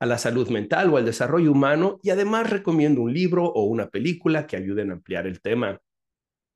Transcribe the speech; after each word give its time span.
a 0.00 0.06
la 0.06 0.18
salud 0.18 0.48
mental 0.48 0.90
o 0.90 0.96
al 0.96 1.04
desarrollo 1.04 1.52
humano 1.52 1.98
y 2.02 2.10
además 2.10 2.50
recomiendo 2.50 3.02
un 3.02 3.12
libro 3.12 3.44
o 3.46 3.64
una 3.64 3.88
película 3.88 4.46
que 4.46 4.56
ayuden 4.56 4.90
a 4.90 4.94
ampliar 4.94 5.26
el 5.26 5.40
tema. 5.40 5.80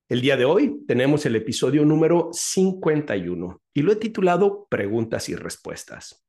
El 0.09 0.21
día 0.21 0.37
de 0.37 0.45
hoy 0.45 0.85
tenemos 0.87 1.25
el 1.27 1.37
episodio 1.37 1.85
número 1.85 2.31
51 2.33 3.63
y 3.75 3.83
lo 3.83 3.93
he 3.93 3.97
titulado 3.97 4.67
Preguntas 4.69 5.29
y 5.29 5.35
Respuestas. 5.35 6.25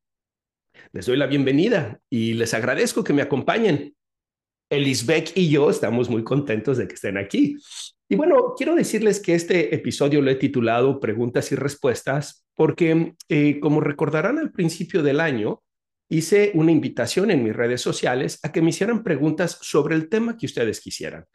Les 0.92 1.06
doy 1.06 1.18
la 1.18 1.28
bienvenida 1.28 2.00
y 2.10 2.34
les 2.34 2.54
agradezco 2.54 3.04
que 3.04 3.14
me 3.14 3.22
acompañen. 3.22 3.96
Elisbeck 4.70 5.34
y 5.36 5.50
yo 5.50 5.70
estamos 5.70 6.10
muy 6.10 6.24
contentos 6.24 6.78
de 6.78 6.88
que 6.88 6.96
estén 6.96 7.18
aquí. 7.18 7.58
Y 8.10 8.16
bueno, 8.16 8.54
quiero 8.58 8.76
decirles 8.76 9.20
que 9.20 9.36
este 9.36 9.76
episodio 9.76 10.22
lo 10.22 10.32
he 10.32 10.36
titulado 10.36 11.00
Preguntas 11.00 11.52
y 11.52 11.56
Respuestas 11.56 12.46
porque, 12.56 13.16
eh, 13.30 13.60
como 13.60 13.82
recordarán 13.82 14.38
al 14.40 14.52
principio 14.52 15.04
del 15.04 15.20
año, 15.20 15.62
hice 16.10 16.52
una 16.54 16.72
invitación 16.72 17.32
en 17.32 17.44
mis 17.44 17.56
redes 17.56 17.82
sociales 17.82 18.40
a 18.44 18.52
que 18.52 18.62
me 18.62 18.70
hicieran 18.70 19.04
preguntas 19.04 19.58
sobre 19.62 19.96
el 19.96 20.10
tema 20.10 20.38
que 20.38 20.46
ustedes 20.46 20.80
quisieran, 20.80 21.26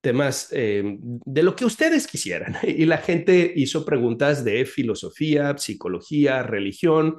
temas 0.00 0.48
eh, 0.52 0.98
de 0.98 1.42
lo 1.42 1.54
que 1.54 1.64
ustedes 1.64 2.06
quisieran. 2.06 2.56
Y 2.62 2.86
la 2.86 2.98
gente 2.98 3.52
hizo 3.54 3.84
preguntas 3.84 4.44
de 4.44 4.64
filosofía, 4.64 5.56
psicología, 5.58 6.42
religión, 6.42 7.18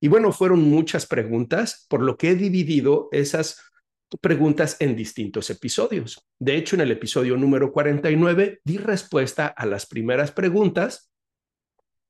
y 0.00 0.08
bueno, 0.08 0.32
fueron 0.32 0.62
muchas 0.62 1.06
preguntas, 1.06 1.86
por 1.88 2.02
lo 2.02 2.18
que 2.18 2.30
he 2.30 2.34
dividido 2.34 3.08
esas 3.10 3.58
preguntas 4.20 4.76
en 4.80 4.96
distintos 4.96 5.48
episodios. 5.50 6.26
De 6.38 6.56
hecho, 6.56 6.76
en 6.76 6.82
el 6.82 6.90
episodio 6.90 7.36
número 7.36 7.72
49 7.72 8.60
di 8.64 8.76
respuesta 8.76 9.46
a 9.46 9.66
las 9.66 9.86
primeras 9.86 10.30
preguntas 10.30 11.10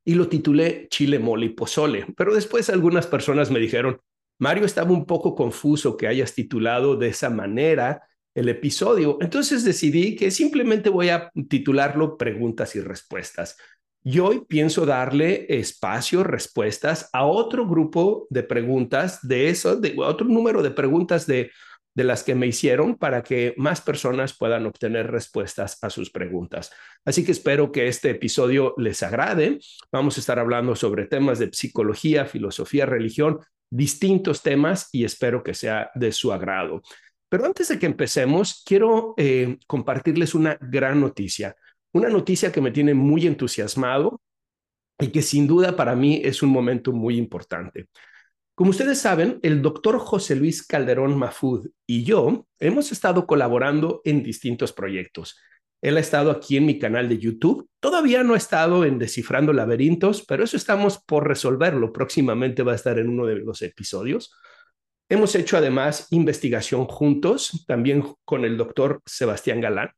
y 0.04 0.14
lo 0.14 0.28
titulé 0.28 0.88
Chile, 0.90 1.18
mole 1.18 1.46
y 1.46 1.50
pozole. 1.50 2.06
Pero 2.16 2.34
después 2.34 2.68
algunas 2.68 3.06
personas 3.06 3.50
me 3.50 3.60
dijeron, 3.60 4.00
Mario 4.38 4.64
estaba 4.64 4.92
un 4.92 5.06
poco 5.06 5.34
confuso 5.34 5.96
que 5.96 6.06
hayas 6.06 6.34
titulado 6.34 6.96
de 6.96 7.08
esa 7.08 7.30
manera 7.30 8.02
el 8.34 8.48
episodio. 8.48 9.18
Entonces 9.20 9.64
decidí 9.64 10.16
que 10.16 10.30
simplemente 10.30 10.90
voy 10.90 11.08
a 11.10 11.30
titularlo 11.48 12.16
Preguntas 12.16 12.74
y 12.76 12.80
Respuestas. 12.80 13.56
Y 14.02 14.18
hoy 14.18 14.44
pienso 14.46 14.84
darle 14.84 15.46
espacio, 15.48 16.24
respuestas 16.24 17.08
a 17.12 17.24
otro 17.24 17.66
grupo 17.66 18.26
de 18.28 18.42
preguntas 18.42 19.26
de 19.26 19.48
eso, 19.48 19.76
de 19.76 19.94
otro 19.98 20.26
número 20.26 20.62
de 20.62 20.72
preguntas 20.72 21.26
de, 21.26 21.50
de 21.94 22.04
las 22.04 22.22
que 22.22 22.34
me 22.34 22.46
hicieron 22.46 22.96
para 22.96 23.22
que 23.22 23.54
más 23.56 23.80
personas 23.80 24.36
puedan 24.36 24.66
obtener 24.66 25.10
respuestas 25.10 25.78
a 25.82 25.88
sus 25.88 26.10
preguntas. 26.10 26.70
Así 27.04 27.24
que 27.24 27.32
espero 27.32 27.72
que 27.72 27.88
este 27.88 28.10
episodio 28.10 28.74
les 28.76 29.02
agrade. 29.02 29.58
Vamos 29.90 30.18
a 30.18 30.20
estar 30.20 30.38
hablando 30.38 30.76
sobre 30.76 31.06
temas 31.06 31.38
de 31.38 31.50
psicología, 31.52 32.26
filosofía, 32.26 32.84
religión, 32.84 33.38
distintos 33.70 34.42
temas 34.42 34.88
y 34.92 35.04
espero 35.04 35.42
que 35.42 35.54
sea 35.54 35.90
de 35.94 36.12
su 36.12 36.32
agrado. 36.32 36.82
Pero 37.28 37.46
antes 37.46 37.68
de 37.68 37.78
que 37.78 37.86
empecemos, 37.86 38.62
quiero 38.64 39.14
eh, 39.16 39.58
compartirles 39.66 40.34
una 40.34 40.56
gran 40.60 41.00
noticia 41.00 41.56
una 41.94 42.08
noticia 42.08 42.52
que 42.52 42.60
me 42.60 42.72
tiene 42.72 42.92
muy 42.92 43.26
entusiasmado 43.26 44.20
y 44.98 45.08
que 45.08 45.22
sin 45.22 45.46
duda 45.46 45.76
para 45.76 45.94
mí 45.94 46.20
es 46.22 46.42
un 46.42 46.50
momento 46.50 46.92
muy 46.92 47.16
importante. 47.16 47.88
Como 48.54 48.70
ustedes 48.70 48.98
saben, 48.98 49.38
el 49.42 49.62
doctor 49.62 49.98
José 49.98 50.36
Luis 50.36 50.66
Calderón 50.66 51.16
Mafud 51.16 51.68
y 51.86 52.04
yo 52.04 52.46
hemos 52.58 52.92
estado 52.92 53.26
colaborando 53.26 54.00
en 54.04 54.22
distintos 54.22 54.72
proyectos. 54.72 55.38
Él 55.84 55.98
ha 55.98 56.00
estado 56.00 56.30
aquí 56.30 56.56
en 56.56 56.64
mi 56.64 56.78
canal 56.78 57.10
de 57.10 57.18
YouTube. 57.18 57.68
Todavía 57.78 58.24
no 58.24 58.32
ha 58.32 58.38
estado 58.38 58.86
en 58.86 58.98
Descifrando 58.98 59.52
Laberintos, 59.52 60.24
pero 60.26 60.42
eso 60.42 60.56
estamos 60.56 60.98
por 60.98 61.28
resolverlo. 61.28 61.92
Próximamente 61.92 62.62
va 62.62 62.72
a 62.72 62.76
estar 62.76 62.98
en 62.98 63.10
uno 63.10 63.26
de 63.26 63.36
los 63.36 63.60
episodios. 63.60 64.34
Hemos 65.10 65.34
hecho 65.34 65.58
además 65.58 66.08
investigación 66.10 66.86
juntos, 66.86 67.66
también 67.66 68.02
con 68.24 68.46
el 68.46 68.56
doctor 68.56 69.02
Sebastián 69.04 69.60
Galán 69.60 69.90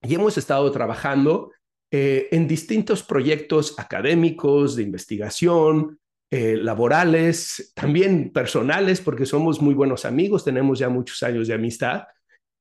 y 0.00 0.14
hemos 0.14 0.38
estado 0.38 0.72
trabajando 0.72 1.52
eh, 1.90 2.28
en 2.32 2.48
distintos 2.48 3.02
proyectos 3.02 3.78
académicos, 3.78 4.74
de 4.74 4.84
investigación, 4.84 5.98
eh, 6.30 6.56
laborales, 6.56 7.72
también 7.74 8.32
personales, 8.32 9.02
porque 9.02 9.26
somos 9.26 9.60
muy 9.60 9.74
buenos 9.74 10.06
amigos, 10.06 10.44
tenemos 10.44 10.78
ya 10.78 10.88
muchos 10.88 11.22
años 11.22 11.46
de 11.46 11.54
amistad. 11.54 12.04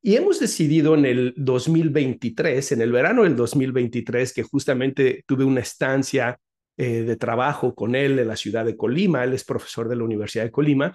Y 0.04 0.16
hemos 0.16 0.40
decidido 0.40 0.94
en 0.94 1.06
el 1.06 1.34
2023, 1.38 2.74
en 2.74 2.82
el 2.82 2.92
verano 2.92 3.24
del 3.24 3.36
2023, 3.36 4.34
que 4.34 4.44
justamente 4.44 5.24
tuve 5.26 5.46
una 5.46 5.62
estancia 5.62 6.38
eh, 6.78 7.04
de 7.04 7.16
trabajo 7.16 7.74
con 7.74 7.96
él 7.96 8.20
en 8.20 8.28
la 8.28 8.36
ciudad 8.36 8.66
de 8.66 8.78
Colima, 8.78 9.24
él 9.24 9.34
es 9.34 9.44
profesor 9.44 9.90
de 9.90 9.96
la 9.96 10.04
Universidad 10.04 10.44
de 10.44 10.52
Colima, 10.52 10.94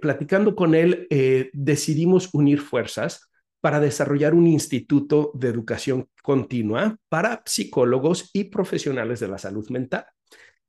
platicando 0.00 0.56
con 0.56 0.74
él, 0.74 1.06
decidimos 1.52 2.30
unir 2.32 2.58
fuerzas 2.58 3.28
para 3.60 3.80
desarrollar 3.80 4.34
un 4.34 4.46
instituto 4.46 5.32
de 5.34 5.48
educación 5.48 6.08
continua 6.22 6.96
para 7.08 7.42
psicólogos 7.44 8.30
y 8.32 8.44
profesionales 8.44 9.20
de 9.20 9.28
la 9.28 9.38
salud 9.38 9.68
mental. 9.70 10.06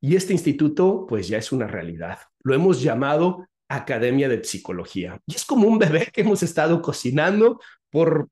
Y 0.01 0.15
este 0.15 0.33
instituto 0.33 1.05
pues 1.07 1.27
ya 1.27 1.37
es 1.37 1.51
una 1.51 1.67
realidad. 1.67 2.19
Lo 2.43 2.53
hemos 2.53 2.81
llamado 2.81 3.47
Academia 3.69 4.27
de 4.27 4.43
Psicología. 4.43 5.21
Y 5.25 5.35
es 5.35 5.45
como 5.45 5.67
un 5.67 5.77
bebé 5.77 6.09
que 6.11 6.21
hemos 6.21 6.43
estado 6.43 6.81
cocinando 6.81 7.61
por 7.89 8.27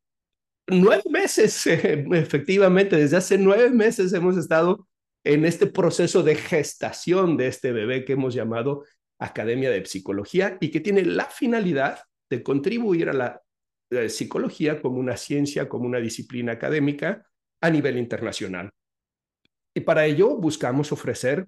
nueve 0.68 1.03
meses, 1.09 1.66
efectivamente, 1.68 2.98
desde 2.98 3.18
hace 3.18 3.38
nueve 3.38 3.70
meses 3.70 4.12
hemos 4.14 4.36
estado 4.36 4.88
en 5.24 5.46
este 5.46 5.68
proceso 5.68 6.24
de 6.24 6.36
gestación 6.36 7.38
de 7.38 7.48
este 7.48 7.72
bebé 7.72 8.03
que 8.03 8.14
hemos 8.14 8.34
llamado 8.34 8.84
Academia 9.20 9.70
de 9.70 9.86
Psicología 9.86 10.58
y 10.59 10.72
que 10.72 10.80
tiene 10.80 11.03
la 11.03 11.25
finalidad 11.25 12.00
de 12.30 12.44
contribuir 12.44 13.09
a 13.09 13.14
la 13.14 13.42
psicología 14.09 14.81
como 14.81 15.00
una 15.00 15.18
ciencia, 15.18 15.69
como 15.69 15.86
una 15.86 16.00
disciplina 16.00 16.54
académica 16.54 17.25
a 17.62 17.69
nivel 17.69 17.98
internacional. 17.98 18.69
Y 19.75 19.81
para 19.81 20.06
ello 20.06 20.36
buscamos 20.36 20.92
ofrecer 20.92 21.48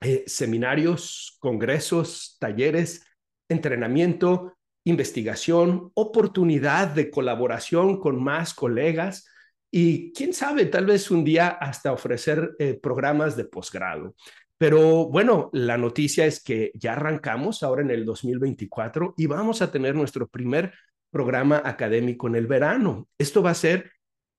eh, 0.00 0.24
seminarios, 0.26 1.36
congresos, 1.40 2.36
talleres, 2.38 3.04
entrenamiento, 3.48 4.54
investigación, 4.84 5.90
oportunidad 5.94 6.88
de 6.88 7.10
colaboración 7.10 7.98
con 7.98 8.22
más 8.22 8.54
colegas 8.54 9.26
y 9.70 10.12
quién 10.12 10.32
sabe, 10.32 10.66
tal 10.66 10.86
vez 10.86 11.10
un 11.10 11.24
día 11.24 11.48
hasta 11.48 11.92
ofrecer 11.92 12.54
eh, 12.58 12.78
programas 12.80 13.36
de 13.36 13.44
posgrado. 13.44 14.14
Pero 14.58 15.08
bueno, 15.08 15.50
la 15.52 15.76
noticia 15.76 16.24
es 16.24 16.42
que 16.42 16.70
ya 16.74 16.92
arrancamos 16.92 17.62
ahora 17.62 17.82
en 17.82 17.90
el 17.90 18.04
2024 18.04 19.14
y 19.16 19.26
vamos 19.26 19.60
a 19.60 19.70
tener 19.70 19.94
nuestro 19.94 20.28
primer 20.28 20.72
programa 21.10 21.60
académico 21.64 22.26
en 22.26 22.36
el 22.36 22.46
verano. 22.46 23.08
Esto 23.18 23.42
va 23.42 23.50
a 23.50 23.54
ser 23.54 23.90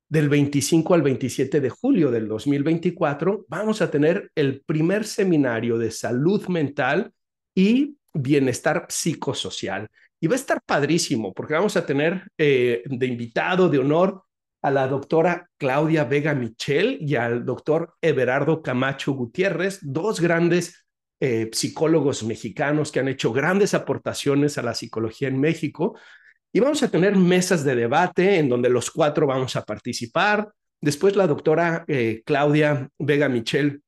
del 0.09 0.29
25 0.29 0.93
al 0.93 1.01
27 1.01 1.59
de 1.59 1.69
julio 1.69 2.11
del 2.11 2.27
2024. 2.27 3.45
Vamos 3.47 3.81
a 3.81 3.91
tener 3.91 4.31
el 4.35 4.61
primer 4.61 5.05
seminario 5.05 5.77
de 5.77 5.91
salud 5.91 6.47
mental 6.47 7.11
y 7.55 7.97
bienestar 8.13 8.85
psicosocial. 8.89 9.87
Y 10.19 10.27
va 10.27 10.33
a 10.33 10.37
estar 10.37 10.61
padrísimo 10.65 11.33
porque 11.33 11.53
vamos 11.53 11.77
a 11.77 11.85
tener 11.85 12.23
eh, 12.37 12.83
de 12.85 13.05
invitado 13.05 13.69
de 13.69 13.79
honor 13.79 14.23
a 14.61 14.71
la 14.71 14.87
doctora 14.87 15.49
Claudia 15.57 16.03
Vega 16.05 16.33
Michel 16.33 16.97
y 17.01 17.15
al 17.15 17.45
doctor 17.45 17.93
Everardo 18.01 18.61
Camacho 18.61 19.13
Gutiérrez, 19.13 19.79
dos 19.81 20.19
grandes 20.19 20.87
eh, 21.19 21.49
psicólogos 21.51 22.23
mexicanos 22.23 22.91
que 22.91 22.99
han 22.99 23.07
hecho 23.07 23.31
grandes 23.33 23.73
aportaciones 23.73 24.57
a 24.57 24.63
la 24.63 24.73
psicología 24.73 25.27
en 25.27 25.39
México 25.39 25.97
y 26.51 26.59
vamos 26.59 26.81
a 26.83 26.89
tener 26.89 27.15
mesas 27.15 27.63
de 27.63 27.75
debate 27.75 28.37
en 28.37 28.49
donde 28.49 28.69
los 28.69 28.89
cuatro 28.91 29.27
vamos 29.27 29.55
a 29.55 29.63
participar. 29.63 30.49
Después 30.81 31.15
la 31.15 31.27
doctora 31.27 31.85
eh, 31.87 32.21
Claudia 32.25 32.89
Vega 32.97 33.29
Michel 33.29 33.81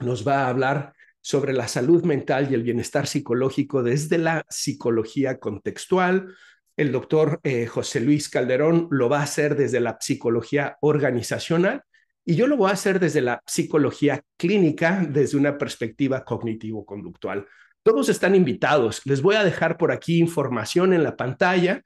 nos 0.00 0.26
va 0.26 0.44
a 0.44 0.48
hablar 0.48 0.92
sobre 1.20 1.52
la 1.52 1.68
salud 1.68 2.04
mental 2.04 2.48
y 2.50 2.54
el 2.54 2.64
bienestar 2.64 3.06
psicológico 3.06 3.82
desde 3.82 4.18
la 4.18 4.44
psicología 4.48 5.38
contextual. 5.38 6.34
El 6.76 6.90
doctor 6.90 7.40
eh, 7.44 7.66
José 7.66 8.00
Luis 8.00 8.28
Calderón 8.28 8.88
lo 8.90 9.08
va 9.08 9.20
a 9.20 9.24
hacer 9.24 9.56
desde 9.56 9.80
la 9.80 9.98
psicología 10.00 10.76
organizacional 10.80 11.82
y 12.24 12.34
yo 12.34 12.46
lo 12.46 12.56
voy 12.56 12.70
a 12.70 12.74
hacer 12.74 12.98
desde 12.98 13.20
la 13.20 13.42
psicología 13.46 14.22
clínica, 14.36 15.06
desde 15.08 15.36
una 15.36 15.58
perspectiva 15.58 16.24
cognitivo-conductual. 16.24 17.46
Todos 17.82 18.08
están 18.08 18.34
invitados. 18.34 19.02
Les 19.04 19.22
voy 19.22 19.36
a 19.36 19.44
dejar 19.44 19.76
por 19.76 19.92
aquí 19.92 20.18
información 20.18 20.92
en 20.92 21.02
la 21.02 21.16
pantalla 21.16 21.82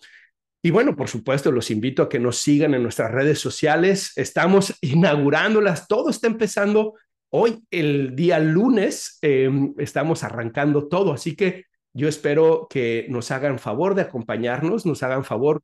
Y 0.62 0.70
bueno, 0.70 0.94
por 0.94 1.08
supuesto, 1.08 1.50
los 1.50 1.72
invito 1.72 2.04
a 2.04 2.08
que 2.08 2.20
nos 2.20 2.36
sigan 2.36 2.74
en 2.74 2.84
nuestras 2.84 3.10
redes 3.10 3.40
sociales. 3.40 4.12
Estamos 4.14 4.78
inaugurándolas, 4.80 5.88
todo 5.88 6.10
está 6.10 6.28
empezando 6.28 6.94
hoy, 7.34 7.64
el 7.70 8.14
día 8.14 8.38
lunes, 8.38 9.18
em, 9.22 9.74
estamos 9.78 10.22
arrancando 10.22 10.88
todo, 10.88 11.12
así 11.12 11.34
que 11.34 11.64
yo 11.94 12.08
espero 12.08 12.66
que 12.68 13.06
nos 13.08 13.30
hagan 13.30 13.58
favor 13.58 13.94
de 13.94 14.02
acompañarnos, 14.02 14.86
nos 14.86 15.02
hagan 15.02 15.24
favor 15.24 15.62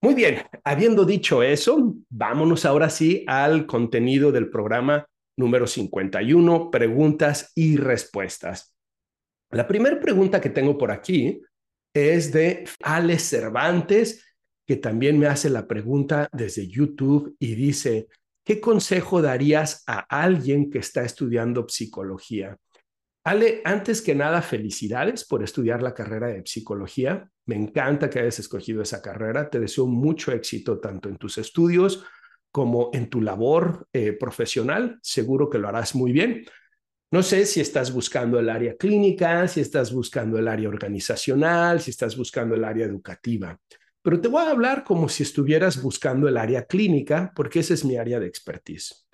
Muy 0.04 0.16
bien, 0.16 0.42
habiendo 0.64 1.06
dicho 1.06 1.44
eso, 1.44 1.94
vámonos 2.10 2.66
ahora 2.66 2.90
sí 2.90 3.24
al 3.28 3.68
contenido 3.68 4.32
del 4.32 4.50
programa 4.50 5.06
número 5.38 5.68
51, 5.68 6.72
preguntas 6.72 7.52
y 7.54 7.78
respuestas. 7.78 8.76
La 9.52 9.68
primera 9.68 10.00
pregunta 10.00 10.42
que 10.42 10.50
tengo 10.50 10.76
por 10.76 10.92
aquí 10.92 11.40
es 11.94 12.32
de 12.32 12.64
Alex 12.82 13.22
Cervantes, 13.22 14.26
que 14.66 14.78
también 14.78 15.20
me 15.20 15.28
hace 15.28 15.52
la 15.52 15.68
pregunta 15.68 16.28
desde 16.32 16.68
YouTube 16.68 17.36
y 17.38 17.54
dice, 17.54 18.08
¿qué 18.44 18.60
consejo 18.60 19.22
darías 19.22 19.84
a 19.86 20.00
alguien 20.00 20.72
que 20.72 20.80
está 20.80 21.04
estudiando 21.04 21.68
psicología? 21.70 22.58
Ale, 23.24 23.62
antes 23.66 24.02
que 24.02 24.16
nada, 24.16 24.42
felicidades 24.42 25.26
por 25.26 25.44
estudiar 25.44 25.84
la 25.84 25.94
carrera 25.94 26.28
de 26.28 26.44
psicología. 26.46 27.30
Me 27.46 27.56
encanta 27.56 28.10
que 28.10 28.20
hayas 28.20 28.40
escogido 28.40 28.82
esa 28.82 29.02
carrera. 29.02 29.50
Te 29.50 29.60
deseo 29.60 29.86
mucho 29.86 30.32
éxito 30.32 30.80
tanto 30.80 31.08
en 31.10 31.18
tus 31.18 31.38
estudios 31.38 32.04
como 32.52 32.90
en 32.94 33.10
tu 33.10 33.22
labor 33.22 33.88
eh, 33.94 34.14
profesional. 34.14 35.00
Seguro 35.02 35.50
que 35.50 35.60
lo 35.60 35.68
harás 35.68 35.94
muy 35.94 36.12
bien. 36.12 36.44
No 37.12 37.22
sé 37.24 37.46
si 37.46 37.60
estás 37.60 37.94
buscando 37.94 38.40
el 38.40 38.50
área 38.50 38.76
clínica, 38.76 39.48
si 39.48 39.60
estás 39.60 39.94
buscando 39.94 40.40
el 40.40 40.48
área 40.48 40.70
organizacional, 40.70 41.82
si 41.82 41.92
estás 41.92 42.16
buscando 42.16 42.56
el 42.56 42.64
área 42.64 42.86
educativa, 42.86 43.60
pero 44.02 44.20
te 44.20 44.28
voy 44.28 44.44
a 44.44 44.50
hablar 44.52 44.84
como 44.84 45.08
si 45.10 45.24
estuvieras 45.24 45.82
buscando 45.82 46.28
el 46.28 46.38
área 46.38 46.66
clínica, 46.66 47.32
porque 47.36 47.60
esa 47.60 47.74
es 47.74 47.86
mi 47.86 47.98
área 47.98 48.20
de 48.20 48.28
expertise. 48.28 49.08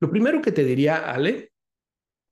Lo 0.00 0.10
primero 0.10 0.42
que 0.42 0.52
te 0.52 0.64
diría, 0.64 1.10
Ale, 1.10 1.53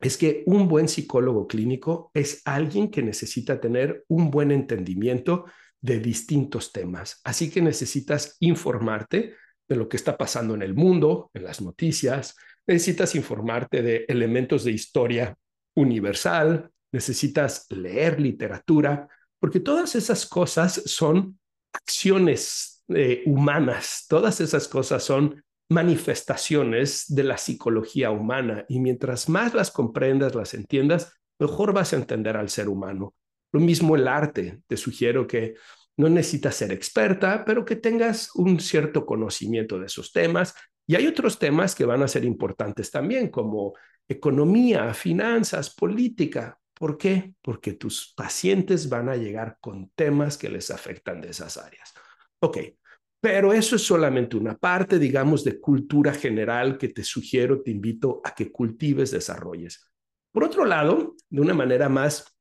es 0.02 0.16
que 0.16 0.43
un 0.46 0.66
buen 0.66 0.88
psicólogo 0.88 1.46
clínico 1.46 2.10
es 2.12 2.43
alguien 2.44 2.90
que 2.90 3.02
necesita 3.02 3.60
tener 3.60 4.04
un 4.08 4.31
buen 4.31 4.50
entendimiento 4.50 5.44
de 5.81 6.00
distintos 6.00 6.72
temas. 6.72 7.20
Así 7.25 7.50
que 7.50 7.62
necesitas 7.62 8.37
informarte 8.40 9.37
de 9.69 9.76
lo 9.76 9.88
que 9.88 9.96
está 9.96 10.19
pasando 10.19 10.54
en 10.54 10.62
el 10.62 10.75
mundo, 10.75 11.31
en 11.34 11.44
las 11.44 11.60
noticias, 11.60 12.37
necesitas 12.66 13.14
informarte 13.14 13.81
de 13.81 14.04
elementos 14.08 14.64
de 14.64 14.72
historia 14.72 15.37
universal, 15.76 16.69
necesitas 16.93 17.66
leer 17.70 18.20
literatura, 18.20 19.08
porque 19.38 19.60
todas 19.60 19.94
esas 19.94 20.26
cosas 20.26 20.82
son 20.87 21.38
acciones 21.72 22.84
eh, 22.88 23.22
humanas, 23.26 24.06
todas 24.08 24.40
esas 24.40 24.66
cosas 24.66 25.04
son 25.04 25.43
manifestaciones 25.73 27.05
de 27.09 27.25
la 27.25 27.39
psicología 27.39 28.11
humana 28.11 28.65
y 28.69 28.81
mientras 28.81 29.29
más 29.29 29.55
las 29.55 29.71
comprendas, 29.71 30.35
las 30.35 30.55
entiendas, 30.55 31.13
mejor 31.39 31.73
vas 31.73 31.93
a 31.93 31.97
entender 31.97 32.37
al 32.37 32.49
ser 32.49 32.69
humano. 32.69 33.15
Lo 33.53 33.61
mismo 33.61 33.97
el 33.97 34.09
arte, 34.09 34.61
te 34.67 34.77
sugiero 34.77 35.27
que 35.27 35.55
no 35.97 36.09
necesitas 36.09 36.57
ser 36.57 36.73
experta, 36.73 37.45
pero 37.45 37.65
que 37.65 37.77
tengas 37.77 38.35
un 38.35 38.61
cierto 38.61 39.05
conocimiento 39.05 39.79
de 39.79 39.87
esos 39.87 40.13
temas. 40.13 40.55
Y 40.87 40.97
hay 40.97 41.07
otros 41.07 41.39
temas 41.39 41.75
que 41.75 41.85
van 41.85 42.03
a 42.03 42.09
ser 42.09 42.25
importantes 42.25 42.91
también, 42.91 43.29
como 43.29 43.75
economía, 44.09 44.95
finanzas, 44.95 45.75
política. 45.75 46.59
¿Por 46.75 46.99
qué? 46.99 47.35
Porque 47.43 47.75
tus 47.75 48.15
pacientes 48.17 48.89
van 48.89 49.09
a 49.09 49.17
llegar 49.17 49.59
con 49.61 49.91
temas 49.95 50.39
que 50.39 50.49
les 50.49 50.71
afectan 50.71 51.21
de 51.21 51.31
esas 51.31 51.57
áreas. 51.57 51.93
Ok, 52.41 52.59
pero 53.23 53.53
eso 53.53 53.77
es 53.77 53.83
solamente 53.83 54.37
una 54.37 54.59
parte, 54.59 54.99
digamos, 54.99 55.45
de 55.45 55.61
cultura 55.61 56.13
general 56.13 56.77
que 56.77 56.89
te 56.89 57.05
sugiero, 57.05 57.63
te 57.63 57.71
invito 57.71 58.21
a 58.25 58.35
que 58.35 58.51
cultives, 58.51 59.13
desarrolles. 59.13 59.89
Por 60.33 60.43
otro 60.43 60.64
lado, 60.64 61.14
de 61.31 61.41
una 61.41 61.55
manera 61.55 61.88
más 61.88 62.37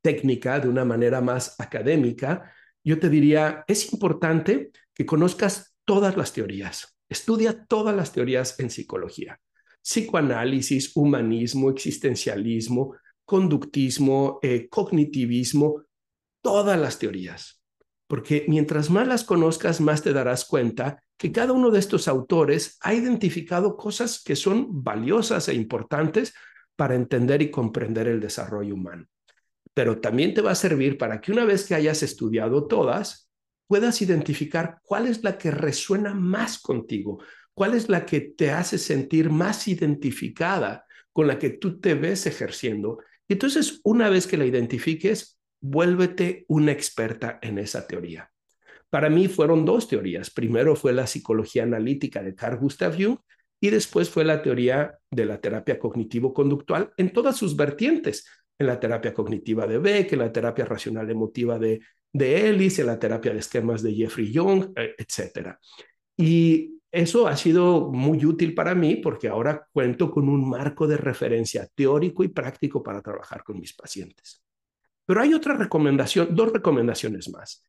técnica, 0.00 0.58
de 0.58 0.70
una 0.70 0.86
manera 0.86 1.20
más 1.20 1.60
académica, 1.60 2.50
yo 2.82 2.98
te 2.98 3.10
diría, 3.10 3.62
es 3.68 3.92
importante 3.92 4.70
que 4.94 5.04
conozcas 5.04 5.76
todas 5.84 6.16
las 6.16 6.32
teorías. 6.32 6.96
Estudia 7.10 7.66
todas 7.66 7.94
las 7.94 8.10
teorías 8.10 8.58
en 8.58 8.70
psicología. 8.70 9.38
Psicoanálisis, 9.82 10.96
humanismo, 10.96 11.68
existencialismo, 11.68 12.94
conductismo, 13.26 14.38
eh, 14.42 14.66
cognitivismo, 14.70 15.82
todas 16.40 16.80
las 16.80 16.98
teorías 16.98 17.55
porque 18.06 18.44
mientras 18.48 18.90
más 18.90 19.08
las 19.08 19.24
conozcas, 19.24 19.80
más 19.80 20.02
te 20.02 20.12
darás 20.12 20.44
cuenta 20.44 21.02
que 21.16 21.32
cada 21.32 21.52
uno 21.52 21.70
de 21.70 21.78
estos 21.78 22.08
autores 22.08 22.78
ha 22.82 22.94
identificado 22.94 23.76
cosas 23.76 24.22
que 24.22 24.36
son 24.36 24.84
valiosas 24.84 25.48
e 25.48 25.54
importantes 25.54 26.34
para 26.76 26.94
entender 26.94 27.42
y 27.42 27.50
comprender 27.50 28.06
el 28.06 28.20
desarrollo 28.20 28.74
humano. 28.74 29.06
Pero 29.74 30.00
también 30.00 30.34
te 30.34 30.42
va 30.42 30.52
a 30.52 30.56
servir 30.56 30.98
para 30.98 31.20
que 31.20 31.32
una 31.32 31.44
vez 31.44 31.66
que 31.66 31.74
hayas 31.74 32.02
estudiado 32.02 32.66
todas, 32.66 33.28
puedas 33.66 34.00
identificar 34.02 34.78
cuál 34.82 35.06
es 35.06 35.24
la 35.24 35.38
que 35.38 35.50
resuena 35.50 36.14
más 36.14 36.58
contigo, 36.58 37.22
cuál 37.54 37.74
es 37.74 37.88
la 37.88 38.06
que 38.06 38.20
te 38.20 38.50
hace 38.50 38.78
sentir 38.78 39.30
más 39.30 39.66
identificada 39.66 40.84
con 41.12 41.26
la 41.26 41.38
que 41.38 41.50
tú 41.50 41.80
te 41.80 41.94
ves 41.94 42.26
ejerciendo. 42.26 42.98
Y 43.26 43.32
entonces, 43.32 43.80
una 43.82 44.08
vez 44.08 44.26
que 44.26 44.36
la 44.36 44.44
identifiques, 44.44 45.35
vuélvete 45.60 46.44
una 46.48 46.72
experta 46.72 47.38
en 47.42 47.58
esa 47.58 47.86
teoría. 47.86 48.30
Para 48.90 49.10
mí 49.10 49.28
fueron 49.28 49.64
dos 49.64 49.88
teorías. 49.88 50.30
Primero 50.30 50.76
fue 50.76 50.92
la 50.92 51.06
psicología 51.06 51.64
analítica 51.64 52.22
de 52.22 52.34
Carl 52.34 52.58
Gustav 52.58 52.94
Jung 52.98 53.18
y 53.60 53.70
después 53.70 54.10
fue 54.10 54.24
la 54.24 54.42
teoría 54.42 54.98
de 55.10 55.24
la 55.24 55.40
terapia 55.40 55.78
cognitivo-conductual 55.78 56.92
en 56.96 57.12
todas 57.12 57.36
sus 57.36 57.56
vertientes, 57.56 58.26
en 58.58 58.66
la 58.66 58.78
terapia 58.78 59.12
cognitiva 59.12 59.66
de 59.66 59.78
Beck, 59.78 60.12
en 60.12 60.20
la 60.20 60.32
terapia 60.32 60.64
racional 60.64 61.10
emotiva 61.10 61.58
de, 61.58 61.80
de 62.12 62.48
Ellis, 62.48 62.78
en 62.78 62.86
la 62.86 62.98
terapia 62.98 63.32
de 63.32 63.40
esquemas 63.40 63.82
de 63.82 63.94
Jeffrey 63.94 64.32
Young, 64.32 64.72
eh, 64.76 64.94
etc. 64.98 65.58
Y 66.16 66.80
eso 66.90 67.26
ha 67.26 67.36
sido 67.36 67.90
muy 67.92 68.24
útil 68.24 68.54
para 68.54 68.74
mí 68.74 68.96
porque 68.96 69.28
ahora 69.28 69.66
cuento 69.72 70.10
con 70.10 70.28
un 70.28 70.48
marco 70.48 70.86
de 70.86 70.96
referencia 70.96 71.68
teórico 71.74 72.24
y 72.24 72.28
práctico 72.28 72.82
para 72.82 73.02
trabajar 73.02 73.42
con 73.42 73.58
mis 73.58 73.74
pacientes. 73.74 74.45
Pero 75.06 75.20
hay 75.20 75.34
otra 75.34 75.56
recomendación, 75.56 76.34
dos 76.34 76.52
recomendaciones 76.52 77.28
más. 77.30 77.64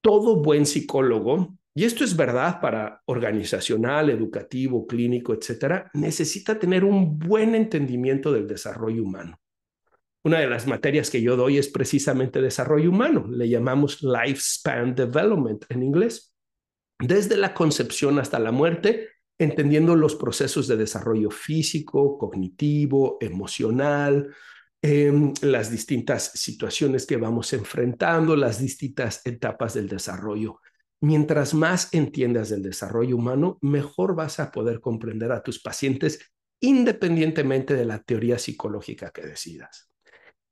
Todo 0.00 0.36
buen 0.36 0.64
psicólogo, 0.64 1.56
y 1.74 1.84
esto 1.84 2.04
es 2.04 2.16
verdad 2.16 2.60
para 2.60 3.02
organizacional, 3.06 4.10
educativo, 4.10 4.86
clínico, 4.86 5.32
etcétera, 5.32 5.90
necesita 5.94 6.58
tener 6.58 6.84
un 6.84 7.18
buen 7.18 7.54
entendimiento 7.54 8.32
del 8.32 8.46
desarrollo 8.46 9.02
humano. 9.02 9.38
Una 10.24 10.38
de 10.38 10.46
las 10.46 10.66
materias 10.66 11.10
que 11.10 11.20
yo 11.20 11.36
doy 11.36 11.58
es 11.58 11.68
precisamente 11.68 12.40
desarrollo 12.40 12.90
humano. 12.90 13.26
Le 13.28 13.48
llamamos 13.48 14.02
lifespan 14.02 14.94
development 14.94 15.64
en 15.68 15.82
inglés. 15.82 16.32
Desde 17.00 17.36
la 17.36 17.54
concepción 17.54 18.20
hasta 18.20 18.38
la 18.38 18.52
muerte, 18.52 19.08
entendiendo 19.38 19.96
los 19.96 20.14
procesos 20.14 20.68
de 20.68 20.76
desarrollo 20.76 21.30
físico, 21.30 22.18
cognitivo, 22.18 23.16
emocional, 23.20 24.32
em, 24.82 25.32
las 25.42 25.70
distintas 25.70 26.32
situaciones 26.34 27.06
que 27.06 27.16
vamos 27.16 27.52
enfrentando, 27.52 28.36
las 28.36 28.58
distintas 28.58 29.24
etapas 29.24 29.74
del 29.74 29.88
desarrollo. 29.88 30.60
Mientras 31.00 31.54
más 31.54 31.94
entiendas 31.94 32.48
del 32.50 32.62
desarrollo 32.62 33.16
humano, 33.16 33.58
mejor 33.60 34.14
vas 34.14 34.40
a 34.40 34.50
poder 34.50 34.80
comprender 34.80 35.32
a 35.32 35.42
tus 35.42 35.60
pacientes 35.60 36.32
independientemente 36.60 37.74
de 37.74 37.84
la 37.84 38.00
teoría 38.02 38.38
psicológica 38.38 39.10
que 39.10 39.22
decidas. 39.22 39.90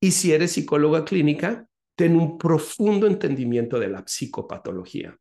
Y 0.01 0.13
si 0.13 0.33
eres 0.33 0.53
psicóloga 0.53 1.05
clínica, 1.05 1.67
ten 1.95 2.17
un 2.17 2.39
profundo 2.39 3.07
entendimiento 3.07 3.79
de 3.79 3.89
la 3.89 4.05
psicopatología. 4.05 5.17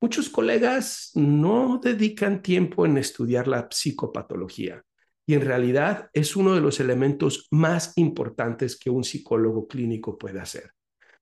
Muchos 0.00 0.28
colegas 0.28 1.10
no 1.14 1.80
dedican 1.82 2.42
tiempo 2.42 2.86
en 2.86 2.98
estudiar 2.98 3.48
la 3.48 3.68
psicopatología 3.68 4.84
y 5.28 5.34
en 5.34 5.42
realidad 5.42 6.08
es 6.14 6.36
uno 6.36 6.54
de 6.54 6.62
los 6.62 6.80
elementos 6.80 7.48
más 7.50 7.92
importantes 7.96 8.78
que 8.78 8.88
un 8.88 9.04
psicólogo 9.04 9.68
clínico 9.68 10.16
puede 10.16 10.40
hacer. 10.40 10.72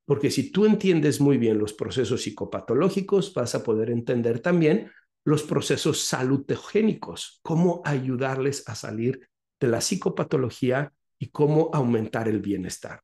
Porque 0.04 0.30
si 0.30 0.52
tú 0.52 0.64
entiendes 0.64 1.20
muy 1.20 1.38
bien 1.38 1.58
los 1.58 1.72
procesos 1.72 2.22
psicopatológicos, 2.22 3.34
vas 3.34 3.56
a 3.56 3.64
poder 3.64 3.90
entender 3.90 4.38
también 4.38 4.92
los 5.24 5.42
procesos 5.42 6.02
salutogénicos, 6.04 7.40
cómo 7.42 7.82
ayudarles 7.84 8.62
a 8.68 8.76
salir 8.76 9.28
de 9.58 9.66
la 9.66 9.80
psicopatología 9.80 10.92
y 11.18 11.30
cómo 11.30 11.70
aumentar 11.72 12.28
el 12.28 12.38
bienestar. 12.38 13.00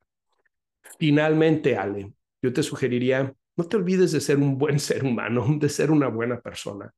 Finalmente, 1.00 1.76
Ale, 1.76 2.12
yo 2.40 2.52
te 2.52 2.62
sugeriría 2.62 3.34
no 3.56 3.64
te 3.64 3.76
olvides 3.76 4.12
de 4.12 4.20
ser 4.20 4.38
un 4.38 4.56
buen 4.56 4.78
ser 4.80 5.04
humano, 5.04 5.46
de 5.58 5.68
ser 5.68 5.90
una 5.90 6.08
buena 6.08 6.40
persona. 6.40 6.92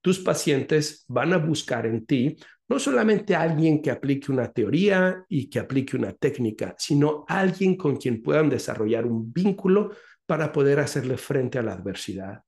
Tus 0.00 0.20
pacientes 0.20 1.04
van 1.08 1.32
a 1.32 1.38
buscar 1.38 1.86
en 1.86 2.06
ti 2.06 2.36
no 2.68 2.78
solamente 2.78 3.34
alguien 3.34 3.80
que 3.80 3.90
aplique 3.90 4.32
una 4.32 4.52
teoría 4.52 5.24
y 5.28 5.48
que 5.48 5.60
aplique 5.60 5.96
una 5.96 6.12
técnica, 6.12 6.74
sino 6.78 7.24
alguien 7.28 7.76
con 7.76 7.96
quien 7.96 8.22
puedan 8.22 8.48
desarrollar 8.48 9.06
un 9.06 9.32
vínculo 9.32 9.92
para 10.26 10.52
poder 10.52 10.80
hacerle 10.80 11.16
frente 11.16 11.58
a 11.58 11.62
la 11.62 11.72
adversidad. 11.72 12.42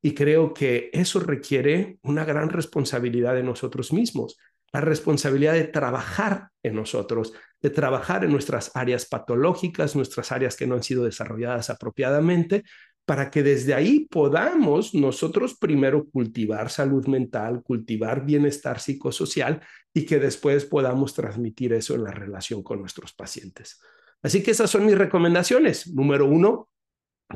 Y 0.00 0.14
creo 0.14 0.54
que 0.54 0.90
eso 0.92 1.20
requiere 1.20 1.98
una 2.02 2.24
gran 2.24 2.48
responsabilidad 2.48 3.34
de 3.34 3.42
nosotros 3.42 3.92
mismos, 3.92 4.38
la 4.72 4.80
responsabilidad 4.80 5.54
de 5.54 5.64
trabajar 5.64 6.48
en 6.62 6.74
nosotros, 6.74 7.32
de 7.60 7.70
trabajar 7.70 8.24
en 8.24 8.30
nuestras 8.30 8.70
áreas 8.74 9.06
patológicas, 9.06 9.96
nuestras 9.96 10.30
áreas 10.30 10.56
que 10.56 10.66
no 10.66 10.76
han 10.76 10.82
sido 10.82 11.04
desarrolladas 11.04 11.70
apropiadamente, 11.70 12.64
para 13.08 13.30
que 13.30 13.42
desde 13.42 13.72
ahí 13.72 14.00
podamos 14.00 14.92
nosotros 14.92 15.56
primero 15.56 16.10
cultivar 16.10 16.68
salud 16.68 17.06
mental, 17.06 17.62
cultivar 17.62 18.26
bienestar 18.26 18.80
psicosocial 18.80 19.62
y 19.94 20.04
que 20.04 20.18
después 20.18 20.66
podamos 20.66 21.14
transmitir 21.14 21.72
eso 21.72 21.94
en 21.94 22.04
la 22.04 22.10
relación 22.10 22.62
con 22.62 22.80
nuestros 22.80 23.14
pacientes. 23.14 23.80
Así 24.22 24.42
que 24.42 24.50
esas 24.50 24.68
son 24.68 24.84
mis 24.84 24.98
recomendaciones. 24.98 25.90
Número 25.94 26.26
uno, 26.26 26.68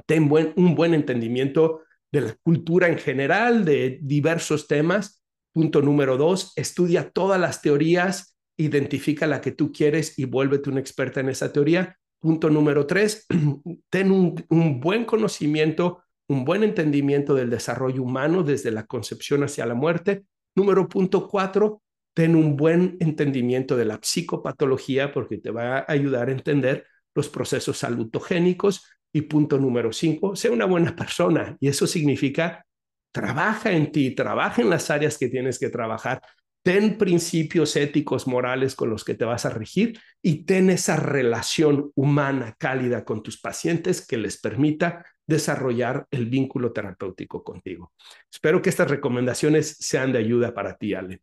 ten 0.04 0.30
un 0.56 0.74
buen 0.74 0.92
entendimiento 0.92 1.80
de 2.12 2.20
la 2.20 2.36
cultura 2.42 2.88
en 2.88 2.98
general, 2.98 3.64
de 3.64 3.98
diversos 4.02 4.68
temas. 4.68 5.22
Punto 5.54 5.80
número 5.80 6.18
dos, 6.18 6.52
estudia 6.54 7.08
todas 7.08 7.40
las 7.40 7.62
teorías, 7.62 8.36
identifica 8.58 9.26
la 9.26 9.40
que 9.40 9.52
tú 9.52 9.72
quieres 9.72 10.18
y 10.18 10.26
vuélvete 10.26 10.68
una 10.68 10.80
experta 10.80 11.20
en 11.20 11.30
esa 11.30 11.50
teoría. 11.50 11.96
Punto 12.22 12.50
número 12.50 12.86
tres, 12.86 13.26
ten 13.90 14.12
un, 14.12 14.80
buen 14.80 15.04
conocimiento, 15.04 16.04
un 16.28 16.44
buen 16.44 16.62
entendimiento 16.62 17.34
del 17.34 17.50
desarrollo 17.50 18.00
humano 18.00 18.44
desde 18.44 18.70
la 18.70 18.86
concepción 18.86 19.42
hacia 19.42 19.66
la 19.66 19.74
muerte. 19.74 20.22
Número 20.54 20.88
punto 20.88 21.26
cuatro, 21.26 21.82
ten 22.14 22.36
un 22.36 22.56
buen 22.56 22.96
entendimiento 23.00 23.76
de 23.76 23.86
la 23.86 23.98
psicopatología 24.00 25.12
porque 25.12 25.38
te 25.38 25.50
va 25.50 25.78
a 25.78 25.84
ayudar 25.88 26.28
a 26.28 26.32
entender 26.32 26.86
los 27.12 27.28
procesos 27.28 27.78
salutogénicos. 27.78 28.86
Y 29.12 29.22
punto 29.22 29.58
número 29.58 29.92
cinco, 29.92 30.36
sé 30.36 30.48
una 30.48 30.64
buena 30.64 30.94
persona. 30.94 31.56
Y 31.58 31.66
eso 31.66 31.88
significa 31.88 32.64
trabaja 33.10 33.72
en 33.72 33.90
ti, 33.90 34.14
trabaja 34.14 34.62
en 34.62 34.70
las 34.70 34.90
áreas 34.90 35.18
que 35.18 35.28
tienes 35.28 35.58
que 35.58 35.70
trabajar, 35.70 36.22
ten 36.62 36.96
principios 36.96 37.76
éticos, 37.76 38.26
morales 38.26 38.74
con 38.74 38.88
los 38.88 39.04
que 39.04 39.14
te 39.14 39.24
vas 39.24 39.44
a 39.44 39.50
regir 39.50 39.98
y 40.22 40.44
ten 40.44 40.70
esa 40.70 40.96
relación 40.96 41.90
humana 41.94 42.54
cálida 42.58 43.04
con 43.04 43.22
tus 43.22 43.40
pacientes 43.40 44.06
que 44.06 44.16
les 44.16 44.40
permita 44.40 45.04
desarrollar 45.26 46.06
el 46.10 46.26
vínculo 46.26 46.72
terapéutico 46.72 47.42
contigo. 47.42 47.92
Espero 48.30 48.62
que 48.62 48.70
estas 48.70 48.90
recomendaciones 48.90 49.76
sean 49.78 50.12
de 50.12 50.18
ayuda 50.18 50.54
para 50.54 50.76
ti, 50.76 50.94
Ale. 50.94 51.20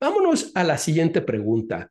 Vámonos 0.00 0.52
a 0.54 0.64
la 0.64 0.78
siguiente 0.78 1.22
pregunta. 1.22 1.90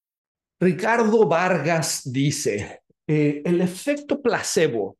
Ricardo 0.61 1.27
Vargas 1.27 2.03
dice, 2.05 2.83
eh, 3.07 3.41
el 3.43 3.61
efecto 3.61 4.21
placebo, 4.21 4.95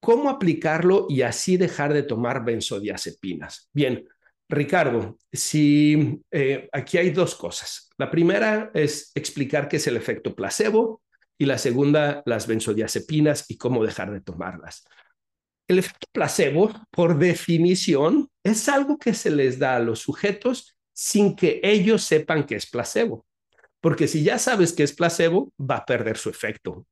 ¿cómo 0.00 0.30
aplicarlo 0.30 1.06
y 1.10 1.20
así 1.20 1.58
dejar 1.58 1.92
de 1.92 2.02
tomar 2.02 2.42
benzodiazepinas? 2.42 3.68
Bien, 3.74 4.08
Ricardo, 4.48 5.18
si 5.30 6.18
eh, 6.30 6.66
aquí 6.72 6.96
hay 6.96 7.10
dos 7.10 7.34
cosas. 7.34 7.90
La 7.98 8.10
primera 8.10 8.70
es 8.72 9.12
explicar 9.14 9.68
qué 9.68 9.76
es 9.76 9.86
el 9.86 9.98
efecto 9.98 10.34
placebo 10.34 11.02
y 11.36 11.44
la 11.44 11.58
segunda, 11.58 12.22
las 12.24 12.46
benzodiazepinas 12.46 13.50
y 13.50 13.58
cómo 13.58 13.84
dejar 13.84 14.12
de 14.12 14.22
tomarlas. 14.22 14.82
El 15.68 15.78
efecto 15.78 16.06
placebo, 16.10 16.72
por 16.90 17.18
definición, 17.18 18.30
es 18.42 18.66
algo 18.66 18.96
que 18.96 19.12
se 19.12 19.30
les 19.30 19.58
da 19.58 19.76
a 19.76 19.80
los 19.80 19.98
sujetos 19.98 20.74
sin 20.94 21.36
que 21.36 21.60
ellos 21.62 22.02
sepan 22.02 22.46
que 22.46 22.56
es 22.56 22.64
placebo 22.64 23.26
porque 23.82 24.06
si 24.06 24.22
ya 24.22 24.38
sabes 24.38 24.72
que 24.72 24.84
es 24.84 24.94
placebo, 24.94 25.52
va 25.58 25.78
a 25.78 25.84
perder 25.84 26.16
su 26.16 26.30
efecto. 26.30 26.86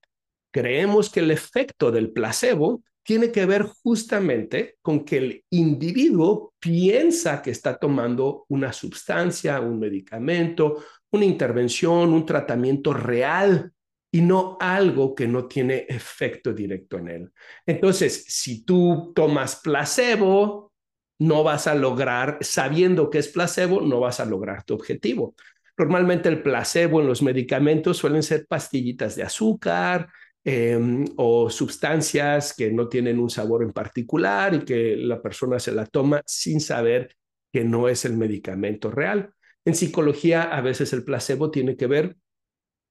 Creemos 0.52 1.08
que 1.08 1.20
el 1.20 1.30
efecto 1.30 1.92
del 1.92 2.10
placebo 2.10 2.82
tiene 3.04 3.30
que 3.30 3.46
ver 3.46 3.62
justamente 3.62 4.76
con 4.82 5.04
que 5.04 5.18
el 5.18 5.44
individuo 5.50 6.52
piensa 6.58 7.40
que 7.42 7.52
está 7.52 7.78
tomando 7.78 8.44
una 8.48 8.72
sustancia, 8.72 9.60
un 9.60 9.78
medicamento, 9.78 10.84
una 11.12 11.24
intervención, 11.24 12.12
un 12.12 12.26
tratamiento 12.26 12.92
real 12.92 13.72
y 14.12 14.20
no 14.20 14.58
algo 14.60 15.14
que 15.14 15.28
no 15.28 15.46
tiene 15.46 15.86
efecto 15.88 16.52
directo 16.52 16.98
en 16.98 17.08
él. 17.08 17.32
Entonces, 17.64 18.24
si 18.26 18.64
tú 18.64 19.12
tomas 19.14 19.56
placebo, 19.56 20.72
no 21.20 21.44
vas 21.44 21.68
a 21.68 21.74
lograr, 21.76 22.38
sabiendo 22.40 23.10
que 23.10 23.18
es 23.18 23.28
placebo, 23.28 23.80
no 23.80 24.00
vas 24.00 24.18
a 24.18 24.24
lograr 24.24 24.64
tu 24.64 24.74
objetivo. 24.74 25.36
Normalmente 25.80 26.28
el 26.28 26.42
placebo 26.42 27.00
en 27.00 27.06
los 27.06 27.22
medicamentos 27.22 27.96
suelen 27.96 28.22
ser 28.22 28.46
pastillitas 28.46 29.16
de 29.16 29.22
azúcar 29.22 30.10
em, 30.44 31.06
o 31.16 31.48
sustancias 31.48 32.52
que 32.52 32.70
no 32.70 32.86
tienen 32.86 33.18
un 33.18 33.30
sabor 33.30 33.62
en 33.62 33.72
particular 33.72 34.52
y 34.52 34.60
que 34.60 34.94
la 34.98 35.22
persona 35.22 35.58
se 35.58 35.72
la 35.72 35.86
toma 35.86 36.20
sin 36.26 36.60
saber 36.60 37.16
que 37.50 37.64
no 37.64 37.88
es 37.88 38.04
el 38.04 38.18
medicamento 38.18 38.90
real. 38.90 39.32
En 39.64 39.74
psicología, 39.74 40.42
a 40.42 40.60
veces 40.60 40.92
el 40.92 41.02
placebo 41.02 41.50
tiene 41.50 41.78
que 41.78 41.86
ver 41.86 42.14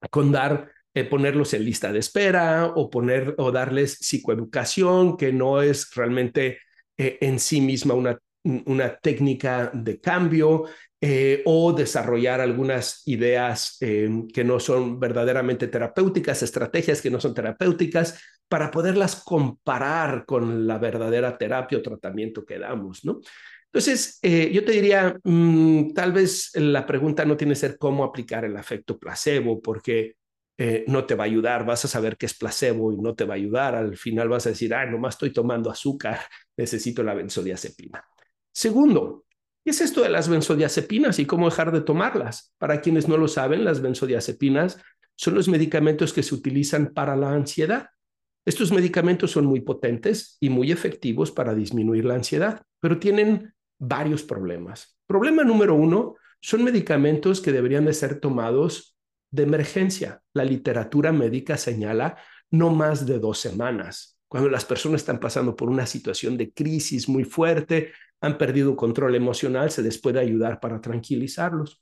con 0.09 0.31
dar, 0.31 0.71
eh, 0.95 1.03
ponerlos 1.03 1.53
en 1.53 1.65
lista 1.65 1.93
de 1.93 1.99
espera 1.99 2.73
o, 2.75 2.89
poner, 2.89 3.35
o 3.37 3.51
darles 3.51 3.99
psicoeducación, 3.99 5.15
que 5.15 5.31
no 5.31 5.61
es 5.61 5.93
realmente 5.93 6.57
eh, 6.97 7.19
en 7.21 7.39
sí 7.39 7.61
misma 7.61 7.93
una 7.93 8.17
una 8.43 8.95
técnica 8.95 9.71
de 9.73 9.99
cambio 9.99 10.65
eh, 11.01 11.41
o 11.45 11.71
desarrollar 11.71 12.41
algunas 12.41 13.03
ideas 13.07 13.77
em, 13.81 14.27
que 14.27 14.43
no 14.43 14.59
son 14.59 14.99
verdaderamente 14.99 15.67
terapéuticas, 15.67 16.43
estrategias 16.43 17.01
que 17.01 17.09
no 17.09 17.21
son 17.21 17.33
terapéuticas, 17.33 18.19
para 18.49 18.71
poderlas 18.71 19.23
comparar 19.23 20.25
con 20.25 20.67
la 20.67 20.77
verdadera 20.79 21.37
terapia 21.37 21.77
o 21.77 21.81
tratamiento 21.81 22.45
que 22.45 22.59
damos, 22.59 23.05
¿no? 23.05 23.21
Entonces, 23.71 24.17
eh, 24.23 24.51
yo 24.51 24.65
te 24.65 24.71
diría, 24.71 25.15
mm, 25.23 25.93
tal 25.93 26.11
vez 26.11 26.51
la 26.55 26.85
pregunta 26.85 27.23
no 27.23 27.37
tiene 27.37 27.53
que 27.53 27.59
ser 27.59 27.77
cómo 27.77 28.03
aplicar 28.03 28.43
el 28.43 28.55
efecto 28.55 28.97
placebo, 28.97 29.61
porque 29.61 30.15
eh, 30.57 30.83
no 30.87 31.05
te 31.05 31.15
va 31.15 31.23
a 31.23 31.27
ayudar, 31.27 31.65
vas 31.65 31.85
a 31.85 31.87
saber 31.87 32.17
que 32.17 32.25
es 32.25 32.33
placebo 32.33 32.91
y 32.91 32.97
no 32.97 33.15
te 33.15 33.23
va 33.25 33.35
a 33.35 33.37
ayudar, 33.37 33.75
al 33.75 33.95
final 33.95 34.27
vas 34.27 34.47
a 34.47 34.49
decir, 34.49 34.73
ah, 34.73 34.85
nomás 34.85 35.15
estoy 35.15 35.31
tomando 35.31 35.69
azúcar, 35.69 36.19
necesito 36.57 37.03
la 37.03 37.13
benzodiazepina. 37.13 38.03
Segundo, 38.51 39.25
¿qué 39.69 39.73
es 39.73 39.81
esto 39.81 40.01
de 40.01 40.09
las 40.09 40.27
benzodiazepinas 40.27 41.19
y 41.19 41.27
cómo 41.27 41.45
dejar 41.45 41.71
de 41.71 41.81
tomarlas? 41.81 42.55
Para 42.57 42.81
quienes 42.81 43.07
no 43.07 43.17
lo 43.17 43.27
saben, 43.27 43.63
las 43.63 43.83
benzodiazepinas 43.83 44.81
son 45.15 45.35
los 45.35 45.47
medicamentos 45.47 46.11
que 46.11 46.23
se 46.23 46.33
utilizan 46.33 46.91
para 46.91 47.15
la 47.15 47.33
ansiedad. 47.33 47.89
Estos 48.47 48.71
medicamentos 48.71 49.29
son 49.29 49.45
muy 49.45 49.61
potentes 49.61 50.37
y 50.39 50.49
muy 50.49 50.71
efectivos 50.71 51.29
para 51.29 51.53
disminuir 51.53 52.05
la 52.05 52.15
ansiedad, 52.15 52.63
pero 52.79 52.97
tienen 52.97 53.53
varios 53.77 54.23
problemas. 54.23 54.97
Problema 55.05 55.43
número 55.43 55.75
uno, 55.75 56.15
son 56.41 56.63
medicamentos 56.63 57.39
que 57.39 57.51
deberían 57.51 57.85
de 57.85 57.93
ser 57.93 58.19
tomados 58.19 58.97
de 59.29 59.43
emergencia. 59.43 60.23
La 60.33 60.45
literatura 60.45 61.11
médica 61.11 61.57
señala 61.57 62.17
no 62.49 62.71
más 62.71 63.05
de 63.05 63.19
dos 63.19 63.37
semanas. 63.37 64.17
Cuando 64.27 64.49
las 64.49 64.65
personas 64.65 65.01
están 65.01 65.19
pasando 65.19 65.55
por 65.55 65.69
una 65.69 65.85
situación 65.85 66.37
de 66.37 66.51
crisis 66.51 67.07
muy 67.07 67.23
fuerte, 67.23 67.91
han 68.21 68.37
perdido 68.37 68.75
control 68.75 69.15
emocional, 69.15 69.71
se 69.71 69.81
les 69.81 69.97
puede 69.99 70.19
ayudar 70.19 70.59
para 70.59 70.81
tranquilizarlos. 70.81 71.81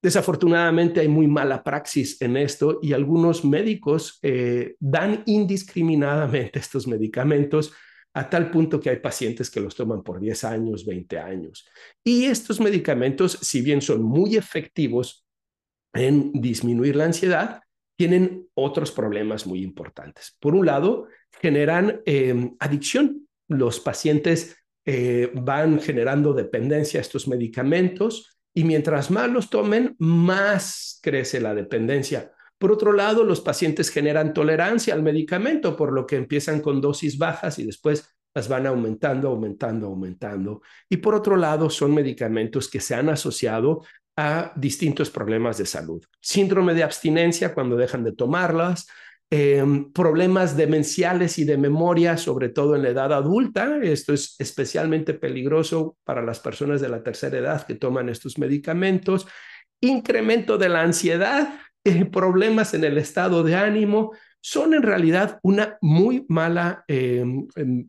Desafortunadamente 0.00 1.00
hay 1.00 1.08
muy 1.08 1.26
mala 1.26 1.64
praxis 1.64 2.20
en 2.22 2.36
esto 2.36 2.78
y 2.80 2.92
algunos 2.92 3.44
médicos 3.44 4.18
eh, 4.22 4.76
dan 4.78 5.22
indiscriminadamente 5.26 6.58
estos 6.60 6.86
medicamentos 6.86 7.72
a 8.14 8.28
tal 8.30 8.50
punto 8.50 8.80
que 8.80 8.90
hay 8.90 8.96
pacientes 8.96 9.50
que 9.50 9.60
los 9.60 9.74
toman 9.74 10.02
por 10.02 10.18
10 10.20 10.44
años, 10.44 10.86
20 10.86 11.18
años. 11.18 11.68
Y 12.04 12.24
estos 12.24 12.60
medicamentos, 12.60 13.38
si 13.42 13.60
bien 13.60 13.82
son 13.82 14.02
muy 14.02 14.36
efectivos 14.36 15.26
en 15.92 16.32
disminuir 16.32 16.96
la 16.96 17.04
ansiedad, 17.04 17.60
tienen 17.96 18.48
otros 18.54 18.92
problemas 18.92 19.46
muy 19.46 19.62
importantes. 19.62 20.36
Por 20.40 20.54
un 20.54 20.66
lado, 20.66 21.08
generan 21.40 22.00
eh, 22.06 22.52
adicción. 22.60 23.28
Los 23.48 23.80
pacientes 23.80 24.56
eh, 24.90 25.30
van 25.34 25.82
generando 25.82 26.32
dependencia 26.32 26.98
a 26.98 27.02
estos 27.02 27.28
medicamentos 27.28 28.40
y 28.54 28.64
mientras 28.64 29.10
más 29.10 29.28
los 29.28 29.50
tomen, 29.50 29.94
más 29.98 30.98
crece 31.02 31.42
la 31.42 31.54
dependencia. 31.54 32.32
Por 32.56 32.72
otro 32.72 32.94
lado, 32.94 33.22
los 33.22 33.42
pacientes 33.42 33.90
generan 33.90 34.32
tolerancia 34.32 34.94
al 34.94 35.02
medicamento, 35.02 35.76
por 35.76 35.92
lo 35.92 36.06
que 36.06 36.16
empiezan 36.16 36.62
con 36.62 36.80
dosis 36.80 37.18
bajas 37.18 37.58
y 37.58 37.66
después 37.66 38.16
las 38.34 38.48
van 38.48 38.66
aumentando, 38.66 39.28
aumentando, 39.28 39.88
aumentando. 39.88 40.62
Y 40.88 40.96
por 40.96 41.14
otro 41.14 41.36
lado, 41.36 41.68
son 41.68 41.92
medicamentos 41.92 42.66
que 42.70 42.80
se 42.80 42.94
han 42.94 43.10
asociado 43.10 43.82
a 44.16 44.54
distintos 44.56 45.10
problemas 45.10 45.58
de 45.58 45.66
salud. 45.66 46.02
Síndrome 46.18 46.72
de 46.72 46.84
abstinencia 46.84 47.52
cuando 47.52 47.76
dejan 47.76 48.04
de 48.04 48.12
tomarlas, 48.12 48.86
Em, 49.30 49.92
problemas 49.92 50.56
demenciales 50.56 51.38
y 51.38 51.44
de 51.44 51.58
memoria, 51.58 52.16
sobre 52.16 52.48
todo 52.48 52.74
en 52.74 52.82
la 52.82 52.88
edad 52.88 53.12
adulta. 53.12 53.78
Esto 53.82 54.14
es 54.14 54.36
especialmente 54.38 55.12
peligroso 55.12 55.98
para 56.04 56.22
las 56.22 56.40
personas 56.40 56.80
de 56.80 56.88
la 56.88 57.02
tercera 57.02 57.36
edad 57.36 57.66
que 57.66 57.74
toman 57.74 58.08
estos 58.08 58.38
medicamentos. 58.38 59.26
Incremento 59.82 60.56
de 60.56 60.70
la 60.70 60.80
ansiedad, 60.80 61.60
eh, 61.84 62.06
problemas 62.06 62.72
en 62.72 62.84
el 62.84 62.96
estado 62.96 63.42
de 63.42 63.54
ánimo, 63.54 64.12
son 64.40 64.72
en 64.72 64.82
realidad 64.82 65.38
una 65.42 65.76
muy 65.82 66.24
mala 66.30 66.84
em, 66.88 67.46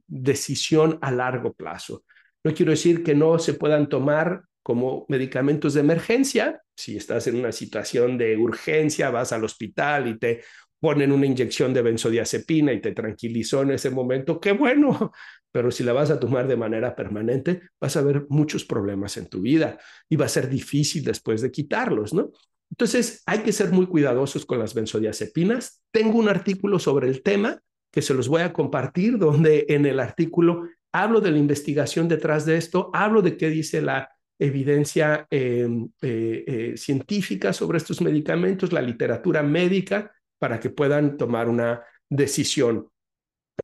decisión 0.07 0.99
a 1.01 1.09
largo 1.09 1.53
plazo. 1.53 2.03
No 2.43 2.53
quiero 2.53 2.71
decir 2.71 3.01
que 3.01 3.15
no 3.15 3.39
se 3.39 3.53
puedan 3.53 3.87
tomar 3.87 4.43
como 4.61 5.05
medicamentos 5.07 5.73
de 5.73 5.79
emergencia. 5.79 6.61
Si 6.75 6.97
estás 6.97 7.27
en 7.27 7.37
una 7.37 7.53
situación 7.53 8.17
de 8.17 8.35
urgencia, 8.35 9.09
vas 9.09 9.31
al 9.31 9.45
hospital 9.45 10.07
y 10.07 10.19
te 10.19 10.41
ponen 10.79 11.11
una 11.11 11.25
inyección 11.25 11.73
de 11.73 11.81
benzodiazepina 11.81 12.73
y 12.73 12.81
te 12.81 12.93
tranquilizó 12.93 13.61
en 13.63 13.71
ese 13.71 13.89
momento, 13.89 14.39
qué 14.39 14.53
bueno, 14.53 15.11
pero 15.51 15.71
si 15.71 15.83
la 15.83 15.93
vas 15.93 16.11
a 16.11 16.19
tomar 16.19 16.47
de 16.47 16.57
manera 16.57 16.95
permanente, 16.95 17.61
vas 17.79 17.97
a 17.97 18.01
ver 18.01 18.25
muchos 18.29 18.65
problemas 18.65 19.17
en 19.17 19.27
tu 19.27 19.41
vida 19.41 19.77
y 20.07 20.15
va 20.15 20.25
a 20.25 20.29
ser 20.29 20.49
difícil 20.49 21.03
después 21.03 21.41
de 21.41 21.51
quitarlos, 21.51 22.13
¿no? 22.13 22.31
Entonces, 22.71 23.23
hay 23.25 23.39
que 23.39 23.51
ser 23.51 23.71
muy 23.71 23.87
cuidadosos 23.87 24.45
con 24.45 24.59
las 24.59 24.75
benzodiazepinas. 24.75 25.81
Tengo 25.91 26.19
un 26.19 26.29
artículo 26.29 26.77
sobre 26.77 27.07
el 27.07 27.23
tema 27.23 27.59
que 27.91 28.03
se 28.03 28.13
los 28.13 28.27
voy 28.27 28.43
a 28.43 28.53
compartir, 28.53 29.17
donde 29.17 29.65
en 29.69 29.87
el 29.87 29.99
artículo 29.99 30.67
hablo 30.91 31.21
de 31.21 31.31
la 31.31 31.37
investigación 31.37 32.07
detrás 32.07 32.45
de 32.45 32.57
esto, 32.57 32.91
hablo 32.93 33.21
de 33.21 33.37
qué 33.37 33.49
dice 33.49 33.81
la 33.81 34.09
evidencia 34.39 35.27
em, 35.29 35.89
eh, 36.01 36.43
eh, 36.47 36.77
científica 36.77 37.51
sobre 37.51 37.77
estos 37.77 38.01
medicamentos, 38.01 38.71
la 38.71 38.81
literatura 38.81 39.43
médica, 39.43 40.11
para 40.39 40.59
que 40.59 40.69
puedan 40.69 41.17
tomar 41.17 41.47
una 41.49 41.83
decisión. 42.09 42.87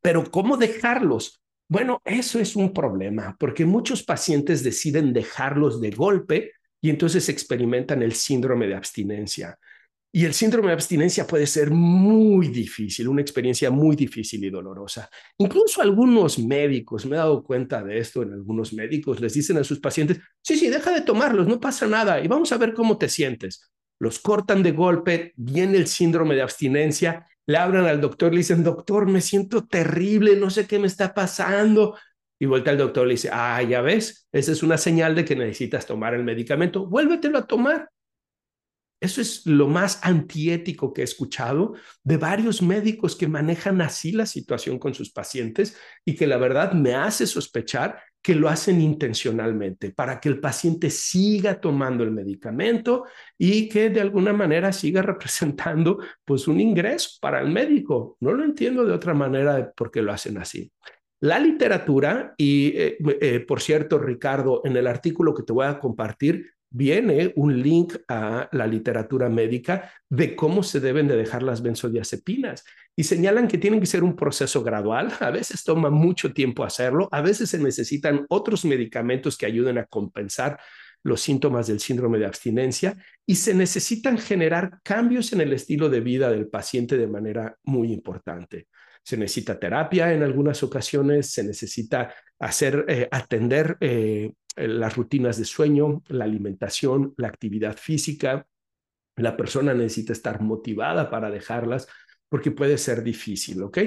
Pero 0.01 0.29
¿cómo 0.29 0.57
dejarlos? 0.57 1.41
Bueno, 1.67 1.99
eso 2.05 2.39
es 2.39 2.55
un 2.55 2.73
problema, 2.73 3.35
porque 3.39 3.65
muchos 3.65 4.03
pacientes 4.03 4.63
deciden 4.63 5.13
dejarlos 5.13 5.81
de 5.81 5.89
golpe 5.89 6.51
y 6.79 6.91
entonces 6.91 7.27
experimentan 7.29 8.03
el 8.03 8.13
síndrome 8.13 8.67
de 8.67 8.75
abstinencia. 8.75 9.57
Y 10.11 10.23
el 10.23 10.33
síndrome 10.33 10.67
de 10.67 10.75
abstinencia 10.75 11.25
puede 11.25 11.47
ser 11.47 11.71
muy 11.71 12.47
difícil, 12.49 13.07
una 13.07 13.21
experiencia 13.21 13.71
muy 13.71 13.95
difícil 13.95 14.45
y 14.45 14.49
dolorosa. 14.49 15.09
Incluso 15.39 15.81
algunos 15.81 16.39
médicos, 16.39 17.05
me 17.05 17.15
he 17.15 17.19
dado 17.19 17.43
cuenta 17.43 17.83
de 17.83 17.97
esto 17.97 18.21
en 18.21 18.31
algunos 18.31 18.71
médicos, 18.71 19.19
les 19.19 19.33
dicen 19.33 19.57
a 19.57 19.63
sus 19.63 19.79
pacientes, 19.79 20.19
sí, 20.41 20.55
sí, 20.55 20.69
deja 20.69 20.91
de 20.91 21.01
tomarlos, 21.01 21.47
no 21.47 21.59
pasa 21.59 21.87
nada 21.87 22.21
y 22.23 22.27
vamos 22.27 22.51
a 22.51 22.57
ver 22.57 22.73
cómo 22.73 22.97
te 22.97 23.09
sientes 23.09 23.71
los 23.99 24.19
cortan 24.19 24.63
de 24.63 24.71
golpe, 24.71 25.33
viene 25.35 25.77
el 25.77 25.87
síndrome 25.87 26.35
de 26.35 26.41
abstinencia, 26.41 27.27
le 27.47 27.57
hablan 27.57 27.85
al 27.85 28.01
doctor, 28.01 28.31
le 28.31 28.39
dicen, 28.39 28.63
doctor, 28.63 29.07
me 29.07 29.21
siento 29.21 29.65
terrible, 29.65 30.35
no 30.35 30.49
sé 30.49 30.67
qué 30.67 30.79
me 30.79 30.87
está 30.87 31.13
pasando. 31.13 31.97
Y 32.39 32.47
vuelta 32.47 32.71
el 32.71 32.77
doctor 32.77 33.07
le 33.07 33.13
dice, 33.13 33.29
ah, 33.31 33.61
ya 33.61 33.81
ves, 33.81 34.27
esa 34.31 34.51
es 34.51 34.63
una 34.63 34.77
señal 34.77 35.15
de 35.15 35.23
que 35.23 35.35
necesitas 35.35 35.85
tomar 35.85 36.13
el 36.13 36.23
medicamento, 36.23 36.85
vuélvetelo 36.85 37.37
a 37.37 37.47
tomar. 37.47 37.89
Eso 38.99 39.21
es 39.21 39.45
lo 39.45 39.67
más 39.67 39.99
antiético 40.03 40.93
que 40.93 41.01
he 41.01 41.03
escuchado 41.03 41.73
de 42.03 42.17
varios 42.17 42.61
médicos 42.61 43.15
que 43.15 43.27
manejan 43.27 43.81
así 43.81 44.11
la 44.11 44.25
situación 44.25 44.79
con 44.79 44.93
sus 44.93 45.11
pacientes 45.11 45.77
y 46.05 46.15
que 46.15 46.27
la 46.27 46.37
verdad 46.37 46.71
me 46.73 46.95
hace 46.95 47.27
sospechar 47.27 47.99
que 48.25 48.33
lo 48.33 48.49
hacen 48.49 48.81
intencionalmente 48.81 49.91
para 49.91 50.19
que 50.19 50.29
el 50.29 50.39
paciente 50.39 50.89
siga 50.89 51.61
tomando 51.61 52.03
el 52.03 52.09
medicamento 52.09 53.03
y 53.37 53.69
que 53.69 53.91
de 53.91 54.01
alguna 54.01 54.33
manera 54.33 54.73
siga 54.73 55.03
representando 55.03 55.99
pues 56.25 56.47
un 56.47 56.59
ingreso 56.59 57.19
para 57.21 57.39
el 57.41 57.51
médico. 57.51 58.17
No 58.21 58.33
lo 58.33 58.43
entiendo 58.43 58.83
de 58.83 58.93
otra 58.93 59.13
manera 59.13 59.71
por 59.75 59.91
qué 59.91 60.01
lo 60.01 60.11
hacen 60.11 60.39
así. 60.39 60.71
La 61.19 61.39
literatura, 61.39 62.33
y 62.35 62.73
eh, 62.75 62.97
eh, 63.21 63.39
por 63.41 63.61
cierto, 63.61 63.99
Ricardo, 63.99 64.61
en 64.65 64.75
el 64.75 64.87
artículo 64.87 65.35
que 65.35 65.43
te 65.43 65.53
voy 65.53 65.67
a 65.67 65.79
compartir, 65.79 66.54
viene 66.75 67.31
un 67.37 67.61
link 67.61 67.95
a 68.09 68.49
la 68.51 68.67
literatura 68.67 69.29
médica 69.29 69.93
de 70.09 70.35
cómo 70.35 70.61
se 70.61 70.81
deben 70.81 71.07
de 71.07 71.15
dejar 71.15 71.41
las 71.41 71.61
benzodiazepinas 71.61 72.65
y 72.97 73.05
señalan 73.05 73.47
que 73.47 73.57
tienen 73.57 73.79
que 73.79 73.85
ser 73.85 74.03
un 74.03 74.15
proceso 74.17 74.61
gradual, 74.61 75.13
a 75.21 75.31
veces 75.31 75.63
toma 75.63 75.89
mucho 75.89 76.33
tiempo 76.33 76.65
hacerlo, 76.65 77.07
a 77.13 77.21
veces 77.21 77.49
se 77.49 77.59
necesitan 77.59 78.25
otros 78.27 78.65
medicamentos 78.65 79.37
que 79.37 79.45
ayuden 79.45 79.77
a 79.77 79.85
compensar 79.85 80.59
los 81.01 81.21
síntomas 81.21 81.67
del 81.67 81.79
síndrome 81.79 82.19
de 82.19 82.25
abstinencia 82.25 82.97
y 83.25 83.35
se 83.35 83.53
necesitan 83.53 84.17
generar 84.17 84.79
cambios 84.83 85.31
en 85.31 85.39
el 85.41 85.53
estilo 85.53 85.87
de 85.87 86.01
vida 86.01 86.29
del 86.29 86.47
paciente 86.47 86.97
de 86.97 87.07
manera 87.07 87.55
muy 87.63 87.93
importante. 87.93 88.67
Se 89.01 89.15
necesita 89.15 89.57
terapia 89.57 90.11
en 90.11 90.23
algunas 90.23 90.61
ocasiones, 90.61 91.31
se 91.31 91.43
necesita 91.43 92.13
hacer, 92.37 92.85
eh, 92.89 93.07
atender 93.11 93.77
eh, 93.79 94.33
las 94.55 94.95
rutinas 94.95 95.37
de 95.37 95.45
sueño, 95.45 96.03
la 96.07 96.25
alimentación, 96.25 97.13
la 97.17 97.27
actividad 97.27 97.77
física. 97.77 98.47
La 99.17 99.37
persona 99.37 99.73
necesita 99.73 100.13
estar 100.13 100.41
motivada 100.41 101.09
para 101.09 101.29
dejarlas 101.29 101.87
porque 102.29 102.51
puede 102.51 102.77
ser 102.77 103.03
difícil, 103.03 103.63
¿ok? 103.63 103.79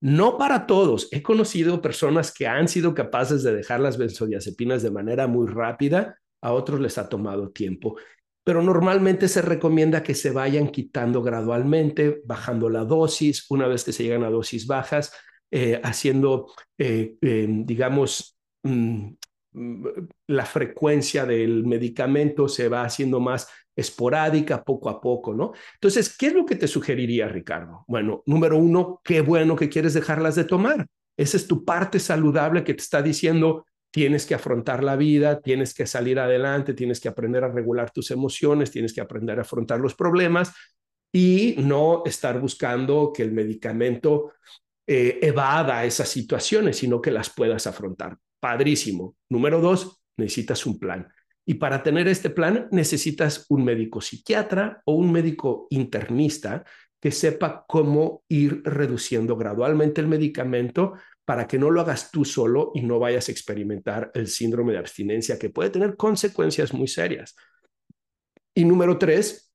No 0.00 0.38
para 0.38 0.66
todos. 0.66 1.08
He 1.10 1.22
conocido 1.22 1.82
personas 1.82 2.32
que 2.32 2.46
han 2.46 2.68
sido 2.68 2.94
capaces 2.94 3.42
de 3.42 3.54
dejar 3.54 3.80
las 3.80 3.98
benzodiazepinas 3.98 4.82
de 4.82 4.90
manera 4.90 5.26
muy 5.26 5.46
rápida, 5.46 6.18
a 6.42 6.52
otros 6.52 6.80
les 6.80 6.96
ha 6.96 7.08
tomado 7.08 7.50
tiempo, 7.50 7.96
pero 8.42 8.62
normalmente 8.62 9.28
se 9.28 9.42
recomienda 9.42 10.02
que 10.02 10.14
se 10.14 10.30
vayan 10.30 10.68
quitando 10.68 11.22
gradualmente, 11.22 12.22
bajando 12.24 12.70
la 12.70 12.86
dosis, 12.86 13.44
una 13.50 13.66
vez 13.66 13.84
que 13.84 13.92
se 13.92 14.04
llegan 14.04 14.24
a 14.24 14.30
dosis 14.30 14.66
bajas, 14.66 15.12
eh, 15.50 15.78
haciendo, 15.84 16.46
eh, 16.78 17.16
digamos, 17.20 18.40
Mm, 18.62 19.14
la 19.52 20.46
frecuencia 20.46 21.26
del 21.26 21.64
medicamento 21.64 22.48
se 22.48 22.68
va 22.68 22.84
haciendo 22.84 23.18
más 23.20 23.48
esporádica 23.74 24.62
poco 24.62 24.88
a 24.88 25.00
poco, 25.00 25.34
¿no? 25.34 25.52
Entonces, 25.74 26.16
¿qué 26.16 26.28
es 26.28 26.34
lo 26.34 26.46
que 26.46 26.56
te 26.56 26.68
sugeriría, 26.68 27.28
Ricardo? 27.28 27.84
Bueno, 27.88 28.22
número 28.26 28.58
uno, 28.58 29.00
qué 29.02 29.22
bueno 29.22 29.56
que 29.56 29.68
quieres 29.68 29.94
dejarlas 29.94 30.34
de 30.36 30.44
tomar. 30.44 30.86
Esa 31.16 31.36
es 31.36 31.46
tu 31.46 31.64
parte 31.64 31.98
saludable 31.98 32.62
que 32.62 32.74
te 32.74 32.82
está 32.82 33.02
diciendo, 33.02 33.66
tienes 33.90 34.24
que 34.24 34.34
afrontar 34.34 34.84
la 34.84 34.96
vida, 34.96 35.40
tienes 35.40 35.74
que 35.74 35.86
salir 35.86 36.18
adelante, 36.20 36.74
tienes 36.74 37.00
que 37.00 37.08
aprender 37.08 37.42
a 37.42 37.48
regular 37.48 37.90
tus 37.90 38.10
emociones, 38.10 38.70
tienes 38.70 38.92
que 38.92 39.00
aprender 39.00 39.38
a 39.38 39.42
afrontar 39.42 39.80
los 39.80 39.94
problemas 39.94 40.52
y 41.12 41.56
no 41.58 42.04
estar 42.06 42.40
buscando 42.40 43.12
que 43.12 43.24
el 43.24 43.32
medicamento 43.32 44.32
eh, 44.86 45.18
evada 45.22 45.84
esas 45.84 46.08
situaciones, 46.08 46.76
sino 46.76 47.00
que 47.00 47.10
las 47.10 47.30
puedas 47.30 47.66
afrontar 47.66 48.16
padrísimo. 48.40 49.16
Número 49.28 49.60
dos, 49.60 50.02
necesitas 50.16 50.66
un 50.66 50.78
plan. 50.78 51.08
Y 51.46 51.54
para 51.54 51.82
tener 51.82 52.08
este 52.08 52.30
plan 52.30 52.68
necesitas 52.70 53.46
un 53.48 53.64
médico 53.64 54.00
psiquiatra 54.00 54.82
o 54.84 54.94
un 54.94 55.10
médico 55.10 55.66
internista 55.70 56.64
que 57.00 57.10
sepa 57.10 57.64
cómo 57.66 58.24
ir 58.28 58.62
reduciendo 58.62 59.36
gradualmente 59.36 60.00
el 60.00 60.06
medicamento 60.06 60.94
para 61.24 61.46
que 61.46 61.58
no 61.58 61.70
lo 61.70 61.80
hagas 61.80 62.10
tú 62.10 62.24
solo 62.24 62.72
y 62.74 62.82
no 62.82 62.98
vayas 62.98 63.28
a 63.28 63.32
experimentar 63.32 64.10
el 64.14 64.28
síndrome 64.28 64.72
de 64.72 64.78
abstinencia 64.78 65.38
que 65.38 65.50
puede 65.50 65.70
tener 65.70 65.96
consecuencias 65.96 66.74
muy 66.74 66.88
serias. 66.88 67.34
Y 68.54 68.64
número 68.64 68.98
tres, 68.98 69.52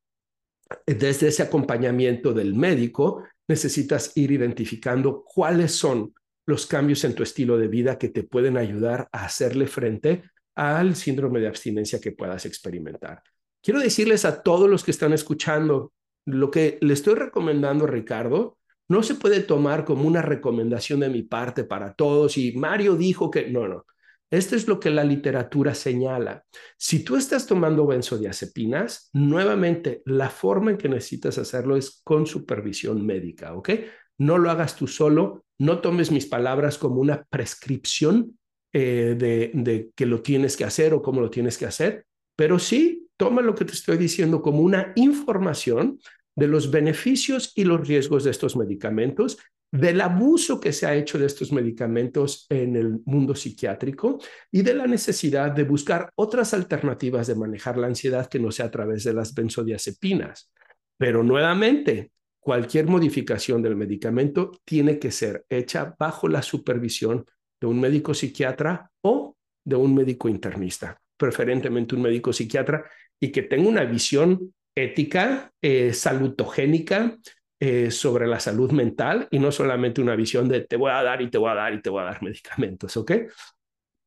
desde 0.88 1.28
ese 1.28 1.44
acompañamiento 1.44 2.34
del 2.34 2.56
médico, 2.56 3.24
necesitas 3.48 4.12
ir 4.16 4.32
identificando 4.32 5.24
cuáles 5.24 5.74
son 5.74 6.14
los 6.46 6.66
cambios 6.66 7.04
en 7.04 7.16
tu 7.16 7.24
estilo 7.24 7.58
de 7.58 7.68
vida 7.68 7.98
que 7.98 8.10
te 8.10 8.24
pueden 8.24 8.58
ayudar 8.58 9.10
a 9.12 9.26
hacerle 9.26 9.68
frente 9.68 10.24
al 10.56 10.96
síndrome 10.96 11.40
de 11.40 11.48
abstinencia 11.48 12.00
que 12.00 12.12
puedas 12.12 12.46
experimentar. 12.46 13.22
Quiero 13.62 13.80
decirles 13.80 14.26
a 14.26 14.44
todos 14.44 14.70
los 14.70 14.84
que 14.84 14.92
están 14.92 15.12
escuchando, 15.14 15.92
lo 16.26 16.52
que 16.52 16.78
le 16.82 16.94
estoy 16.94 17.16
recomendando, 17.16 17.88
Ricardo, 17.88 18.58
no 18.88 19.02
se 19.02 19.16
puede 19.16 19.42
tomar 19.42 19.84
como 19.86 20.08
una 20.08 20.22
recomendación 20.22 21.00
de 21.00 21.10
mi 21.10 21.24
parte 21.24 21.64
para 21.64 21.94
todos 21.94 22.38
y 22.38 22.54
Mario 22.54 22.96
dijo 22.96 23.32
que 23.32 23.50
no, 23.50 23.68
no. 23.68 23.86
Esto 24.32 24.56
es 24.56 24.68
lo 24.68 24.80
que 24.80 24.90
la 24.90 25.04
literatura 25.04 25.74
señala. 25.76 26.44
Si 26.78 27.04
tú 27.04 27.16
estás 27.16 27.46
tomando 27.46 27.86
benzodiazepinas, 27.86 29.10
nuevamente 29.14 30.02
la 30.06 30.30
forma 30.30 30.72
en 30.72 30.78
que 30.78 30.90
necesitas 30.90 31.38
hacerlo 31.38 31.78
es 31.78 32.02
con 32.04 32.26
supervisión 32.26 33.06
médica, 33.06 33.54
¿ok? 33.54 33.70
No 34.18 34.38
lo 34.38 34.50
hagas 34.50 34.76
tú 34.76 34.88
solo, 34.88 35.46
no 35.60 35.80
tomes 35.80 36.12
mis 36.12 36.26
palabras 36.26 36.78
como 36.78 37.02
una 37.02 37.24
prescripción 37.30 38.38
eh, 38.74 39.16
de, 39.18 39.52
de 39.54 39.92
que 39.96 40.06
lo 40.06 40.22
tienes 40.22 40.58
que 40.58 40.66
hacer 40.66 40.94
o 40.94 41.02
cómo 41.02 41.22
lo 41.22 41.30
tienes 41.30 41.58
que 41.58 41.66
hacer, 41.66 42.06
pero 42.36 42.60
sí 42.60 43.08
toma 43.18 43.42
lo 43.42 43.56
que 43.56 43.66
te 43.66 43.74
estoy 43.74 43.98
diciendo 43.98 44.42
como 44.42 44.60
una 44.60 44.92
información 44.96 46.00
de 46.36 46.48
los 46.48 46.70
beneficios 46.70 47.54
y 47.56 47.64
los 47.64 47.88
riesgos 47.88 48.26
de 48.26 48.32
estos 48.32 48.58
medicamentos 48.58 49.38
del 49.72 50.00
abuso 50.02 50.60
que 50.60 50.72
se 50.72 50.86
ha 50.86 50.96
hecho 50.96 51.18
de 51.18 51.26
estos 51.26 51.52
medicamentos 51.52 52.46
en 52.50 52.76
el 52.76 53.02
mundo 53.06 53.36
psiquiátrico 53.36 54.20
y 54.52 54.62
de 54.62 54.74
la 54.74 54.88
necesidad 54.88 55.52
de 55.52 55.64
buscar 55.64 56.12
otras 56.16 56.54
alternativas 56.54 57.28
de 57.28 57.36
manejar 57.36 57.78
la 57.78 57.88
ansiedad 57.88 58.28
que 58.28 58.40
no 58.40 58.52
sea 58.52 58.68
a 58.68 58.72
través 58.72 59.04
de 59.04 59.14
las 59.14 59.34
benzodiazepinas. 59.34 60.52
Pero 60.98 61.24
nuevamente, 61.24 62.12
cualquier 62.46 62.86
modificación 62.86 63.64
del 63.64 63.76
medicamento 63.76 64.52
tiene 64.64 65.00
que 65.00 65.10
ser 65.10 65.48
hecha 65.50 65.96
bajo 65.98 66.28
la 66.28 66.44
supervisión 66.44 67.26
de 67.60 67.66
un 67.66 67.80
médico 67.80 68.14
psiquiatra 68.14 68.92
o 69.02 69.36
de 69.64 69.76
un 69.76 69.96
médico 69.96 70.30
internista, 70.30 70.96
preferentemente 71.18 71.96
un 71.96 72.04
médico 72.04 72.32
psiquiatra 72.32 72.86
y 73.20 73.32
que 73.32 73.42
tenga 73.42 73.68
una 73.68 73.84
visión 73.86 74.54
ética, 74.76 75.52
eh, 75.60 75.92
salutogénica, 75.92 77.18
eh, 77.60 77.90
sobre 77.90 78.28
la 78.28 78.40
salud 78.40 78.72
mental 78.72 79.28
y 79.32 79.40
no 79.40 79.52
solamente 79.52 80.00
una 80.00 80.16
visión 80.16 80.48
de 80.48 80.62
te 80.62 80.76
voy 80.76 80.92
a 80.92 81.02
dar 81.02 81.24
y 81.24 81.32
te 81.32 81.40
voy 81.40 81.50
a 81.50 81.56
dar 81.56 81.74
y 81.74 81.82
te 81.82 81.90
voy 81.90 82.02
a 82.02 82.06
dar 82.06 82.22
medicamentos, 82.22 82.96
¿ok? 82.96 83.12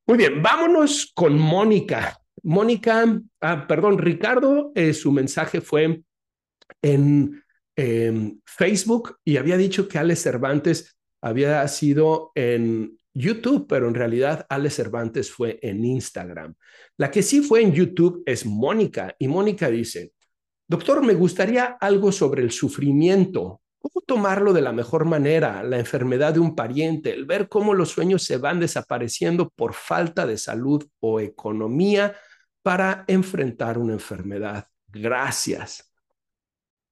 Muy 0.07 0.16
bien, 0.16 0.40
vámonos 0.40 1.11
con 1.12 1.37
Mónica. 1.37 2.16
Mónica, 2.44 3.20
ah, 3.40 3.66
perdón, 3.66 3.98
Ricardo, 3.98 4.70
eh, 4.77 4.94
su 4.94 5.11
mensaje 5.11 5.61
fue 5.61 6.03
en 6.83 7.42
Facebook 8.44 9.18
y 9.24 9.36
había 9.36 9.56
dicho 9.56 9.86
que 9.86 9.98
Alex 9.98 10.22
Cervantes 10.22 10.98
había 11.20 11.66
sido 11.68 12.32
en 12.34 12.98
YouTube, 13.14 13.66
pero 13.68 13.88
en 13.88 13.94
realidad 13.94 14.46
Alex 14.48 14.74
Cervantes 14.74 15.30
fue 15.30 15.58
en 15.62 15.84
Instagram. 15.84 16.54
La 16.96 17.10
que 17.10 17.22
sí 17.22 17.40
fue 17.40 17.62
en 17.62 17.72
YouTube 17.72 18.22
es 18.26 18.46
Mónica 18.46 19.14
y 19.18 19.28
Mónica 19.28 19.68
dice, 19.70 20.12
Doctor, 20.66 21.04
me 21.04 21.14
gustaría 21.14 21.78
algo 21.80 22.12
sobre 22.12 22.42
el 22.42 22.50
sufrimiento. 22.50 23.62
¿Cómo 23.78 24.04
tomarlo 24.06 24.52
de 24.52 24.60
la 24.60 24.72
mejor 24.72 25.06
manera? 25.06 25.62
La 25.62 25.78
enfermedad 25.78 26.34
de 26.34 26.40
un 26.40 26.54
pariente, 26.54 27.12
el 27.14 27.24
ver 27.24 27.48
cómo 27.48 27.74
los 27.74 27.90
sueños 27.90 28.22
se 28.24 28.36
van 28.36 28.60
desapareciendo 28.60 29.48
por 29.48 29.72
falta 29.72 30.26
de 30.26 30.36
salud 30.36 30.86
o 31.00 31.20
economía 31.20 32.16
para 32.62 33.04
enfrentar 33.06 33.78
una 33.78 33.94
enfermedad. 33.94 34.66
Gracias. 34.88 35.88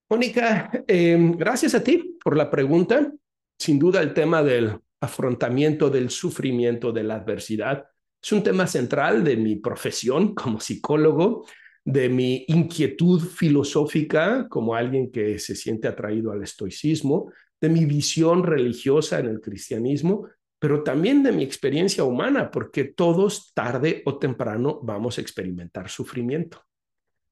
Mónica, 0.09 0.71
em, 0.87 1.37
gracias 1.37 1.75
a 1.75 1.83
ti 1.83 2.17
por 2.23 2.37
la 2.37 2.49
pregunta. 2.49 3.13
Sin 3.59 3.79
duda 3.79 4.01
el 4.01 4.15
tema 4.15 4.43
del 4.43 4.79
afrontamiento 5.01 5.91
del 5.91 6.11
sufrimiento, 6.11 6.93
de 6.93 7.03
la 7.03 7.17
adversidad, 7.17 7.87
es 8.23 8.33
un 8.33 8.43
tema 8.43 8.67
central 8.67 9.25
de 9.25 9.37
mi 9.37 9.57
profesión 9.57 10.35
como 10.35 10.61
psicólogo 10.61 11.47
de 11.85 12.09
mi 12.09 12.45
inquietud 12.49 13.21
filosófica 13.21 14.49
como 14.49 14.75
alguien 14.75 15.11
que 15.11 15.39
se 15.39 15.55
siente 15.55 15.87
atraído 15.87 16.33
al 16.33 16.43
estoicismo, 16.43 17.33
de 17.61 17.69
mi 17.69 17.85
visión 17.85 18.43
religiosa 18.43 19.21
en 19.21 19.27
el 19.27 19.41
cristianismo, 19.41 20.29
pero 20.59 20.83
también 20.83 21.23
de 21.23 21.33
mi 21.33 21.45
experiencia 21.45 22.03
humana, 22.03 22.51
porque 22.51 22.85
todos 22.85 23.53
tarde 23.55 24.03
o 24.05 24.19
temprano 24.19 24.81
vamos 24.83 25.19
a 25.19 25.21
experimentar 25.21 25.89
sufrimiento. 25.89 26.66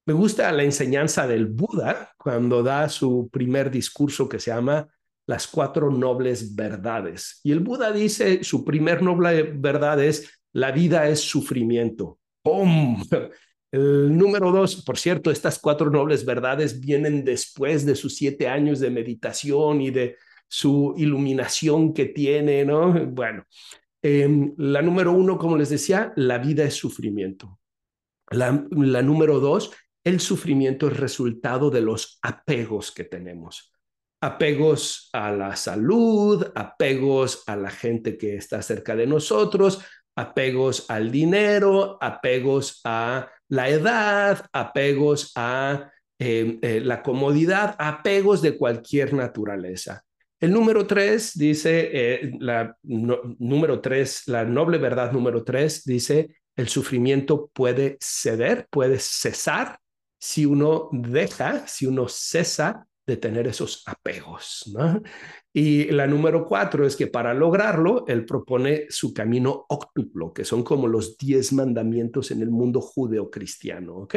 Me 0.07 0.13
gusta 0.13 0.53
la 0.53 0.65
enseñanza 0.65 1.27
del 1.27 1.47
Buda 1.47 2.13
cuando 2.19 2.63
da 2.63 2.89
su 2.91 3.29
primer 3.33 3.71
discurso 3.71 4.29
que 4.29 4.39
se 4.39 4.51
llama 4.51 4.87
Las 5.27 5.47
cuatro 5.47 5.91
nobles 5.91 6.55
verdades. 6.55 7.41
Y 7.43 7.53
el 7.53 7.61
Buda 7.61 7.91
dice, 7.91 8.45
su 8.45 8.65
primer 8.65 9.03
noble 9.03 9.43
verdad 9.55 10.03
es, 10.03 10.43
la 10.53 10.73
vida 10.73 11.09
es 11.09 11.21
sufrimiento. 11.21 12.19
¡Pum! 12.43 13.03
El 13.73 14.17
número 14.17 14.53
dos, 14.53 14.85
por 14.85 14.97
cierto, 14.99 15.33
estas 15.33 15.59
cuatro 15.59 15.91
nobles 15.91 16.25
verdades 16.25 16.79
vienen 16.79 17.25
después 17.25 17.85
de 17.85 17.97
sus 17.97 18.15
siete 18.15 18.47
años 18.47 18.79
de 18.79 18.89
meditación 18.89 19.81
y 19.81 19.91
de 19.91 20.17
su 20.47 20.95
iluminación 20.97 21.93
que 21.93 22.05
tiene, 22.05 22.65
¿no? 22.65 22.93
Bueno, 23.07 23.45
em, 24.01 24.55
la 24.59 24.81
número 24.81 25.11
uno, 25.11 25.39
como 25.39 25.57
les 25.57 25.71
decía, 25.71 26.13
la 26.15 26.39
vida 26.39 26.63
es 26.63 26.75
sufrimiento. 26.75 27.59
La, 28.31 28.65
la 28.71 29.03
número 29.03 29.41
dos, 29.41 29.73
el 30.05 30.21
sufrimiento 30.21 30.89
es 30.89 30.99
resultado 30.99 31.71
de 31.71 31.81
los 31.81 32.19
apegos 32.23 32.93
que 32.93 33.05
tenemos. 33.05 33.73
Apegos 34.21 35.09
a 35.13 35.33
la 35.33 35.57
salud, 35.57 36.47
apegos 36.55 37.43
a 37.47 37.57
la 37.57 37.71
gente 37.71 38.17
que 38.17 38.37
está 38.37 38.63
cerca 38.63 38.95
de 38.95 39.07
nosotros, 39.07 39.81
apegos 40.17 40.89
al 40.89 41.11
dinero, 41.11 41.99
apegos 42.01 42.81
a 42.85 43.29
la 43.49 43.69
edad, 43.69 44.47
apegos 44.53 45.33
a 45.37 45.91
em, 46.19 46.59
eh, 46.63 46.81
la 46.81 47.03
comodidad, 47.03 47.75
apegos 47.79 48.41
de 48.41 48.57
cualquier 48.57 49.13
naturaleza. 49.13 50.05
El 50.41 50.53
número 50.53 50.87
tres 50.87 51.37
dice, 51.37 51.91
eh, 51.93 52.33
la 52.39 52.77
número 52.83 53.81
tres, 53.81 54.27
la 54.27 54.45
noble 54.45 54.79
verdad 54.79 55.13
número 55.13 55.43
tres 55.43 55.85
dice, 55.85 56.37
el 56.57 56.69
sufrimiento 56.69 57.51
puede 57.53 57.97
ceder, 58.01 58.69
puede 58.71 58.99
cesar 58.99 59.79
si 60.25 60.47
uno 60.47 60.89
deja, 60.91 61.67
si 61.67 61.85
uno 61.85 62.09
cesa 62.09 62.89
de 63.07 63.19
tener 63.19 63.47
esos 63.47 63.83
apegos. 63.85 64.75
Y 65.53 65.85
la 65.93 66.07
número 66.07 66.47
cuatro 66.47 66.87
es 66.87 66.97
que 66.97 67.09
para 67.09 67.35
lograrlo, 67.35 68.07
él 68.09 68.25
propone 68.25 68.87
su 68.89 69.13
camino 69.13 69.67
octuplo, 69.69 70.33
que 70.33 70.47
son 70.47 70.65
como 70.65 70.89
los 70.89 71.19
diez 71.19 71.53
mandamientos 71.53 72.31
en 72.31 72.41
el 72.41 72.49
mundo 72.49 72.81
judeo-cristiano, 72.81 73.97
¿ok? 73.97 74.15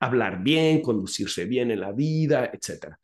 Hablar 0.00 0.42
bien, 0.42 0.82
conducirse 0.82 1.46
bien 1.46 1.70
en 1.70 1.80
la 1.80 1.92
vida, 1.92 2.50
etc. 2.52 2.94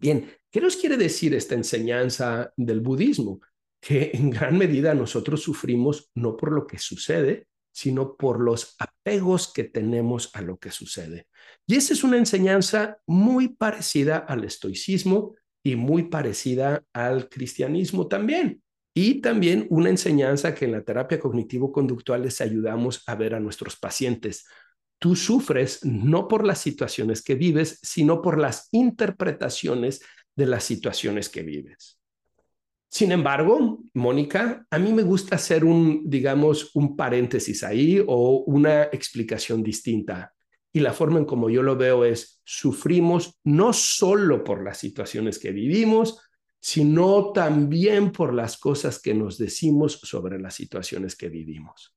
Bien, 0.00 0.26
¿qué 0.50 0.62
nos 0.62 0.76
quiere 0.76 0.96
decir 0.96 1.34
esta 1.34 1.54
enseñanza 1.54 2.54
del 2.56 2.80
budismo? 2.80 3.42
Que 3.82 4.12
en 4.14 4.30
gran 4.30 4.56
medida 4.56 4.94
nosotros 4.94 5.42
sufrimos 5.42 6.10
no 6.14 6.38
por 6.38 6.52
lo 6.52 6.66
que 6.66 6.78
sucede, 6.78 7.48
sino 7.74 8.16
por 8.16 8.40
los 8.40 8.76
apegos 8.78 9.52
que 9.52 9.64
tenemos 9.64 10.30
a 10.34 10.42
lo 10.42 10.58
que 10.58 10.70
sucede. 10.70 11.26
Y 11.66 11.74
esa 11.74 11.92
es 11.92 12.04
una 12.04 12.16
enseñanza 12.16 12.98
muy 13.04 13.48
parecida 13.48 14.18
al 14.18 14.44
estoicismo 14.44 15.34
y 15.64 15.74
muy 15.74 16.04
parecida 16.04 16.84
al 16.92 17.28
cristianismo 17.28 18.06
también. 18.06 18.62
Y 18.96 19.20
también 19.20 19.66
una 19.70 19.90
enseñanza 19.90 20.54
que 20.54 20.66
en 20.66 20.72
la 20.72 20.84
terapia 20.84 21.18
cognitivo-conductual 21.18 22.22
les 22.22 22.40
ayudamos 22.40 23.02
a 23.08 23.16
ver 23.16 23.34
a 23.34 23.40
nuestros 23.40 23.74
pacientes. 23.74 24.46
Tú 25.00 25.16
sufres 25.16 25.84
no 25.84 26.28
por 26.28 26.46
las 26.46 26.60
situaciones 26.60 27.22
que 27.22 27.34
vives, 27.34 27.80
sino 27.82 28.22
por 28.22 28.38
las 28.38 28.68
interpretaciones 28.70 30.00
de 30.36 30.46
las 30.46 30.62
situaciones 30.62 31.28
que 31.28 31.42
vives. 31.42 31.98
Sin 32.94 33.10
embargo, 33.10 33.80
Mónica, 33.94 34.68
a 34.70 34.78
mí 34.78 34.92
me 34.92 35.02
gusta 35.02 35.34
hacer 35.34 35.64
un, 35.64 36.08
digamos, 36.08 36.70
un 36.76 36.94
paréntesis 36.94 37.64
ahí 37.64 38.00
o 38.06 38.44
una 38.46 38.84
explicación 38.84 39.64
distinta. 39.64 40.32
Y 40.72 40.78
la 40.78 40.92
forma 40.92 41.18
en 41.18 41.24
como 41.24 41.50
yo 41.50 41.60
lo 41.64 41.76
veo 41.76 42.04
es, 42.04 42.40
sufrimos 42.44 43.40
no 43.42 43.72
solo 43.72 44.44
por 44.44 44.62
las 44.62 44.78
situaciones 44.78 45.40
que 45.40 45.50
vivimos, 45.50 46.20
sino 46.60 47.32
también 47.32 48.12
por 48.12 48.32
las 48.32 48.58
cosas 48.58 49.02
que 49.02 49.12
nos 49.12 49.38
decimos 49.38 49.98
sobre 50.04 50.38
las 50.38 50.54
situaciones 50.54 51.16
que 51.16 51.28
vivimos. 51.28 51.96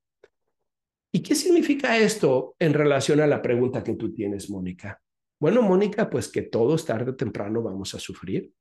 ¿Y 1.11 1.19
qué 1.19 1.35
significa 1.35 1.95
esto 1.99 2.55
en 2.57 2.73
relación 2.73 3.19
a 3.19 3.27
la 3.27 3.43
pregunta 3.43 3.83
que 3.83 3.93
tú 3.93 4.11
tienes, 4.11 4.49
Mónica? 4.49 4.99
Bueno, 5.39 5.61
Mónica, 5.61 6.09
pues 6.09 6.27
que 6.27 6.41
todos 6.41 6.85
tarde 6.85 7.11
o 7.11 7.15
temprano 7.15 7.61
vamos 7.61 7.93
a 7.93 7.99
sufrir, 7.99 8.51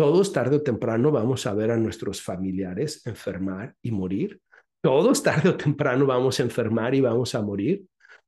todos 0.00 0.32
tarde 0.32 0.56
o 0.56 0.62
temprano 0.62 1.12
vamos 1.12 1.44
a 1.44 1.52
ver 1.52 1.70
a 1.70 1.76
nuestros 1.76 2.22
familiares 2.22 3.06
enfermar 3.06 3.76
y 3.82 3.90
morir, 3.90 4.40
todos 4.80 5.22
tarde 5.22 5.50
o 5.50 5.56
temprano 5.58 6.06
vamos 6.06 6.40
a 6.40 6.42
enfermar 6.42 6.94
y 6.94 7.02
vamos 7.02 7.34
a 7.34 7.42
morir, 7.42 7.84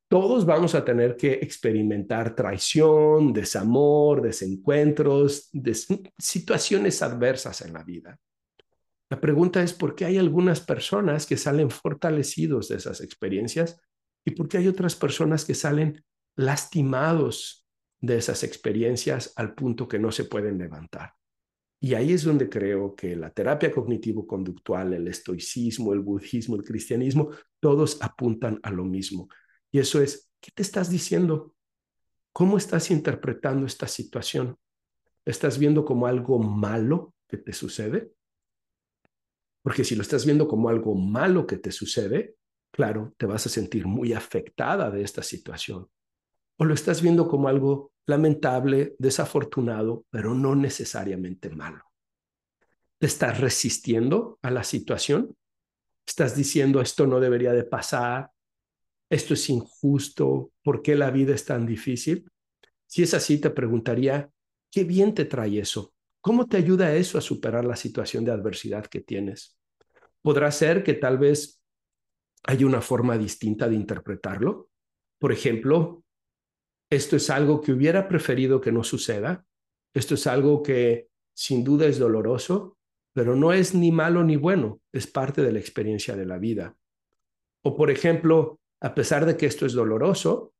todos 0.06 0.44
vamos 0.44 0.74
a 0.74 0.84
tener 0.84 1.16
que 1.16 1.32
experimentar 1.32 2.34
traición, 2.34 3.32
desamor, 3.32 4.20
desencuentros, 4.20 5.50
situaciones 6.18 7.00
adversas 7.00 7.62
en 7.62 7.72
la 7.72 7.82
vida. 7.82 8.18
La 9.08 9.18
pregunta 9.18 9.62
es 9.62 9.72
por 9.72 9.94
qué 9.94 10.04
hay 10.04 10.18
algunas 10.18 10.60
personas 10.60 11.24
que 11.24 11.38
salen 11.38 11.70
fortalecidos 11.70 12.68
de 12.68 12.76
esas 12.76 13.00
experiencias 13.00 13.80
y 14.26 14.32
por 14.32 14.46
qué 14.46 14.58
hay 14.58 14.68
otras 14.68 14.94
personas 14.94 15.46
que 15.46 15.54
salen 15.54 16.04
lastimados 16.36 17.66
de 17.98 18.18
esas 18.18 18.44
experiencias 18.44 19.32
al 19.36 19.54
punto 19.54 19.88
que 19.88 19.98
no 19.98 20.12
se 20.12 20.24
pueden 20.24 20.58
levantar. 20.58 21.14
Y 21.84 21.94
ahí 21.94 22.12
es 22.12 22.22
donde 22.22 22.48
creo 22.48 22.94
que 22.94 23.16
la 23.16 23.30
terapia 23.30 23.72
cognitivo-conductual, 23.72 24.92
el 24.92 25.08
estoicismo, 25.08 25.92
el 25.92 25.98
budismo, 25.98 26.54
el 26.54 26.62
cristianismo, 26.62 27.30
todos 27.58 28.00
apuntan 28.00 28.60
a 28.62 28.70
lo 28.70 28.84
mismo. 28.84 29.28
Y 29.72 29.80
eso 29.80 30.00
es, 30.00 30.30
¿qué 30.40 30.52
te 30.54 30.62
estás 30.62 30.90
diciendo? 30.90 31.56
¿Cómo 32.32 32.56
estás 32.56 32.92
interpretando 32.92 33.66
esta 33.66 33.88
situación? 33.88 34.56
¿Estás 35.24 35.58
viendo 35.58 35.84
como 35.84 36.06
algo 36.06 36.38
malo 36.38 37.16
que 37.26 37.38
te 37.38 37.52
sucede? 37.52 38.12
Porque 39.60 39.82
si 39.82 39.96
lo 39.96 40.02
estás 40.02 40.24
viendo 40.24 40.46
como 40.46 40.68
algo 40.68 40.94
malo 40.94 41.48
que 41.48 41.56
te 41.56 41.72
sucede, 41.72 42.36
claro, 42.70 43.12
te 43.16 43.26
vas 43.26 43.44
a 43.46 43.50
sentir 43.50 43.88
muy 43.88 44.12
afectada 44.12 44.88
de 44.88 45.02
esta 45.02 45.24
situación. 45.24 45.88
O 46.56 46.64
lo 46.64 46.74
estás 46.74 47.02
viendo 47.02 47.28
como 47.28 47.48
algo 47.48 47.92
lamentable, 48.06 48.94
desafortunado, 48.98 50.04
pero 50.10 50.34
no 50.34 50.54
necesariamente 50.54 51.50
malo. 51.50 51.84
¿Te 52.98 53.06
estás 53.06 53.40
resistiendo 53.40 54.38
a 54.42 54.50
la 54.50 54.64
situación? 54.64 55.36
¿Estás 56.06 56.36
diciendo 56.36 56.80
esto 56.80 57.06
no 57.06 57.20
debería 57.20 57.52
de 57.52 57.64
pasar? 57.64 58.30
¿Esto 59.10 59.34
es 59.34 59.48
injusto? 59.50 60.52
¿Por 60.62 60.82
qué 60.82 60.94
la 60.94 61.10
vida 61.10 61.34
es 61.34 61.44
tan 61.44 61.66
difícil? 61.66 62.28
Si 62.86 63.02
es 63.02 63.14
así, 63.14 63.38
te 63.38 63.50
preguntaría, 63.50 64.30
¿qué 64.70 64.84
bien 64.84 65.14
te 65.14 65.24
trae 65.24 65.58
eso? 65.58 65.92
¿Cómo 66.20 66.46
te 66.46 66.56
ayuda 66.56 66.94
eso 66.94 67.18
a 67.18 67.20
superar 67.20 67.64
la 67.64 67.76
situación 67.76 68.24
de 68.24 68.32
adversidad 68.32 68.86
que 68.86 69.00
tienes? 69.00 69.56
Podrá 70.22 70.50
ser 70.52 70.84
que 70.84 70.94
tal 70.94 71.18
vez 71.18 71.60
haya 72.44 72.66
una 72.66 72.80
forma 72.80 73.18
distinta 73.18 73.68
de 73.68 73.74
interpretarlo. 73.74 74.70
Por 75.18 75.32
ejemplo, 75.32 76.01
esto 76.92 77.16
es 77.16 77.30
algo 77.30 77.62
que 77.62 77.72
hubiera 77.72 78.06
preferido 78.06 78.60
que 78.60 78.70
no 78.70 78.84
suceda. 78.84 79.46
Esto 79.94 80.14
es 80.14 80.26
algo 80.26 80.62
que 80.62 81.08
sin 81.32 81.64
duda 81.64 81.86
es 81.86 81.98
doloroso, 81.98 82.76
pero 83.14 83.34
no 83.34 83.54
es 83.54 83.74
ni 83.74 83.90
malo 83.90 84.22
ni 84.24 84.36
bueno, 84.36 84.82
es 84.92 85.06
parte 85.06 85.40
de 85.40 85.52
la 85.52 85.58
experiencia 85.58 86.14
de 86.16 86.26
la 86.26 86.36
vida. 86.36 86.76
O 87.62 87.74
por 87.74 87.90
ejemplo, 87.90 88.60
a 88.80 88.94
pesar 88.94 89.24
de 89.24 89.38
que 89.38 89.46
esto 89.46 89.64
es 89.64 89.72
doloroso, 89.72 90.52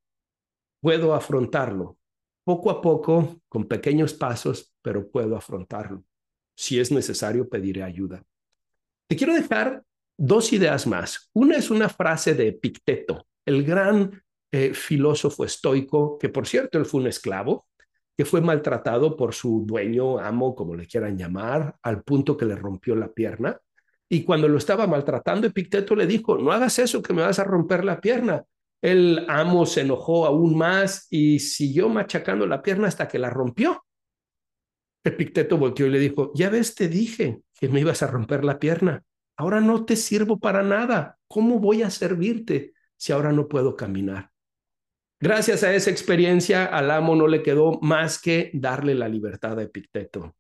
puedo 0.81 1.13
afrontarlo. 1.13 1.99
Poco 2.45 2.71
a 2.71 2.81
poco, 2.81 3.43
con 3.51 3.69
pequeños 3.69 4.15
pasos, 4.15 4.73
pero 4.81 5.11
puedo 5.11 5.37
afrontarlo. 5.37 6.03
Si 6.57 6.81
es 6.81 6.91
necesario, 6.91 7.47
pediré 7.47 7.83
ayuda. 7.83 8.25
Te 9.07 9.17
quiero 9.17 9.35
dejar 9.35 9.85
dos 10.17 10.51
ideas 10.55 10.87
más. 10.87 11.29
Una 11.35 11.57
es 11.57 11.71
una 11.71 11.91
frase 11.91 12.33
de 12.33 12.49
Epicteto, 12.49 13.27
el 13.45 13.65
gran 13.65 14.23
eh, 14.53 14.75
filósofo 14.75 15.45
estoico, 15.45 16.19
que 16.19 16.29
por 16.29 16.47
cierto 16.47 16.79
él 16.79 16.85
fue 16.85 17.01
un 17.01 17.07
esclavo, 17.07 17.67
que 18.17 18.27
fue 18.27 18.43
maltratado 18.43 19.17
por 19.17 19.33
su 19.33 19.65
dueño, 19.67 20.19
amo, 20.19 20.55
como 20.55 20.75
le 20.75 20.87
quieran 20.87 21.17
llamar, 21.17 21.77
al 21.83 22.03
punto 22.03 22.37
que 22.37 22.45
le 22.45 22.55
rompió 22.55 22.95
la 22.95 23.11
pierna. 23.11 23.59
Y 24.09 24.25
cuando 24.25 24.49
lo 24.49 24.59
estaba 24.59 24.87
maltratando, 24.87 25.47
Epicteto 25.47 25.97
le 25.97 26.07
dijo, 26.07 26.37
no 26.37 26.53
hagas 26.53 26.79
eso, 26.79 27.03
que 27.03 27.15
me 27.15 27.23
vas 27.23 27.39
a 27.39 27.45
romper 27.45 27.83
la 27.83 28.01
pierna. 28.01 28.45
El 28.83 29.25
amo 29.29 29.65
se 29.65 29.81
enojó 29.81 30.27
aún 30.27 30.59
más 30.59 31.07
y 31.09 31.39
siguió 31.39 31.89
machacando 31.89 32.47
la 32.47 32.61
pierna 32.61 32.89
hasta 32.89 33.09
que 33.09 33.19
la 33.19 33.31
rompió. 33.31 33.83
Epicteto 35.03 35.57
volteó 35.57 35.87
y 35.87 35.91
le 35.91 35.99
dijo, 35.99 36.31
ya 36.35 36.51
ves, 36.51 36.75
te 36.75 36.89
dije 36.89 37.41
que 37.59 37.69
me 37.69 37.81
ibas 37.81 38.03
a 38.03 38.09
romper 38.09 38.45
la 38.45 38.59
pierna. 38.59 39.03
Ahora 39.37 39.61
no 39.61 39.87
te 39.87 39.97
sirvo 39.97 40.39
para 40.39 40.63
nada. 40.63 41.19
¿Cómo 41.27 41.59
voy 41.59 41.83
a 41.83 41.91
servirte 41.91 42.75
si 42.97 43.13
ahora 43.13 43.33
no 43.33 43.49
puedo 43.49 43.77
caminar? 43.77 44.32
Gracias 45.23 45.63
a 45.63 45.73
esa 45.73 45.89
experiencia, 45.89 46.65
al 46.65 46.91
amo 46.91 47.15
no 47.15 47.29
le 47.29 47.45
quedó 47.45 47.79
más 47.81 48.21
que 48.21 48.51
darle 48.55 48.97
la 48.97 49.07
libertad 49.07 49.57
a 49.57 49.63
Epicteto. 49.63 50.35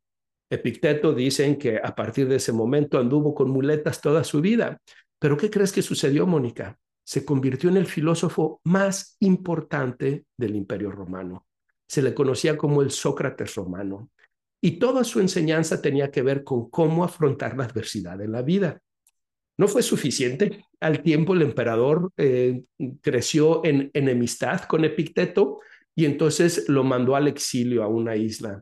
Epicteto 0.51 1.15
dicen 1.15 1.57
que 1.57 1.77
a 1.77 1.95
partir 1.95 2.27
de 2.27 2.35
ese 2.35 2.53
momento 2.53 2.99
anduvo 2.99 3.33
con 3.33 3.49
muletas 3.49 4.01
toda 4.01 4.25
su 4.25 4.41
vida. 4.41 4.81
Pero 5.21 5.37
¿qué 5.37 5.51
crees 5.51 5.71
que 5.71 5.83
sucedió, 5.83 6.27
Mónica? 6.27 6.77
Se 7.05 7.25
convirtió 7.25 7.71
en 7.71 7.77
el 7.77 7.87
filósofo 7.87 8.61
más 8.65 9.17
importante 9.21 10.25
del 10.37 10.57
imperio 10.57 10.91
romano. 10.91 11.47
Se 11.87 12.03
le 12.03 12.13
conocía 12.13 12.57
como 12.57 12.83
el 12.83 12.91
Sócrates 12.91 13.55
romano. 13.55 14.11
Y 14.61 14.81
toda 14.81 15.05
su 15.05 15.21
enseñanza 15.21 15.81
tenía 15.81 16.11
que 16.11 16.23
ver 16.23 16.43
con 16.43 16.69
cómo 16.71 17.05
afrontar 17.05 17.57
la 17.57 17.67
adversidad 17.67 18.21
en 18.21 18.33
la 18.33 18.43
vida. 18.43 18.81
No 19.63 19.69
fue 19.69 19.85
suficiente. 19.85 20.65
Al 20.81 21.05
tiempo 21.05 21.35
el 21.35 21.43
emperador 21.43 22.11
eh, 22.17 22.65
creció 23.01 23.65
en 23.65 23.93
enemistad 23.95 24.63
con 24.63 24.85
Epicteto 24.85 25.61
y 25.95 26.05
entonces 26.05 26.69
lo 26.69 26.83
mandó 26.83 27.15
al 27.15 27.29
exilio 27.29 27.85
a 27.85 27.87
una 27.87 28.17
isla. 28.17 28.61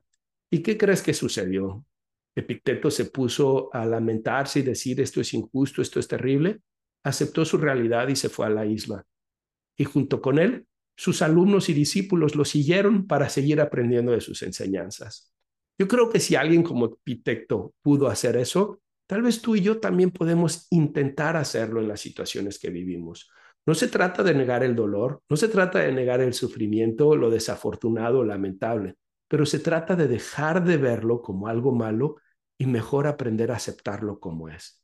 ¿Y 0.51 0.59
qué 0.59 0.77
crees 0.77 1.01
que 1.01 1.15
sucedió? 1.15 1.87
Epicteto 2.37 2.91
se 2.91 3.07
puso 3.07 3.71
a 3.73 3.87
lamentarse 3.87 4.59
y 4.59 4.63
decir 4.63 5.01
esto 5.01 5.23
es 5.23 5.33
injusto, 5.33 5.81
esto 5.81 6.01
es 6.01 6.07
terrible. 6.07 6.61
Aceptó 7.03 7.47
su 7.47 7.57
realidad 7.57 8.09
y 8.09 8.17
se 8.17 8.29
fue 8.29 8.45
a 8.45 8.51
la 8.51 8.67
isla. 8.67 9.03
Y 9.79 9.85
junto 9.85 10.21
con 10.21 10.39
él, 10.39 10.67
sus 10.99 11.23
alumnos 11.23 11.71
y 11.71 11.73
discípulos 11.73 12.35
lo 12.35 12.45
siguieron 12.45 13.07
para 13.07 13.31
seguir 13.31 13.63
aprendiendo 13.63 14.13
de 14.13 14.21
sus 14.21 14.43
enseñanzas. 14.43 15.33
Yo 15.79 15.89
creo 15.89 16.11
que 16.11 16.21
si 16.21 16.35
alguien 16.35 16.63
como 16.63 16.85
Epicteto 16.85 17.73
pudo 17.81 18.09
hacer 18.09 18.37
eso, 18.37 18.83
Tal 19.11 19.23
vez 19.23 19.43
tú 19.43 19.57
y 19.57 19.61
yo 19.61 19.81
también 19.81 20.13
podemos 20.13 20.69
intentar 20.71 21.37
hacerlo 21.37 21.81
en 21.81 21.89
las 21.89 21.99
situaciones 21.99 22.61
que 22.61 22.71
vivimos. 22.71 23.29
No 23.67 23.75
se 23.75 23.89
trata 23.89 24.23
de 24.23 24.35
negar 24.35 24.63
el 24.63 24.77
dolor, 24.77 25.21
no 25.29 25.37
se 25.37 25.49
trata 25.49 25.81
de 25.81 25.91
negar 25.91 26.21
el 26.21 26.33
sufrimiento, 26.33 27.17
lo 27.17 27.29
desafortunado, 27.29 28.23
lamentable, 28.23 28.95
pero 29.27 29.45
se 29.47 29.59
trata 29.59 29.97
de 29.97 30.07
dejar 30.07 30.63
de 30.63 30.77
verlo 30.77 31.23
como 31.23 31.49
algo 31.49 31.73
malo 31.73 32.19
y 32.57 32.67
mejor 32.67 33.09
aprender 33.09 33.51
a 33.51 33.57
aceptarlo 33.57 34.21
como 34.21 34.49
es. 34.49 34.81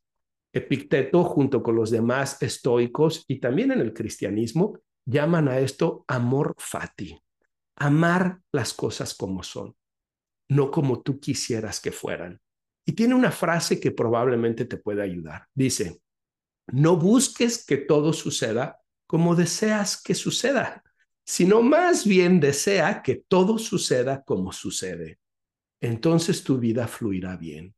Epicteto, 0.51 1.23
junto 1.23 1.63
con 1.63 1.77
los 1.77 1.89
demás 1.89 2.41
estoicos 2.43 3.23
y 3.29 3.39
también 3.39 3.71
en 3.71 3.79
el 3.79 3.93
cristianismo, 3.93 4.77
llaman 5.05 5.47
a 5.47 5.59
esto 5.59 6.03
amor 6.05 6.53
fati, 6.57 7.17
amar 7.77 8.41
las 8.51 8.73
cosas 8.73 9.15
como 9.15 9.41
son, 9.41 9.73
no 10.49 10.69
como 10.69 11.01
tú 11.01 11.17
quisieras 11.17 11.79
que 11.79 11.93
fueran. 11.93 12.41
Y 12.87 12.93
tiene 12.93 13.15
una 13.15 13.31
frase 13.31 13.81
que 13.81 13.91
probablemente 13.91 14.63
te 14.63 14.77
puede 14.77 15.03
ayudar. 15.03 15.45
Dice, 15.53 15.99
no 16.67 16.95
busques 16.95 17.65
que 17.65 17.75
todo 17.75 18.13
suceda 18.13 18.79
como 19.05 19.35
deseas 19.35 20.01
que 20.01 20.15
suceda, 20.15 20.81
sino 21.25 21.61
más 21.61 22.07
bien 22.07 22.39
desea 22.39 23.03
que 23.03 23.25
todo 23.27 23.57
suceda 23.57 24.23
como 24.23 24.53
sucede. 24.53 25.19
Entonces 25.81 26.45
tu 26.45 26.59
vida 26.59 26.87
fluirá 26.87 27.35
bien. 27.35 27.75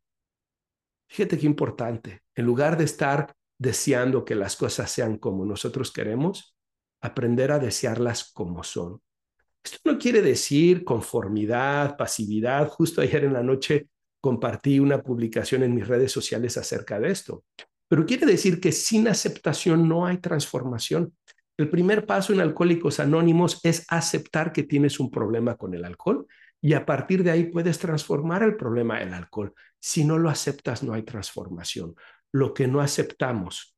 Fíjate 1.07 1.39
qué 1.39 1.47
importante. 1.47 2.21
En 2.35 2.45
lugar 2.45 2.77
de 2.77 2.83
estar 2.83 3.33
deseando 3.57 4.23
que 4.23 4.35
las 4.35 4.55
cosas 4.55 4.91
sean 4.91 5.17
como 5.17 5.43
nosotros 5.43 5.91
queremos, 5.91 6.55
aprender 7.01 7.51
a 7.51 7.57
desearlas 7.57 8.31
como 8.31 8.63
son. 8.63 9.01
Esto 9.63 9.79
no 9.91 9.97
quiere 9.97 10.21
decir 10.21 10.83
conformidad, 10.83 11.97
pasividad. 11.97 12.67
Justo 12.69 13.01
ayer 13.01 13.23
en 13.23 13.33
la 13.33 13.41
noche 13.41 13.89
compartí 14.21 14.79
una 14.79 15.01
publicación 15.01 15.63
en 15.63 15.73
mis 15.75 15.87
redes 15.87 16.11
sociales 16.11 16.57
acerca 16.57 16.99
de 16.99 17.11
esto. 17.11 17.43
Pero 17.87 18.05
quiere 18.05 18.25
decir 18.25 18.59
que 18.59 18.71
sin 18.71 19.07
aceptación 19.07 19.87
no 19.87 20.05
hay 20.05 20.17
transformación. 20.17 21.13
El 21.57 21.69
primer 21.69 22.05
paso 22.05 22.31
en 22.31 22.39
Alcohólicos 22.39 22.99
Anónimos 22.99 23.59
es 23.63 23.85
aceptar 23.89 24.53
que 24.53 24.63
tienes 24.63 24.99
un 24.99 25.09
problema 25.09 25.55
con 25.55 25.73
el 25.73 25.83
alcohol 25.83 26.27
y 26.61 26.73
a 26.73 26.85
partir 26.85 27.23
de 27.23 27.31
ahí 27.31 27.45
puedes 27.45 27.79
transformar 27.79 28.43
el 28.43 28.55
problema 28.55 28.99
del 28.99 29.13
alcohol. 29.13 29.53
Si 29.79 30.05
no 30.05 30.17
lo 30.17 30.29
aceptas, 30.29 30.83
no 30.83 30.93
hay 30.93 31.03
transformación. 31.03 31.95
Lo 32.31 32.53
que 32.53 32.67
no 32.67 32.81
aceptamos, 32.81 33.75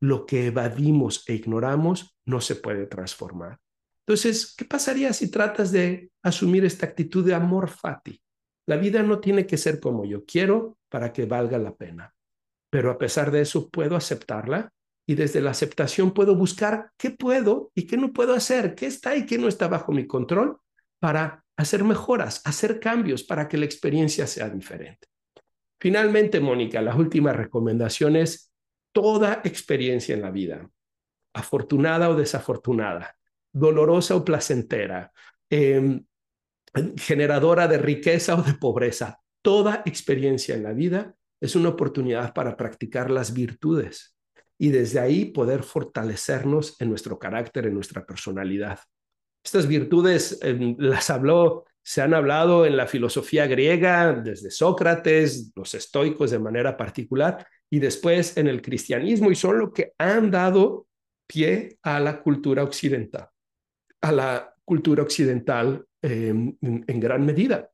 lo 0.00 0.24
que 0.24 0.46
evadimos 0.46 1.24
e 1.28 1.34
ignoramos, 1.34 2.16
no 2.26 2.40
se 2.40 2.56
puede 2.56 2.86
transformar. 2.86 3.58
Entonces, 4.06 4.54
¿qué 4.56 4.64
pasaría 4.64 5.12
si 5.12 5.30
tratas 5.30 5.72
de 5.72 6.10
asumir 6.22 6.64
esta 6.64 6.86
actitud 6.86 7.26
de 7.26 7.34
amor 7.34 7.68
fati? 7.68 8.22
La 8.68 8.76
vida 8.76 9.02
no 9.02 9.18
tiene 9.18 9.46
que 9.46 9.56
ser 9.56 9.80
como 9.80 10.04
yo 10.04 10.26
quiero 10.26 10.76
para 10.90 11.10
que 11.10 11.24
valga 11.24 11.56
la 11.56 11.74
pena, 11.74 12.14
pero 12.68 12.90
a 12.90 12.98
pesar 12.98 13.30
de 13.30 13.40
eso 13.40 13.70
puedo 13.70 13.96
aceptarla 13.96 14.70
y 15.06 15.14
desde 15.14 15.40
la 15.40 15.52
aceptación 15.52 16.12
puedo 16.12 16.36
buscar 16.36 16.90
qué 16.98 17.10
puedo 17.10 17.72
y 17.74 17.86
qué 17.86 17.96
no 17.96 18.12
puedo 18.12 18.34
hacer, 18.34 18.74
qué 18.74 18.84
está 18.84 19.16
y 19.16 19.24
qué 19.24 19.38
no 19.38 19.48
está 19.48 19.68
bajo 19.68 19.90
mi 19.92 20.06
control 20.06 20.58
para 20.98 21.42
hacer 21.56 21.82
mejoras, 21.82 22.42
hacer 22.44 22.78
cambios 22.78 23.22
para 23.24 23.48
que 23.48 23.56
la 23.56 23.64
experiencia 23.64 24.26
sea 24.26 24.50
diferente. 24.50 25.08
Finalmente, 25.80 26.38
Mónica, 26.38 26.82
la 26.82 26.94
última 26.94 27.32
recomendación 27.32 28.16
es 28.16 28.52
toda 28.92 29.40
experiencia 29.44 30.14
en 30.14 30.20
la 30.20 30.30
vida, 30.30 30.68
afortunada 31.32 32.10
o 32.10 32.14
desafortunada, 32.14 33.16
dolorosa 33.50 34.14
o 34.14 34.22
placentera, 34.22 35.10
em, 35.48 36.04
generadora 36.96 37.68
de 37.68 37.78
riqueza 37.78 38.34
o 38.34 38.42
de 38.42 38.54
pobreza, 38.54 39.20
toda 39.42 39.82
experiencia 39.86 40.54
en 40.54 40.62
la 40.62 40.72
vida 40.72 41.14
es 41.40 41.56
una 41.56 41.70
oportunidad 41.70 42.34
para 42.34 42.56
practicar 42.56 43.10
las 43.10 43.32
virtudes 43.32 44.16
y 44.58 44.70
desde 44.70 44.98
ahí 44.98 45.26
poder 45.26 45.62
fortalecernos 45.62 46.80
en 46.80 46.88
nuestro 46.90 47.18
carácter, 47.18 47.66
en 47.66 47.74
nuestra 47.74 48.04
personalidad. 48.04 48.80
Estas 49.44 49.68
virtudes 49.68 50.38
em, 50.42 50.74
las 50.78 51.10
habló, 51.10 51.64
se 51.82 52.02
han 52.02 52.12
hablado 52.12 52.66
en 52.66 52.76
la 52.76 52.86
filosofía 52.86 53.46
griega 53.46 54.12
desde 54.12 54.50
Sócrates, 54.50 55.52
los 55.54 55.74
estoicos 55.74 56.32
de 56.32 56.40
manera 56.40 56.76
particular, 56.76 57.46
y 57.70 57.78
después 57.78 58.36
en 58.36 58.48
el 58.48 58.60
cristianismo, 58.60 59.30
y 59.30 59.36
son 59.36 59.58
lo 59.58 59.72
que 59.72 59.92
han 59.96 60.30
dado 60.30 60.86
pie 61.26 61.78
a 61.82 62.00
la 62.00 62.20
cultura 62.20 62.64
occidental, 62.64 63.28
a 64.00 64.12
la 64.12 64.54
cultura 64.64 65.02
occidental 65.02 65.86
em, 66.02 66.56
en 66.60 67.00
gran 67.00 67.24
medida. 67.24 67.70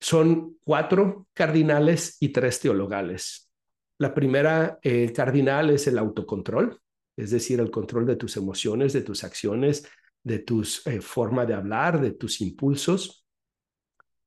Son 0.00 0.58
cuatro 0.64 1.28
cardinales 1.32 2.16
y 2.20 2.30
tres 2.30 2.60
teologales. 2.60 3.52
La 3.98 4.14
primera 4.14 4.78
eh, 4.82 5.12
cardinal 5.12 5.70
es 5.70 5.86
el 5.86 5.96
autocontrol, 5.96 6.80
es 7.16 7.30
decir, 7.30 7.60
el 7.60 7.70
control 7.70 8.06
de 8.06 8.16
tus 8.16 8.36
emociones, 8.36 8.92
de 8.92 9.02
tus 9.02 9.22
acciones, 9.22 9.88
de 10.24 10.40
tu 10.40 10.62
eh, 10.86 11.00
forma 11.00 11.46
de 11.46 11.54
hablar, 11.54 12.00
de 12.00 12.10
tus 12.10 12.40
impulsos. 12.40 13.24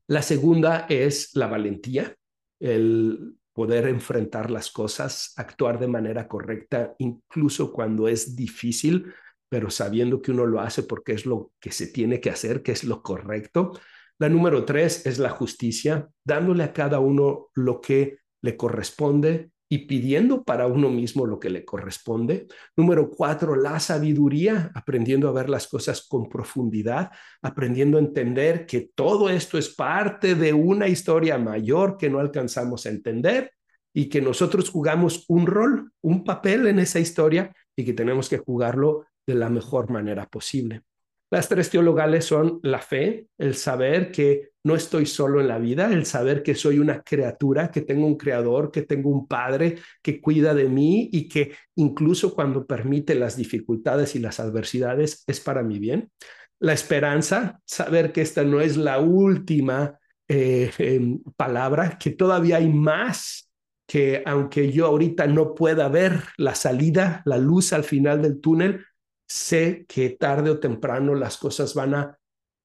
La 0.08 0.22
segunda 0.22 0.86
es 0.88 1.36
la 1.36 1.48
valentía, 1.48 2.16
el 2.60 3.36
poder 3.52 3.88
enfrentar 3.88 4.52
las 4.52 4.72
cosas, 4.72 5.34
actuar 5.36 5.80
de 5.80 5.88
manera 5.88 6.28
correcta, 6.28 6.94
incluso 7.00 7.72
cuando 7.72 8.08
es 8.08 8.36
difícil, 8.36 9.14
pero 9.50 9.70
sabiendo 9.70 10.22
que 10.22 10.32
uno 10.32 10.46
lo 10.46 10.60
hace 10.60 10.84
porque 10.84 11.14
es 11.14 11.26
lo 11.26 11.52
que 11.60 11.72
se 11.72 11.88
tiene 11.88 12.20
que 12.20 12.30
hacer, 12.30 12.62
que 12.62 12.72
es 12.72 12.84
lo 12.84 13.02
correcto. 13.02 13.74
La 14.18 14.30
número 14.30 14.66
tres 14.66 15.06
es 15.06 15.20
la 15.20 15.30
justicia, 15.30 16.08
dándole 16.24 16.64
a 16.64 16.74
cada 16.74 17.00
uno 17.00 17.50
lo 17.54 17.82
que 17.82 18.20
le 18.42 18.56
corresponde 18.56 19.52
y 19.68 19.80
pidiendo 19.88 20.44
para 20.44 20.68
uno 20.68 20.90
mismo 20.90 21.26
lo 21.26 21.40
que 21.40 21.50
le 21.50 21.66
corresponde. 21.66 22.48
Número 22.78 23.10
cuatro, 23.10 23.56
la 23.56 23.80
sabiduría, 23.80 24.72
aprendiendo 24.76 25.28
a 25.28 25.32
ver 25.32 25.50
las 25.50 25.68
cosas 25.68 26.06
con 26.08 26.30
profundidad, 26.30 27.12
aprendiendo 27.42 27.98
a 27.98 28.02
entender 28.02 28.66
que 28.66 28.92
todo 28.94 29.30
esto 29.30 29.58
es 29.58 29.74
parte 29.74 30.36
de 30.36 30.54
una 30.54 30.88
historia 30.88 31.38
mayor 31.38 31.98
que 31.98 32.10
no 32.10 32.20
alcanzamos 32.20 32.86
a 32.86 32.90
entender 32.90 33.52
y 33.94 34.08
que 34.08 34.22
nosotros 34.22 34.70
jugamos 34.70 35.26
un 35.30 35.48
rol, 35.48 35.92
un 36.02 36.24
papel 36.24 36.68
en 36.68 36.80
esa 36.80 37.00
historia 37.00 37.52
y 37.76 37.84
que 37.86 37.94
tenemos 37.94 38.30
que 38.30 38.38
jugarlo 38.38 39.06
de 39.28 39.36
la 39.36 39.50
mejor 39.50 39.90
manera 39.90 40.28
posible. 40.28 40.84
Las 41.32 41.50
tres 41.50 41.70
teologales 41.70 42.26
son 42.26 42.60
la 42.64 42.80
fe, 42.80 43.28
el 43.38 43.56
saber 43.56 44.12
que 44.12 44.52
no 44.64 44.76
estoy 44.76 45.06
solo 45.06 45.42
en 45.42 45.48
la 45.48 45.58
vida, 45.58 45.92
el 45.92 46.06
saber 46.06 46.44
que 46.44 46.56
soy 46.56 46.80
una 46.80 47.02
criatura, 47.02 47.72
que 47.72 47.82
tengo 47.82 48.06
un 48.06 48.18
creador, 48.18 48.72
que 48.72 48.84
tengo 48.84 49.10
un 49.10 49.28
padre 49.28 49.80
que 50.02 50.22
cuida 50.22 50.54
de 50.54 50.70
mí 50.70 51.10
y 51.12 51.28
que 51.28 51.52
incluso 51.76 52.34
cuando 52.34 52.66
permite 52.66 53.16
las 53.16 53.38
dificultades 53.38 54.16
y 54.16 54.20
las 54.20 54.40
adversidades 54.40 55.24
es 55.28 55.40
para 55.40 55.62
mi 55.62 55.78
bien. 55.80 56.12
La 56.60 56.74
esperanza, 56.74 57.60
saber 57.66 58.12
que 58.12 58.22
esta 58.22 58.44
no 58.44 58.62
es 58.62 58.78
la 58.78 59.00
última 59.00 60.00
eh, 60.28 60.72
em, 60.78 61.22
palabra, 61.36 61.98
que 62.00 62.12
todavía 62.12 62.58
hay 62.58 62.70
más, 62.70 63.52
que 63.88 64.24
aunque 64.26 64.72
yo 64.72 64.88
ahorita 64.88 65.28
no 65.28 65.54
pueda 65.54 65.90
ver 65.90 66.24
la 66.38 66.56
salida, 66.56 67.22
la 67.26 67.38
luz 67.38 67.74
al 67.74 67.84
final 67.84 68.22
del 68.22 68.40
túnel, 68.40 68.86
sé 69.28 69.86
que 69.88 70.12
tarde 70.12 70.50
o 70.50 70.60
temprano 70.60 71.16
las 71.16 71.38
cosas 71.38 71.74
van 71.74 71.96
a 71.96 72.20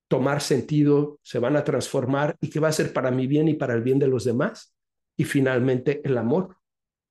tomar 0.09 0.41
sentido, 0.41 1.19
se 1.23 1.39
van 1.39 1.57
a 1.57 1.65
transformar 1.65 2.37
y 2.41 2.51
que 2.51 2.61
va 2.61 2.69
a 2.69 2.73
ser 2.73 2.93
para 2.93 3.11
mi 3.11 3.27
bien 3.27 3.49
y 3.49 3.55
para 3.55 3.75
el 3.75 3.83
bien 3.83 3.99
de 3.99 4.09
los 4.09 4.25
demás. 4.25 4.75
Y 5.17 5.25
finalmente 5.25 6.01
el 6.05 6.19
amor, 6.19 6.57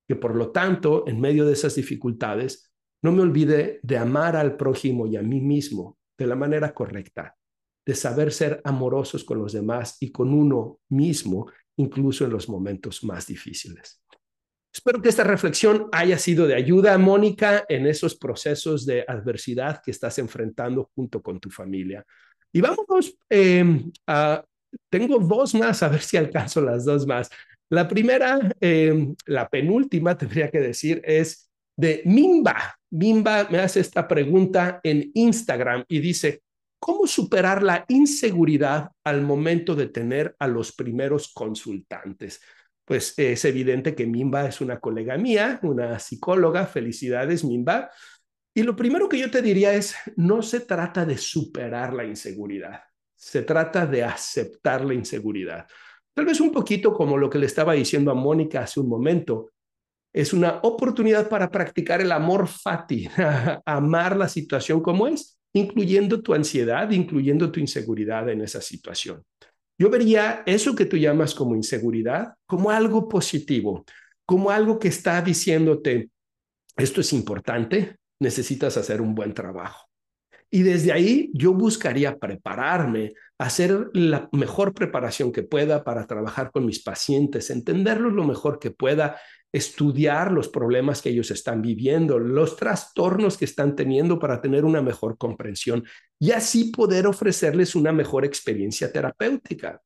que 0.07 0.15
por 0.15 0.35
lo 0.35 0.51
tanto, 0.51 1.07
en 1.07 1.19
medio 1.19 1.45
de 1.45 1.53
esas 1.53 1.75
dificultades, 1.75 2.71
no 3.01 3.11
me 3.11 3.21
olvide 3.21 3.79
de 3.83 3.97
amar 3.97 4.35
al 4.35 4.57
prójimo 4.57 5.07
y 5.07 5.15
a 5.15 5.21
mí 5.21 5.39
mismo 5.39 5.97
de 6.17 6.27
la 6.27 6.35
manera 6.35 6.73
correcta, 6.73 7.37
de 7.85 7.95
saber 7.95 8.33
ser 8.33 8.61
amorosos 8.65 9.23
con 9.23 9.39
los 9.39 9.53
demás 9.53 9.95
y 10.01 10.11
con 10.11 10.33
uno 10.33 10.79
mismo, 10.89 11.49
incluso 11.77 12.25
en 12.25 12.31
los 12.31 12.49
momentos 12.49 13.03
más 13.05 13.27
difíciles. 13.27 13.98
Espero 14.79 15.01
que 15.01 15.09
esta 15.09 15.25
reflexión 15.25 15.89
haya 15.91 16.17
sido 16.17 16.47
de 16.47 16.55
ayuda, 16.55 16.97
Mónica, 16.97 17.65
en 17.67 17.85
esos 17.85 18.15
procesos 18.15 18.85
de 18.85 19.03
adversidad 19.05 19.81
que 19.83 19.91
estás 19.91 20.17
enfrentando 20.19 20.89
junto 20.95 21.21
con 21.21 21.37
tu 21.37 21.49
familia. 21.49 22.05
Y 22.53 22.61
vamos 22.61 23.13
em, 23.29 23.91
a, 24.07 24.41
tengo 24.89 25.19
dos 25.19 25.53
más, 25.53 25.83
a 25.83 25.89
ver 25.89 25.99
si 25.99 26.15
alcanzo 26.15 26.61
las 26.61 26.85
dos 26.85 27.05
más. 27.05 27.29
La 27.69 27.89
primera, 27.89 28.39
em, 28.61 29.13
la 29.25 29.49
penúltima, 29.49 30.17
tendría 30.17 30.49
que 30.49 30.61
decir, 30.61 31.01
es 31.03 31.49
de 31.75 32.01
Mimba. 32.05 32.79
Mimba 32.89 33.49
me 33.51 33.57
hace 33.57 33.81
esta 33.81 34.07
pregunta 34.07 34.79
en 34.81 35.11
Instagram 35.13 35.83
y 35.89 35.99
dice, 35.99 36.41
¿cómo 36.79 37.05
superar 37.05 37.63
la 37.63 37.83
inseguridad 37.89 38.91
al 39.03 39.23
momento 39.23 39.75
de 39.75 39.87
tener 39.87 40.37
a 40.39 40.47
los 40.47 40.71
primeros 40.71 41.33
consultantes? 41.33 42.39
Pues 42.89 43.13
es 43.17 43.45
evidente 43.45 43.93
que 43.93 44.07
Mimba 44.07 44.47
es 44.47 44.61
una 44.61 44.79
colega 44.79 45.15
mía, 45.15 45.59
una 45.61 45.99
psicóloga. 45.99 46.65
Felicidades, 46.65 47.43
Mimba. 47.45 47.91
Y 48.51 48.63
lo 48.63 48.75
primero 48.75 49.07
que 49.07 49.19
yo 49.19 49.29
te 49.29 49.43
diría 49.43 49.75
es, 49.75 49.93
no 50.15 50.41
se 50.41 50.61
trata 50.61 51.05
de 51.05 51.15
superar 51.15 51.93
la 51.93 52.03
inseguridad, 52.03 52.81
se 53.15 53.43
trata 53.43 53.85
de 53.85 54.03
aceptar 54.03 54.83
la 54.83 54.95
inseguridad. 54.95 55.67
Tal 56.15 56.25
vez 56.25 56.41
un 56.41 56.51
poquito 56.51 56.91
como 56.91 57.15
lo 57.15 57.29
que 57.29 57.37
le 57.37 57.45
estaba 57.45 57.73
diciendo 57.73 58.09
a 58.09 58.15
Mónica 58.15 58.61
hace 58.61 58.79
un 58.79 58.89
momento, 58.89 59.51
es 60.11 60.33
una 60.33 60.59
oportunidad 60.63 61.29
para 61.29 61.51
practicar 61.51 62.01
el 62.01 62.11
amor 62.11 62.47
fati, 62.47 63.07
amar 63.67 64.17
la 64.17 64.27
situación 64.27 64.81
como 64.81 65.05
es, 65.05 65.39
incluyendo 65.53 66.23
tu 66.23 66.33
ansiedad, 66.33 66.89
incluyendo 66.89 67.51
tu 67.51 67.59
inseguridad 67.59 68.29
en 68.29 68.41
esa 68.41 68.61
situación. 68.61 69.23
Yo 69.79 69.89
vería 69.89 70.43
eso 70.45 70.75
que 70.75 70.85
tú 70.85 70.97
llamas 70.97 71.33
como 71.33 71.55
inseguridad 71.55 72.33
como 72.45 72.69
algo 72.69 73.07
positivo, 73.07 73.85
como 74.25 74.51
algo 74.51 74.77
que 74.77 74.89
está 74.89 75.21
diciéndote, 75.21 76.09
esto 76.75 76.99
es 76.99 77.13
importante, 77.13 77.95
necesitas 78.19 78.75
hacer 78.75 78.99
un 78.99 79.15
buen 79.15 79.33
trabajo. 79.33 79.87
Y 80.51 80.63
desde 80.63 80.91
ahí 80.91 81.31
yo 81.33 81.53
buscaría 81.53 82.17
prepararme, 82.17 83.13
hacer 83.37 83.89
la 83.93 84.27
mejor 84.33 84.73
preparación 84.73 85.31
que 85.31 85.43
pueda 85.43 85.83
para 85.85 86.05
trabajar 86.07 86.51
con 86.51 86.65
mis 86.65 86.83
pacientes, 86.83 87.49
entenderlos 87.49 88.11
lo 88.11 88.25
mejor 88.25 88.59
que 88.59 88.71
pueda 88.71 89.17
estudiar 89.51 90.31
los 90.31 90.47
problemas 90.47 91.01
que 91.01 91.09
ellos 91.09 91.31
están 91.31 91.61
viviendo, 91.61 92.19
los 92.19 92.55
trastornos 92.55 93.37
que 93.37 93.45
están 93.45 93.75
teniendo 93.75 94.19
para 94.19 94.41
tener 94.41 94.63
una 94.63 94.81
mejor 94.81 95.17
comprensión 95.17 95.85
y 96.19 96.31
así 96.31 96.71
poder 96.71 97.07
ofrecerles 97.07 97.75
una 97.75 97.91
mejor 97.91 98.25
experiencia 98.25 98.91
terapéutica. 98.91 99.81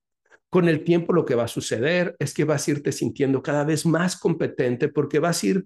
Con 0.50 0.68
el 0.68 0.84
tiempo 0.84 1.14
lo 1.14 1.26
que 1.26 1.36
va 1.36 1.46
a 1.46 1.48
suceder 1.48 2.16
es 2.20 2.34
que 2.34 2.44
vas 2.44 2.68
a 2.68 2.72
irte 2.72 2.92
sintiendo 2.92 3.42
cada 3.42 3.64
vez 3.64 3.86
más 3.86 4.18
competente 4.18 4.90
porque 4.90 5.20
vas 5.20 5.42
a 5.44 5.48
ir 5.48 5.66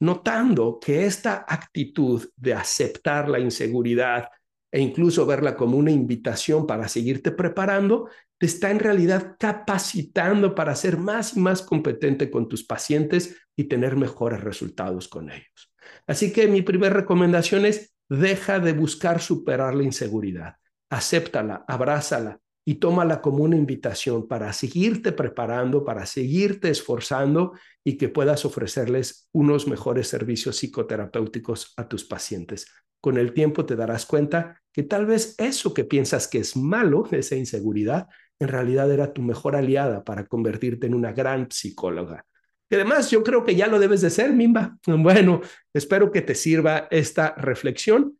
notando 0.00 0.78
que 0.78 1.06
esta 1.06 1.46
actitud 1.48 2.28
de 2.36 2.52
aceptar 2.52 3.28
la 3.28 3.38
inseguridad 3.38 4.28
e 4.70 4.80
incluso 4.80 5.24
verla 5.24 5.56
como 5.56 5.78
una 5.78 5.90
invitación 5.90 6.66
para 6.66 6.88
seguirte 6.88 7.30
preparando 7.30 8.10
te 8.38 8.46
está 8.46 8.70
en 8.70 8.78
realidad 8.78 9.36
capacitando 9.38 10.54
para 10.54 10.74
ser 10.74 10.98
más 10.98 11.36
y 11.36 11.40
más 11.40 11.62
competente 11.62 12.30
con 12.30 12.48
tus 12.48 12.64
pacientes 12.64 13.36
y 13.56 13.64
tener 13.64 13.96
mejores 13.96 14.42
resultados 14.42 15.08
con 15.08 15.30
ellos. 15.30 15.72
Así 16.06 16.32
que 16.32 16.46
mi 16.48 16.62
primera 16.62 16.94
recomendación 16.94 17.64
es, 17.64 17.94
deja 18.08 18.60
de 18.60 18.72
buscar 18.72 19.20
superar 19.20 19.74
la 19.74 19.84
inseguridad, 19.84 20.56
acéptala, 20.90 21.64
abrázala 21.66 22.40
y 22.64 22.76
tómala 22.76 23.22
como 23.22 23.44
una 23.44 23.56
invitación 23.56 24.26
para 24.26 24.52
seguirte 24.52 25.12
preparando, 25.12 25.84
para 25.84 26.04
seguirte 26.04 26.68
esforzando 26.68 27.52
y 27.84 27.96
que 27.96 28.08
puedas 28.08 28.44
ofrecerles 28.44 29.28
unos 29.32 29.68
mejores 29.68 30.08
servicios 30.08 30.56
psicoterapéuticos 30.56 31.72
a 31.76 31.88
tus 31.88 32.04
pacientes. 32.04 32.66
Con 33.00 33.18
el 33.18 33.32
tiempo 33.32 33.64
te 33.64 33.76
darás 33.76 34.04
cuenta 34.04 34.60
que 34.72 34.82
tal 34.82 35.06
vez 35.06 35.36
eso 35.38 35.72
que 35.72 35.84
piensas 35.84 36.26
que 36.26 36.38
es 36.38 36.56
malo, 36.56 37.04
esa 37.12 37.36
inseguridad, 37.36 38.08
en 38.38 38.48
realidad 38.48 38.90
era 38.90 39.12
tu 39.12 39.22
mejor 39.22 39.56
aliada 39.56 40.04
para 40.04 40.26
convertirte 40.26 40.86
en 40.86 40.94
una 40.94 41.12
gran 41.12 41.50
psicóloga. 41.50 42.24
que 42.68 42.76
además 42.76 43.10
yo 43.10 43.22
creo 43.22 43.44
que 43.44 43.54
ya 43.54 43.68
lo 43.68 43.78
debes 43.78 44.00
de 44.00 44.10
ser, 44.10 44.32
Mimba. 44.32 44.76
Bueno, 44.86 45.40
espero 45.72 46.10
que 46.10 46.22
te 46.22 46.34
sirva 46.34 46.88
esta 46.90 47.34
reflexión. 47.36 48.18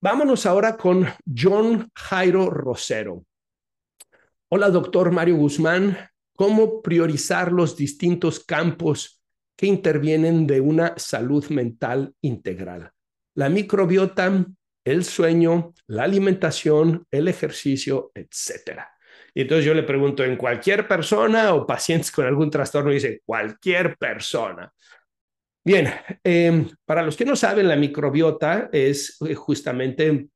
Vámonos 0.00 0.46
ahora 0.46 0.76
con 0.76 1.06
John 1.26 1.90
Jairo 1.94 2.50
Rosero. 2.50 3.24
Hola, 4.48 4.70
doctor 4.70 5.12
Mario 5.12 5.36
Guzmán. 5.36 5.96
¿Cómo 6.34 6.82
priorizar 6.82 7.52
los 7.52 7.76
distintos 7.76 8.40
campos 8.40 9.22
que 9.56 9.66
intervienen 9.66 10.46
de 10.46 10.60
una 10.60 10.94
salud 10.96 11.46
mental 11.50 12.14
integral? 12.22 12.90
La 13.34 13.48
microbiota, 13.48 14.44
el 14.84 15.04
sueño, 15.04 15.72
la 15.86 16.02
alimentación, 16.04 17.06
el 17.10 17.28
ejercicio, 17.28 18.10
etcétera. 18.14 18.90
Y 19.34 19.42
entonces 19.42 19.64
yo 19.64 19.74
le 19.74 19.82
pregunto, 19.82 20.24
¿en 20.24 20.36
cualquier 20.36 20.86
persona 20.86 21.54
o 21.54 21.66
pacientes 21.66 22.10
con 22.10 22.26
algún 22.26 22.50
trastorno? 22.50 22.90
Y 22.90 22.94
dice, 22.94 23.22
cualquier 23.24 23.96
persona. 23.96 24.72
Bien, 25.64 25.88
em, 26.24 26.68
para 26.84 27.02
los 27.02 27.16
que 27.16 27.24
no 27.24 27.36
saben, 27.36 27.68
la 27.68 27.76
microbiota 27.76 28.68
es 28.72 29.16
eh, 29.26 29.34
justamente 29.34 30.28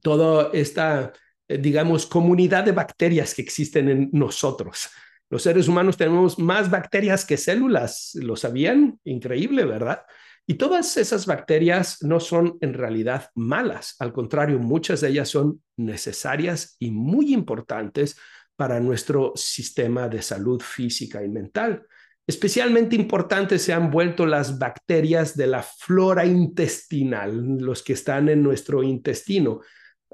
toda 0.00 0.50
esta, 0.52 1.12
eh, 1.48 1.58
digamos, 1.58 2.06
comunidad 2.06 2.64
de 2.64 2.72
bacterias 2.72 3.34
que 3.34 3.42
existen 3.42 3.88
en 3.88 4.10
nosotros. 4.12 4.88
Los 5.28 5.42
seres 5.42 5.68
humanos 5.68 5.96
tenemos 5.96 6.38
más 6.38 6.70
bacterias 6.70 7.24
que 7.24 7.36
células, 7.36 8.12
¿lo 8.14 8.36
sabían? 8.36 8.98
Increíble, 9.04 9.64
¿verdad? 9.64 10.02
Y 10.46 10.54
todas 10.54 10.96
esas 10.96 11.26
bacterias 11.26 12.02
no 12.02 12.18
son 12.18 12.58
en 12.60 12.74
realidad 12.74 13.30
malas, 13.34 13.94
al 14.00 14.12
contrario, 14.12 14.58
muchas 14.58 15.00
de 15.00 15.10
ellas 15.10 15.28
son 15.28 15.62
necesarias 15.76 16.76
y 16.78 16.90
muy 16.90 17.32
importantes 17.32 18.16
para 18.56 18.80
nuestro 18.80 19.32
sistema 19.36 20.08
de 20.08 20.20
salud 20.20 20.60
física 20.60 21.24
y 21.24 21.28
mental. 21.28 21.86
Especialmente 22.26 22.94
importantes 22.96 23.62
se 23.62 23.72
han 23.72 23.90
vuelto 23.90 24.26
las 24.26 24.58
bacterias 24.58 25.36
de 25.36 25.48
la 25.48 25.62
flora 25.62 26.24
intestinal, 26.24 27.58
los 27.58 27.82
que 27.82 27.94
están 27.94 28.28
en 28.28 28.42
nuestro 28.42 28.82
intestino, 28.82 29.60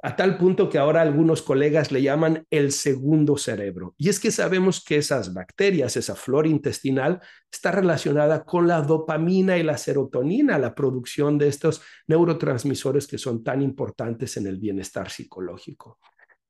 a 0.03 0.16
tal 0.16 0.38
punto 0.38 0.68
que 0.68 0.78
ahora 0.78 1.03
algunos 1.03 1.42
colegas 1.42 1.92
le 1.92 2.03
llaman 2.03 2.44
el 2.51 2.72
segundo 2.72 3.36
cerebro. 3.36 3.94
Y 3.99 4.09
es 4.09 4.20
que 4.20 4.30
sabemos 4.30 4.82
que 4.84 4.96
esas 4.96 5.32
bacterias, 5.34 5.96
esa 5.96 6.14
flora 6.14 6.49
intestinal, 6.49 7.20
está 7.51 7.70
relacionada 7.72 8.44
con 8.44 8.66
la 8.68 8.82
dopamina 8.82 9.59
y 9.59 9.62
la 9.62 9.78
serotonina, 9.78 10.59
la 10.59 10.74
producción 10.74 11.38
de 11.38 11.49
estos 11.49 11.82
neurotransmisores 12.07 13.07
que 13.07 13.18
son 13.18 13.42
tan 13.42 13.62
importantes 13.62 14.36
en 14.36 14.46
el 14.46 14.59
bienestar 14.59 15.11
psicológico. 15.11 15.99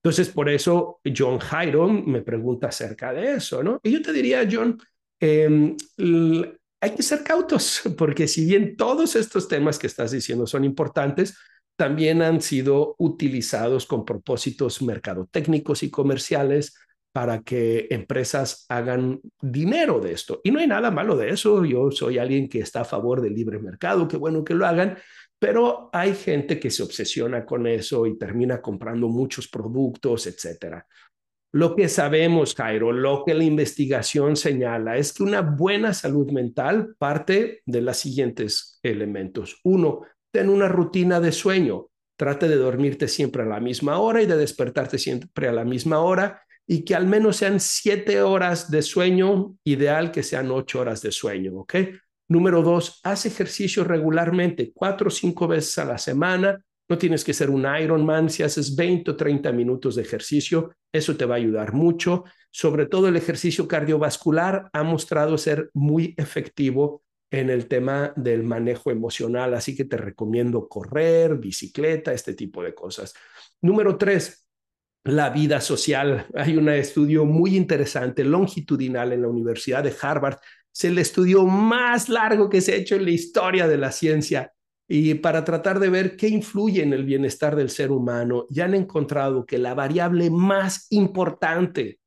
Entonces, 0.03 0.28
por 0.28 0.49
eso 0.49 1.01
John 1.16 1.38
Jairo 1.38 1.88
me 1.88 2.22
pregunta 2.22 2.68
acerca 2.68 3.12
de 3.12 3.34
eso, 3.34 3.62
¿no? 3.62 3.80
Y 3.82 3.92
yo 3.92 4.03
te 4.03 4.12
diría, 4.12 4.49
John, 4.51 4.78
Em, 5.20 5.76
hay 6.80 6.94
que 6.94 7.03
ser 7.03 7.24
cautos, 7.24 7.82
porque 7.99 8.28
si 8.28 8.44
bien 8.44 8.76
todos 8.76 9.16
estos 9.16 9.49
temas 9.49 9.78
que 9.78 9.86
estás 9.86 10.12
diciendo 10.12 10.46
son 10.46 10.64
importantes, 10.64 11.36
también 11.78 12.22
han 12.22 12.40
sido 12.40 12.96
utilizados 12.98 13.86
con 13.86 14.04
propósitos 14.04 14.82
mercadotécnicos 14.82 15.84
y 15.84 15.90
comerciales 15.90 16.74
para 17.12 17.42
que 17.42 17.86
empresas 17.90 18.66
hagan 18.68 19.20
dinero 19.40 20.00
de 20.00 20.12
esto. 20.12 20.40
Y 20.42 20.50
no 20.50 20.58
hay 20.58 20.66
nada 20.66 20.90
malo 20.90 21.16
de 21.16 21.30
eso. 21.30 21.64
Yo 21.64 21.92
soy 21.92 22.18
alguien 22.18 22.48
que 22.48 22.58
está 22.58 22.80
a 22.80 22.84
favor 22.84 23.20
del 23.20 23.34
libre 23.34 23.60
mercado, 23.60 24.08
qué 24.08 24.16
bueno 24.16 24.42
que 24.42 24.54
lo 24.54 24.66
hagan, 24.66 24.98
pero 25.38 25.88
hay 25.92 26.14
gente 26.14 26.58
que 26.58 26.70
se 26.70 26.82
obsesiona 26.82 27.46
con 27.46 27.68
eso 27.68 28.06
y 28.06 28.18
termina 28.18 28.60
comprando 28.60 29.06
muchos 29.08 29.46
productos, 29.46 30.26
etcétera. 30.26 30.84
Lo 31.52 31.76
que 31.76 31.88
sabemos, 31.88 32.56
Jairo, 32.56 32.90
lo 32.90 33.22
que 33.24 33.34
la 33.34 33.44
investigación 33.44 34.34
señala 34.34 34.96
es 34.96 35.12
que 35.12 35.22
una 35.22 35.42
buena 35.42 35.94
salud 35.94 36.30
mental 36.32 36.96
parte 36.98 37.62
de 37.64 37.82
los 37.82 37.96
siguientes 37.96 38.80
elementos. 38.82 39.60
Uno, 39.62 40.02
ten 40.30 40.48
una 40.48 40.68
rutina 40.68 41.20
de 41.20 41.32
sueño. 41.32 41.88
Trate 42.16 42.48
de 42.48 42.56
dormirte 42.56 43.08
siempre 43.08 43.42
a 43.42 43.46
la 43.46 43.60
misma 43.60 43.98
hora 43.98 44.22
y 44.22 44.26
de 44.26 44.36
despertarte 44.36 44.98
siempre 44.98 45.48
a 45.48 45.52
la 45.52 45.64
misma 45.64 46.00
hora 46.00 46.42
y 46.66 46.84
que 46.84 46.94
al 46.94 47.06
menos 47.06 47.36
sean 47.36 47.60
siete 47.60 48.20
horas 48.22 48.70
de 48.70 48.82
sueño, 48.82 49.56
ideal 49.64 50.10
que 50.10 50.22
sean 50.22 50.50
ocho 50.50 50.80
horas 50.80 51.00
de 51.00 51.12
sueño, 51.12 51.60
¿ok? 51.60 51.74
Número 52.28 52.62
dos, 52.62 53.00
haz 53.04 53.24
ejercicio 53.24 53.84
regularmente, 53.84 54.72
cuatro 54.74 55.08
o 55.08 55.10
cinco 55.10 55.48
veces 55.48 55.78
a 55.78 55.84
la 55.84 55.96
semana 55.96 56.62
no 56.88 56.96
tienes 56.96 57.22
que 57.22 57.34
ser 57.34 57.50
un 57.50 57.66
Ironman. 57.66 58.30
Si 58.30 58.42
haces 58.42 58.74
20 58.74 59.10
o 59.10 59.16
30 59.16 59.52
minutos 59.52 59.94
de 59.94 60.02
ejercicio, 60.02 60.72
eso 60.90 61.16
te 61.16 61.26
va 61.26 61.34
a 61.34 61.38
ayudar 61.38 61.74
mucho. 61.74 62.24
Sobre 62.50 62.86
todo 62.86 63.08
el 63.08 63.16
ejercicio 63.16 63.68
cardiovascular 63.68 64.70
ha 64.72 64.82
mostrado 64.82 65.36
ser 65.36 65.70
muy 65.74 66.14
efectivo 66.16 67.02
en 67.30 67.50
el 67.50 67.66
tema 67.66 68.12
del 68.16 68.42
manejo 68.42 68.90
emocional, 68.90 69.54
así 69.54 69.76
que 69.76 69.84
te 69.84 69.96
recomiendo 69.96 70.68
correr, 70.68 71.36
bicicleta, 71.36 72.12
este 72.12 72.34
tipo 72.34 72.62
de 72.62 72.74
cosas. 72.74 73.14
Número 73.60 73.98
tres, 73.98 74.48
la 75.04 75.30
vida 75.30 75.60
social. 75.60 76.26
Hay 76.34 76.56
un 76.56 76.68
estudio 76.68 77.24
muy 77.24 77.56
interesante, 77.56 78.24
longitudinal 78.24 79.12
en 79.12 79.22
la 79.22 79.28
Universidad 79.28 79.82
de 79.82 79.94
Harvard. 80.00 80.38
Es 80.74 80.84
el 80.84 80.98
estudio 80.98 81.44
más 81.44 82.08
largo 82.08 82.48
que 82.48 82.60
se 82.60 82.72
ha 82.72 82.76
hecho 82.76 82.96
en 82.96 83.04
la 83.04 83.10
historia 83.10 83.68
de 83.68 83.78
la 83.78 83.92
ciencia 83.92 84.52
y 84.90 85.14
para 85.14 85.44
tratar 85.44 85.80
de 85.80 85.90
ver 85.90 86.16
qué 86.16 86.28
influye 86.28 86.82
en 86.82 86.94
el 86.94 87.04
bienestar 87.04 87.54
del 87.54 87.68
ser 87.68 87.90
humano, 87.90 88.46
ya 88.48 88.64
han 88.64 88.74
encontrado 88.74 89.44
que 89.44 89.58
la 89.58 89.74
variable 89.74 90.30
más 90.30 90.86
importante 90.90 91.98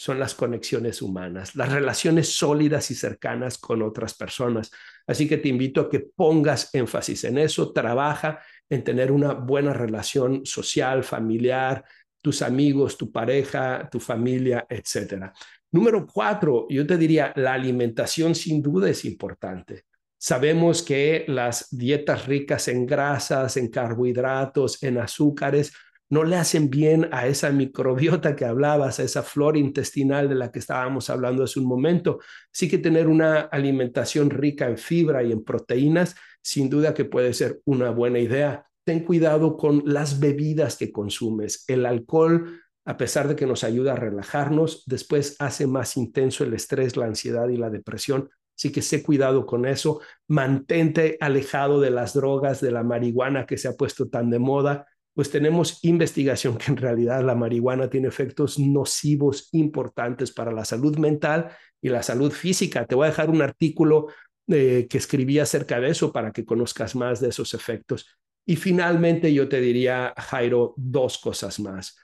son 0.00 0.18
las 0.18 0.34
conexiones 0.34 1.02
humanas, 1.02 1.54
las 1.56 1.70
relaciones 1.70 2.34
sólidas 2.34 2.90
y 2.90 2.94
cercanas 2.94 3.58
con 3.58 3.82
otras 3.82 4.14
personas. 4.14 4.70
Así 5.06 5.28
que 5.28 5.36
te 5.36 5.50
invito 5.50 5.82
a 5.82 5.90
que 5.90 6.00
pongas 6.00 6.74
énfasis 6.74 7.24
en 7.24 7.36
eso, 7.36 7.70
trabaja 7.70 8.40
en 8.70 8.82
tener 8.82 9.12
una 9.12 9.34
buena 9.34 9.74
relación 9.74 10.46
social, 10.46 11.04
familiar, 11.04 11.84
tus 12.22 12.40
amigos, 12.40 12.96
tu 12.96 13.12
pareja, 13.12 13.90
tu 13.92 14.00
familia, 14.00 14.66
etcétera. 14.70 15.34
Número 15.70 16.06
cuatro, 16.06 16.66
yo 16.70 16.86
te 16.86 16.96
diría, 16.96 17.34
la 17.36 17.52
alimentación 17.52 18.34
sin 18.34 18.62
duda 18.62 18.88
es 18.88 19.04
importante. 19.04 19.84
Sabemos 20.16 20.82
que 20.82 21.26
las 21.28 21.68
dietas 21.76 22.26
ricas 22.26 22.68
en 22.68 22.86
grasas, 22.86 23.58
en 23.58 23.68
carbohidratos, 23.68 24.82
en 24.82 24.96
azúcares, 24.96 25.74
no 26.10 26.24
le 26.24 26.36
hacen 26.36 26.68
bien 26.70 27.08
a 27.12 27.28
esa 27.28 27.50
microbiota 27.50 28.34
que 28.34 28.44
hablabas, 28.44 28.98
a 28.98 29.04
esa 29.04 29.22
flora 29.22 29.58
intestinal 29.58 30.28
de 30.28 30.34
la 30.34 30.50
que 30.50 30.58
estábamos 30.58 31.08
hablando 31.08 31.44
hace 31.44 31.60
un 31.60 31.66
momento. 31.66 32.18
Así 32.52 32.68
que 32.68 32.78
tener 32.78 33.06
una 33.06 33.40
alimentación 33.42 34.28
rica 34.28 34.66
en 34.68 34.76
fibra 34.76 35.22
y 35.22 35.30
en 35.30 35.44
proteínas, 35.44 36.16
sin 36.42 36.68
duda 36.68 36.94
que 36.94 37.04
puede 37.04 37.32
ser 37.32 37.60
una 37.64 37.90
buena 37.90 38.18
idea. 38.18 38.66
Ten 38.84 39.04
cuidado 39.04 39.56
con 39.56 39.82
las 39.86 40.18
bebidas 40.18 40.76
que 40.76 40.90
consumes. 40.90 41.64
El 41.68 41.86
alcohol, 41.86 42.60
a 42.84 42.96
pesar 42.96 43.28
de 43.28 43.36
que 43.36 43.46
nos 43.46 43.62
ayuda 43.62 43.92
a 43.92 43.96
relajarnos, 43.96 44.82
después 44.86 45.36
hace 45.38 45.68
más 45.68 45.96
intenso 45.96 46.42
el 46.42 46.54
estrés, 46.54 46.96
la 46.96 47.06
ansiedad 47.06 47.48
y 47.48 47.56
la 47.56 47.70
depresión. 47.70 48.30
Así 48.58 48.72
que 48.72 48.82
sé 48.82 49.02
cuidado 49.04 49.46
con 49.46 49.64
eso, 49.64 50.00
mantente 50.26 51.16
alejado 51.20 51.80
de 51.80 51.90
las 51.90 52.14
drogas, 52.14 52.60
de 52.60 52.72
la 52.72 52.82
marihuana 52.82 53.46
que 53.46 53.56
se 53.56 53.68
ha 53.68 53.76
puesto 53.76 54.08
tan 54.08 54.28
de 54.28 54.38
moda, 54.40 54.86
pues 55.14 55.30
tenemos 55.30 55.82
investigación 55.82 56.56
que 56.56 56.70
en 56.70 56.76
realidad 56.76 57.24
la 57.24 57.34
marihuana 57.34 57.90
tiene 57.90 58.08
efectos 58.08 58.58
nocivos 58.58 59.48
importantes 59.52 60.32
para 60.32 60.52
la 60.52 60.64
salud 60.64 60.96
mental 60.98 61.50
y 61.80 61.88
la 61.88 62.02
salud 62.02 62.32
física. 62.32 62.86
Te 62.86 62.94
voy 62.94 63.06
a 63.06 63.10
dejar 63.10 63.30
un 63.30 63.42
artículo 63.42 64.08
eh, 64.48 64.86
que 64.88 64.98
escribí 64.98 65.38
acerca 65.38 65.80
de 65.80 65.90
eso 65.90 66.12
para 66.12 66.32
que 66.32 66.44
conozcas 66.44 66.94
más 66.94 67.20
de 67.20 67.28
esos 67.28 67.54
efectos. 67.54 68.06
Y 68.46 68.56
finalmente 68.56 69.32
yo 69.32 69.48
te 69.48 69.60
diría, 69.60 70.14
Jairo, 70.16 70.74
dos 70.76 71.18
cosas 71.18 71.60
más. 71.60 71.96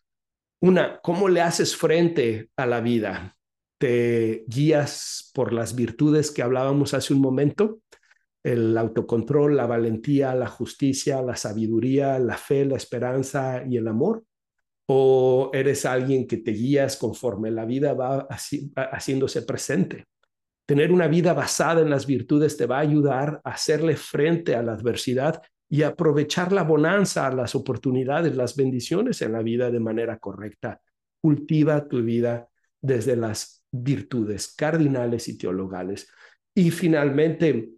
Una, 0.61 1.01
¿cómo 1.01 1.29
le 1.29 1.41
haces 1.41 1.77
frente 1.77 2.51
a 2.57 2.67
la 2.67 2.81
vida? 2.81 3.37
te 3.79 4.45
guías 4.49 5.31
por 5.35 5.53
las 5.53 5.75
virtudes 5.75 6.31
que 6.31 6.43
hablábamos 6.43 6.95
hace 6.95 7.13
un 7.13 7.21
momento, 7.21 7.81
el 8.47 8.79
autocontrol, 8.79 9.57
la 9.57 9.67
valentía, 9.67 10.33
la 10.37 10.47
justicia, 10.47 11.21
la 11.21 11.35
sabiduría, 11.35 12.17
la 12.21 12.37
fe, 12.37 12.65
la 12.65 12.77
esperanza 12.77 13.65
y 13.69 13.77
el 13.77 13.89
amor? 13.89 14.23
¿O 14.89 15.51
eres 15.53 15.85
alguien 15.85 16.29
que 16.29 16.37
te 16.37 16.53
guías 16.53 16.97
conforme 16.97 17.51
la 17.51 17.65
vida 17.65 17.93
va 17.95 18.29
haciéndose 18.93 19.43
presente? 19.43 20.05
Tener 20.65 20.93
una 20.93 21.09
vida 21.09 21.33
basada 21.33 21.81
en 21.81 21.91
las 21.91 22.07
virtudes 22.07 22.57
te 22.57 22.67
va 22.67 22.77
a 22.77 22.83
ayudar 22.83 23.41
a 23.43 23.51
hacerle 23.51 23.97
frente 23.97 24.55
a 24.55 24.63
la 24.63 24.75
adversidad 24.75 25.43
y 25.69 25.83
aprovechar 25.83 26.53
la 26.53 26.63
bonanza, 26.63 27.29
las 27.33 27.57
oportunidades, 27.57 28.37
las 28.37 28.55
bendiciones 28.55 29.23
en 29.23 29.33
la 29.33 29.43
vida 29.43 29.73
de 29.73 29.81
manera 29.81 30.19
correcta. 30.21 30.81
Cultiva 31.21 31.89
tu 31.89 32.01
vida 32.01 32.49
desde 32.81 33.17
las 33.17 33.65
virtudes 33.73 34.55
cardinales 34.55 35.27
y 35.27 35.37
teologales. 35.37 36.09
Y 36.55 36.71
finalmente, 36.71 37.77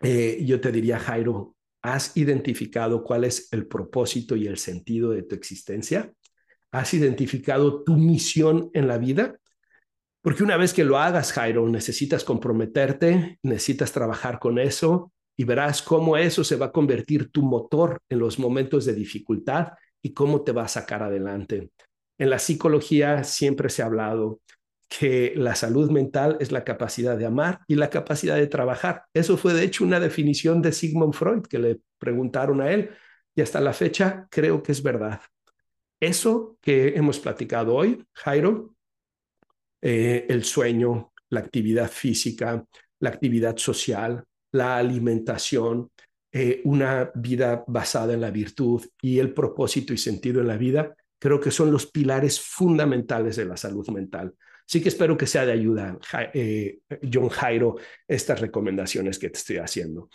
eh, 0.00 0.42
yo 0.44 0.60
te 0.60 0.72
diría, 0.72 0.98
Jairo, 0.98 1.56
¿has 1.82 2.16
identificado 2.16 3.02
cuál 3.02 3.24
es 3.24 3.48
el 3.52 3.66
propósito 3.66 4.36
y 4.36 4.46
el 4.46 4.58
sentido 4.58 5.10
de 5.10 5.22
tu 5.22 5.34
existencia? 5.34 6.12
¿Has 6.70 6.94
identificado 6.94 7.82
tu 7.82 7.96
misión 7.96 8.70
en 8.74 8.88
la 8.88 8.98
vida? 8.98 9.38
Porque 10.22 10.42
una 10.42 10.56
vez 10.56 10.74
que 10.74 10.84
lo 10.84 10.98
hagas, 10.98 11.32
Jairo, 11.32 11.68
necesitas 11.68 12.24
comprometerte, 12.24 13.38
necesitas 13.42 13.92
trabajar 13.92 14.38
con 14.38 14.58
eso 14.58 15.12
y 15.36 15.44
verás 15.44 15.80
cómo 15.82 16.16
eso 16.16 16.42
se 16.44 16.56
va 16.56 16.66
a 16.66 16.72
convertir 16.72 17.30
tu 17.30 17.42
motor 17.42 18.02
en 18.08 18.18
los 18.18 18.38
momentos 18.38 18.84
de 18.84 18.94
dificultad 18.94 19.68
y 20.02 20.12
cómo 20.12 20.42
te 20.42 20.52
va 20.52 20.64
a 20.64 20.68
sacar 20.68 21.02
adelante. 21.02 21.70
En 22.18 22.30
la 22.30 22.38
psicología 22.38 23.22
siempre 23.22 23.70
se 23.70 23.82
ha 23.82 23.86
hablado 23.86 24.40
que 24.88 25.34
la 25.36 25.54
salud 25.54 25.90
mental 25.90 26.38
es 26.40 26.50
la 26.50 26.64
capacidad 26.64 27.16
de 27.16 27.26
amar 27.26 27.60
y 27.68 27.74
la 27.74 27.90
capacidad 27.90 28.36
de 28.36 28.46
trabajar. 28.46 29.04
Eso 29.12 29.36
fue 29.36 29.52
de 29.52 29.64
hecho 29.64 29.84
una 29.84 30.00
definición 30.00 30.62
de 30.62 30.72
Sigmund 30.72 31.14
Freud 31.14 31.42
que 31.42 31.58
le 31.58 31.80
preguntaron 31.98 32.60
a 32.62 32.70
él 32.72 32.90
y 33.34 33.42
hasta 33.42 33.60
la 33.60 33.72
fecha 33.72 34.26
creo 34.30 34.62
que 34.62 34.72
es 34.72 34.82
verdad. 34.82 35.20
Eso 36.00 36.56
que 36.62 36.88
hemos 36.96 37.18
platicado 37.18 37.74
hoy, 37.74 38.04
Jairo, 38.12 38.74
eh, 39.82 40.26
el 40.28 40.44
sueño, 40.44 41.12
la 41.28 41.40
actividad 41.40 41.90
física, 41.90 42.64
la 43.00 43.10
actividad 43.10 43.56
social, 43.56 44.24
la 44.52 44.78
alimentación, 44.78 45.90
eh, 46.32 46.62
una 46.64 47.10
vida 47.14 47.64
basada 47.66 48.14
en 48.14 48.20
la 48.20 48.30
virtud 48.30 48.84
y 49.02 49.18
el 49.18 49.34
propósito 49.34 49.92
y 49.92 49.98
sentido 49.98 50.40
en 50.40 50.48
la 50.48 50.56
vida, 50.56 50.94
creo 51.18 51.40
que 51.40 51.50
son 51.50 51.70
los 51.70 51.86
pilares 51.86 52.40
fundamentales 52.40 53.36
de 53.36 53.44
la 53.44 53.56
salud 53.56 53.88
mental. 53.88 54.34
Así 54.68 54.82
que 54.82 54.90
espero 54.90 55.16
que 55.16 55.26
sea 55.26 55.46
de 55.46 55.52
ayuda, 55.52 55.98
eh, 56.34 56.80
John 57.10 57.30
Jairo, 57.30 57.76
estas 58.06 58.38
recomendaciones 58.40 59.18
que 59.18 59.30
te 59.30 59.38
estoy 59.38 59.56
haciendo. 59.56 60.10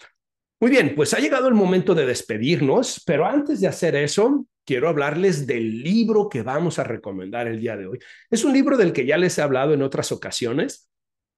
Muy 0.59 0.69
bien, 0.69 0.93
pues 0.95 1.13
ha 1.15 1.19
llegado 1.19 1.47
el 1.47 1.55
momento 1.55 1.95
de 1.95 2.05
despedirnos, 2.05 3.01
pero 3.03 3.25
antes 3.25 3.61
de 3.61 3.67
hacer 3.67 3.95
eso, 3.95 4.45
quiero 4.63 4.89
hablarles 4.89 5.47
del 5.47 5.81
libro 5.81 6.29
que 6.29 6.43
vamos 6.43 6.77
a 6.77 6.83
recomendar 6.83 7.47
el 7.47 7.59
día 7.59 7.75
de 7.75 7.87
hoy. 7.87 7.99
Es 8.29 8.43
un 8.43 8.53
libro 8.53 8.77
del 8.77 8.93
que 8.93 9.07
ya 9.07 9.17
les 9.17 9.37
he 9.39 9.41
hablado 9.41 9.73
en 9.73 9.81
otras 9.81 10.11
ocasiones, 10.11 10.87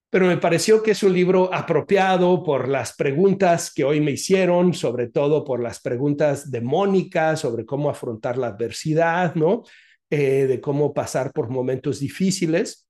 pero 0.10 0.28
me 0.28 0.38
pareció 0.38 0.84
que 0.84 0.92
es 0.92 1.02
un 1.02 1.14
libro 1.14 1.54
apropiado 1.54 2.44
por 2.44 2.68
las 2.68 2.98
preguntas 2.98 3.74
que 3.74 3.86
hoy 3.86 4.02
me 4.02 4.12
hicieron, 4.12 4.74
sobre 4.74 5.08
todo 5.08 5.46
por 5.46 5.62
las 5.62 5.80
preguntas 5.80 6.52
de 6.52 6.60
Mónica 6.60 7.38
sobre 7.38 7.66
cómo 7.66 7.90
afrontar 7.90 8.38
la 8.38 8.48
adversidad, 8.48 9.36
¿no? 9.36 9.64
Eh, 10.10 10.48
de 10.48 10.60
cómo 10.60 10.94
pasar 10.94 11.32
por 11.32 11.50
momentos 11.50 12.02
difíciles. 12.02 12.86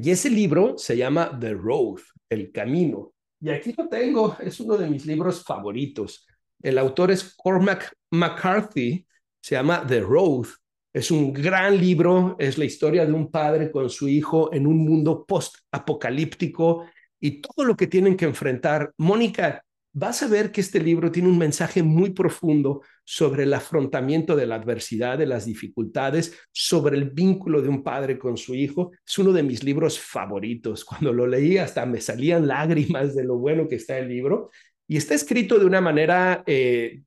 Y 0.00 0.10
ese 0.10 0.30
libro 0.30 0.78
se 0.78 0.96
llama 0.96 1.36
The 1.38 1.54
Road, 1.54 2.00
El 2.28 2.52
Camino. 2.52 3.12
Y 3.40 3.50
aquí 3.50 3.74
lo 3.76 3.88
tengo, 3.88 4.36
es 4.40 4.60
uno 4.60 4.76
de 4.76 4.88
mis 4.88 5.06
libros 5.06 5.42
favoritos. 5.44 6.26
El 6.62 6.78
autor 6.78 7.10
es 7.10 7.34
Cormac 7.36 7.92
McCarthy, 8.10 9.06
se 9.40 9.54
llama 9.54 9.84
The 9.86 10.00
Road. 10.00 10.46
Es 10.92 11.10
un 11.10 11.32
gran 11.32 11.78
libro, 11.78 12.36
es 12.38 12.58
la 12.58 12.64
historia 12.64 13.06
de 13.06 13.12
un 13.12 13.30
padre 13.30 13.70
con 13.70 13.90
su 13.90 14.08
hijo 14.08 14.52
en 14.52 14.66
un 14.66 14.78
mundo 14.78 15.24
post-apocalíptico 15.26 16.86
y 17.20 17.40
todo 17.40 17.64
lo 17.64 17.76
que 17.76 17.86
tienen 17.86 18.16
que 18.16 18.24
enfrentar. 18.24 18.92
Mónica, 18.98 19.64
vas 19.92 20.22
a 20.22 20.28
ver 20.28 20.52
que 20.52 20.60
este 20.60 20.80
libro 20.80 21.10
tiene 21.10 21.28
un 21.28 21.38
mensaje 21.38 21.82
muy 21.82 22.10
profundo 22.10 22.82
sobre 23.10 23.44
el 23.44 23.54
afrontamiento 23.54 24.36
de 24.36 24.46
la 24.46 24.56
adversidad, 24.56 25.16
de 25.16 25.24
las 25.24 25.46
dificultades, 25.46 26.38
sobre 26.52 26.98
el 26.98 27.08
vínculo 27.08 27.62
de 27.62 27.70
un 27.70 27.82
padre 27.82 28.18
con 28.18 28.36
su 28.36 28.54
hijo. 28.54 28.92
Es 29.06 29.18
uno 29.18 29.32
de 29.32 29.42
mis 29.42 29.64
libros 29.64 29.98
favoritos. 29.98 30.84
Cuando 30.84 31.10
lo 31.14 31.26
leí 31.26 31.56
hasta 31.56 31.86
me 31.86 32.02
salían 32.02 32.46
lágrimas 32.46 33.14
de 33.14 33.24
lo 33.24 33.38
bueno 33.38 33.66
que 33.66 33.76
está 33.76 33.96
el 33.96 34.10
libro. 34.10 34.50
Y 34.86 34.98
está 34.98 35.14
escrito 35.14 35.58
de 35.58 35.64
una 35.64 35.80
manera 35.80 36.44
eh, 36.46 37.00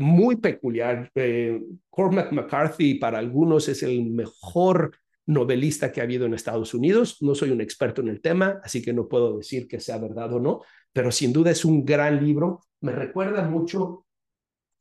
muy 0.00 0.34
peculiar. 0.34 1.12
Eh, 1.14 1.62
Cormac 1.90 2.32
McCarthy 2.32 2.94
para 2.94 3.18
algunos 3.18 3.68
es 3.68 3.84
el 3.84 4.04
mejor 4.04 4.98
novelista 5.26 5.92
que 5.92 6.00
ha 6.00 6.04
habido 6.04 6.26
en 6.26 6.34
Estados 6.34 6.74
Unidos. 6.74 7.18
No 7.22 7.36
soy 7.36 7.50
un 7.50 7.60
experto 7.60 8.00
en 8.00 8.08
el 8.08 8.20
tema, 8.20 8.60
así 8.64 8.82
que 8.82 8.92
no 8.92 9.06
puedo 9.06 9.38
decir 9.38 9.68
que 9.68 9.78
sea 9.78 9.98
verdad 9.98 10.32
o 10.32 10.40
no, 10.40 10.62
pero 10.92 11.12
sin 11.12 11.32
duda 11.32 11.52
es 11.52 11.64
un 11.64 11.84
gran 11.84 12.20
libro. 12.24 12.62
Me 12.80 12.90
recuerda 12.90 13.48
mucho 13.48 14.05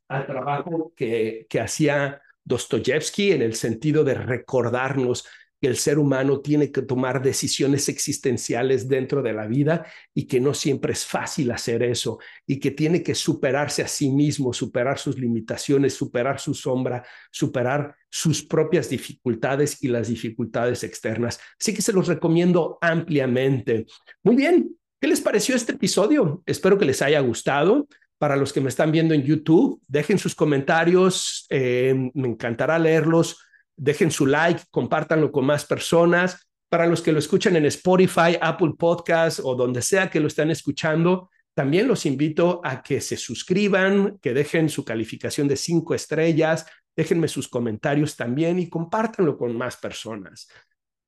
al 0.07 0.25
trabajo 0.25 0.93
que, 0.95 1.45
que 1.49 1.59
hacía 1.59 2.21
Dostoyevsky 2.43 3.31
en 3.31 3.41
el 3.41 3.55
sentido 3.55 4.03
de 4.03 4.13
recordarnos 4.13 5.25
el 5.65 5.77
ser 5.77 5.99
humano 5.99 6.41
tiene 6.41 6.71
que 6.71 6.81
tomar 6.81 7.21
decisiones 7.21 7.89
existenciales 7.89 8.87
dentro 8.87 9.21
de 9.21 9.33
la 9.33 9.47
vida 9.47 9.85
y 10.13 10.25
que 10.27 10.39
no 10.39 10.53
siempre 10.53 10.93
es 10.93 11.05
fácil 11.05 11.51
hacer 11.51 11.83
eso 11.83 12.19
y 12.45 12.59
que 12.59 12.71
tiene 12.71 13.03
que 13.03 13.15
superarse 13.15 13.81
a 13.81 13.87
sí 13.87 14.09
mismo, 14.09 14.53
superar 14.53 14.97
sus 14.97 15.17
limitaciones, 15.17 15.93
superar 15.93 16.39
su 16.39 16.53
sombra, 16.53 17.05
superar 17.31 17.95
sus 18.09 18.43
propias 18.43 18.89
dificultades 18.89 19.83
y 19.83 19.87
las 19.87 20.07
dificultades 20.07 20.83
externas. 20.83 21.39
Así 21.59 21.73
que 21.73 21.81
se 21.81 21.93
los 21.93 22.07
recomiendo 22.07 22.77
ampliamente. 22.81 23.85
Muy 24.23 24.35
bien, 24.35 24.75
¿qué 24.99 25.07
les 25.07 25.21
pareció 25.21 25.55
este 25.55 25.73
episodio? 25.73 26.43
Espero 26.45 26.77
que 26.77 26.85
les 26.85 27.01
haya 27.01 27.19
gustado. 27.19 27.87
Para 28.25 28.37
los 28.37 28.51
que 28.51 28.59
me 28.59 28.69
están 28.69 28.91
viendo 28.91 29.13
en 29.13 29.21
YouTube, 29.21 29.79
dejen 29.87 30.17
sus 30.17 30.33
comentarios, 30.33 31.45
eh, 31.51 31.93
me 32.15 32.29
encantará 32.29 32.79
leerlos 32.79 33.37
dejen 33.77 34.09
su 34.09 34.25
like, 34.25 34.63
compártanlo 34.71 35.31
con 35.31 35.45
más 35.45 35.63
personas. 35.63 36.47
Para 36.69 36.87
los 36.87 37.01
que 37.01 37.11
lo 37.11 37.19
escuchan 37.19 37.55
en 37.55 37.65
Spotify, 37.65 38.35
Apple 38.41 38.73
Podcast 38.77 39.39
o 39.43 39.55
donde 39.55 39.81
sea 39.81 40.09
que 40.09 40.19
lo 40.19 40.27
estén 40.27 40.49
escuchando, 40.49 41.29
también 41.53 41.87
los 41.87 42.05
invito 42.05 42.61
a 42.63 42.81
que 42.81 42.99
se 42.99 43.15
suscriban, 43.15 44.17
que 44.19 44.33
dejen 44.33 44.69
su 44.69 44.83
calificación 44.83 45.47
de 45.47 45.55
cinco 45.55 45.93
estrellas, 45.93 46.65
déjenme 46.95 47.27
sus 47.27 47.47
comentarios 47.47 48.15
también 48.15 48.57
y 48.57 48.69
compártanlo 48.69 49.37
con 49.37 49.55
más 49.55 49.77
personas. 49.77 50.49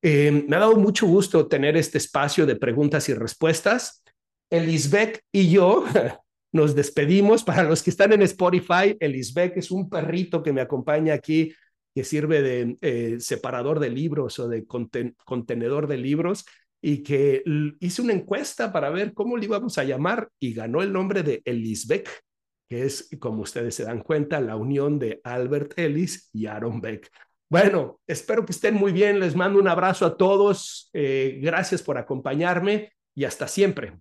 Eh, 0.03 0.45
me 0.47 0.55
ha 0.55 0.59
dado 0.59 0.75
mucho 0.75 1.07
gusto 1.07 1.47
tener 1.47 1.75
este 1.75 1.97
espacio 1.97 2.45
de 2.45 2.55
preguntas 2.55 3.09
y 3.09 3.15
respuestas. 3.15 4.03
Elisbeck 4.51 5.23
y 5.33 5.49
yo 5.49 5.83
nos 6.51 6.75
despedimos. 6.75 7.43
Para 7.43 7.63
los 7.63 7.83
que 7.83 7.89
están 7.89 8.13
en 8.13 8.21
Spotify, 8.23 8.95
Elisbeck 8.99 9.57
es 9.57 9.71
un 9.71 9.89
perrito 9.89 10.43
que 10.43 10.53
me 10.53 10.61
acompaña 10.61 11.13
aquí 11.13 11.53
que 11.93 12.03
sirve 12.03 12.41
de 12.43 12.77
eh, 12.81 13.17
separador 13.19 13.79
de 13.79 13.89
libros 13.89 14.37
o 14.37 14.47
de 14.47 14.67
contenedor 14.67 15.87
de 15.87 15.97
libros 15.97 16.45
y 16.79 17.01
que 17.01 17.43
hice 17.79 18.01
una 18.03 18.13
encuesta 18.13 18.71
para 18.71 18.91
ver 18.91 19.13
cómo 19.13 19.35
le 19.35 19.45
íbamos 19.45 19.79
a 19.79 19.83
llamar 19.83 20.29
y 20.39 20.53
ganó 20.53 20.83
el 20.83 20.93
nombre 20.93 21.23
de 21.23 21.41
Beck, 21.87 22.23
que 22.69 22.83
es, 22.85 23.09
como 23.19 23.41
ustedes 23.41 23.73
se 23.73 23.83
dan 23.83 24.01
cuenta, 24.01 24.39
la 24.41 24.55
unión 24.55 24.99
de 24.99 25.19
Albert 25.23 25.73
Ellis 25.77 26.29
y 26.33 26.45
Aaron 26.45 26.81
Beck. 26.81 27.09
Bueno, 27.49 27.99
espero 28.05 28.45
que 28.45 28.51
estén 28.51 28.75
muy 28.75 28.91
bien. 28.91 29.19
Les 29.19 29.35
mando 29.35 29.59
un 29.59 29.67
abrazo 29.67 30.05
a 30.05 30.17
todos. 30.17 30.89
Eh, 30.93 31.39
gracias 31.41 31.81
por 31.81 31.97
acompañarme 31.97 32.91
y 33.15 33.23
hasta 33.23 33.47
siempre. 33.47 33.97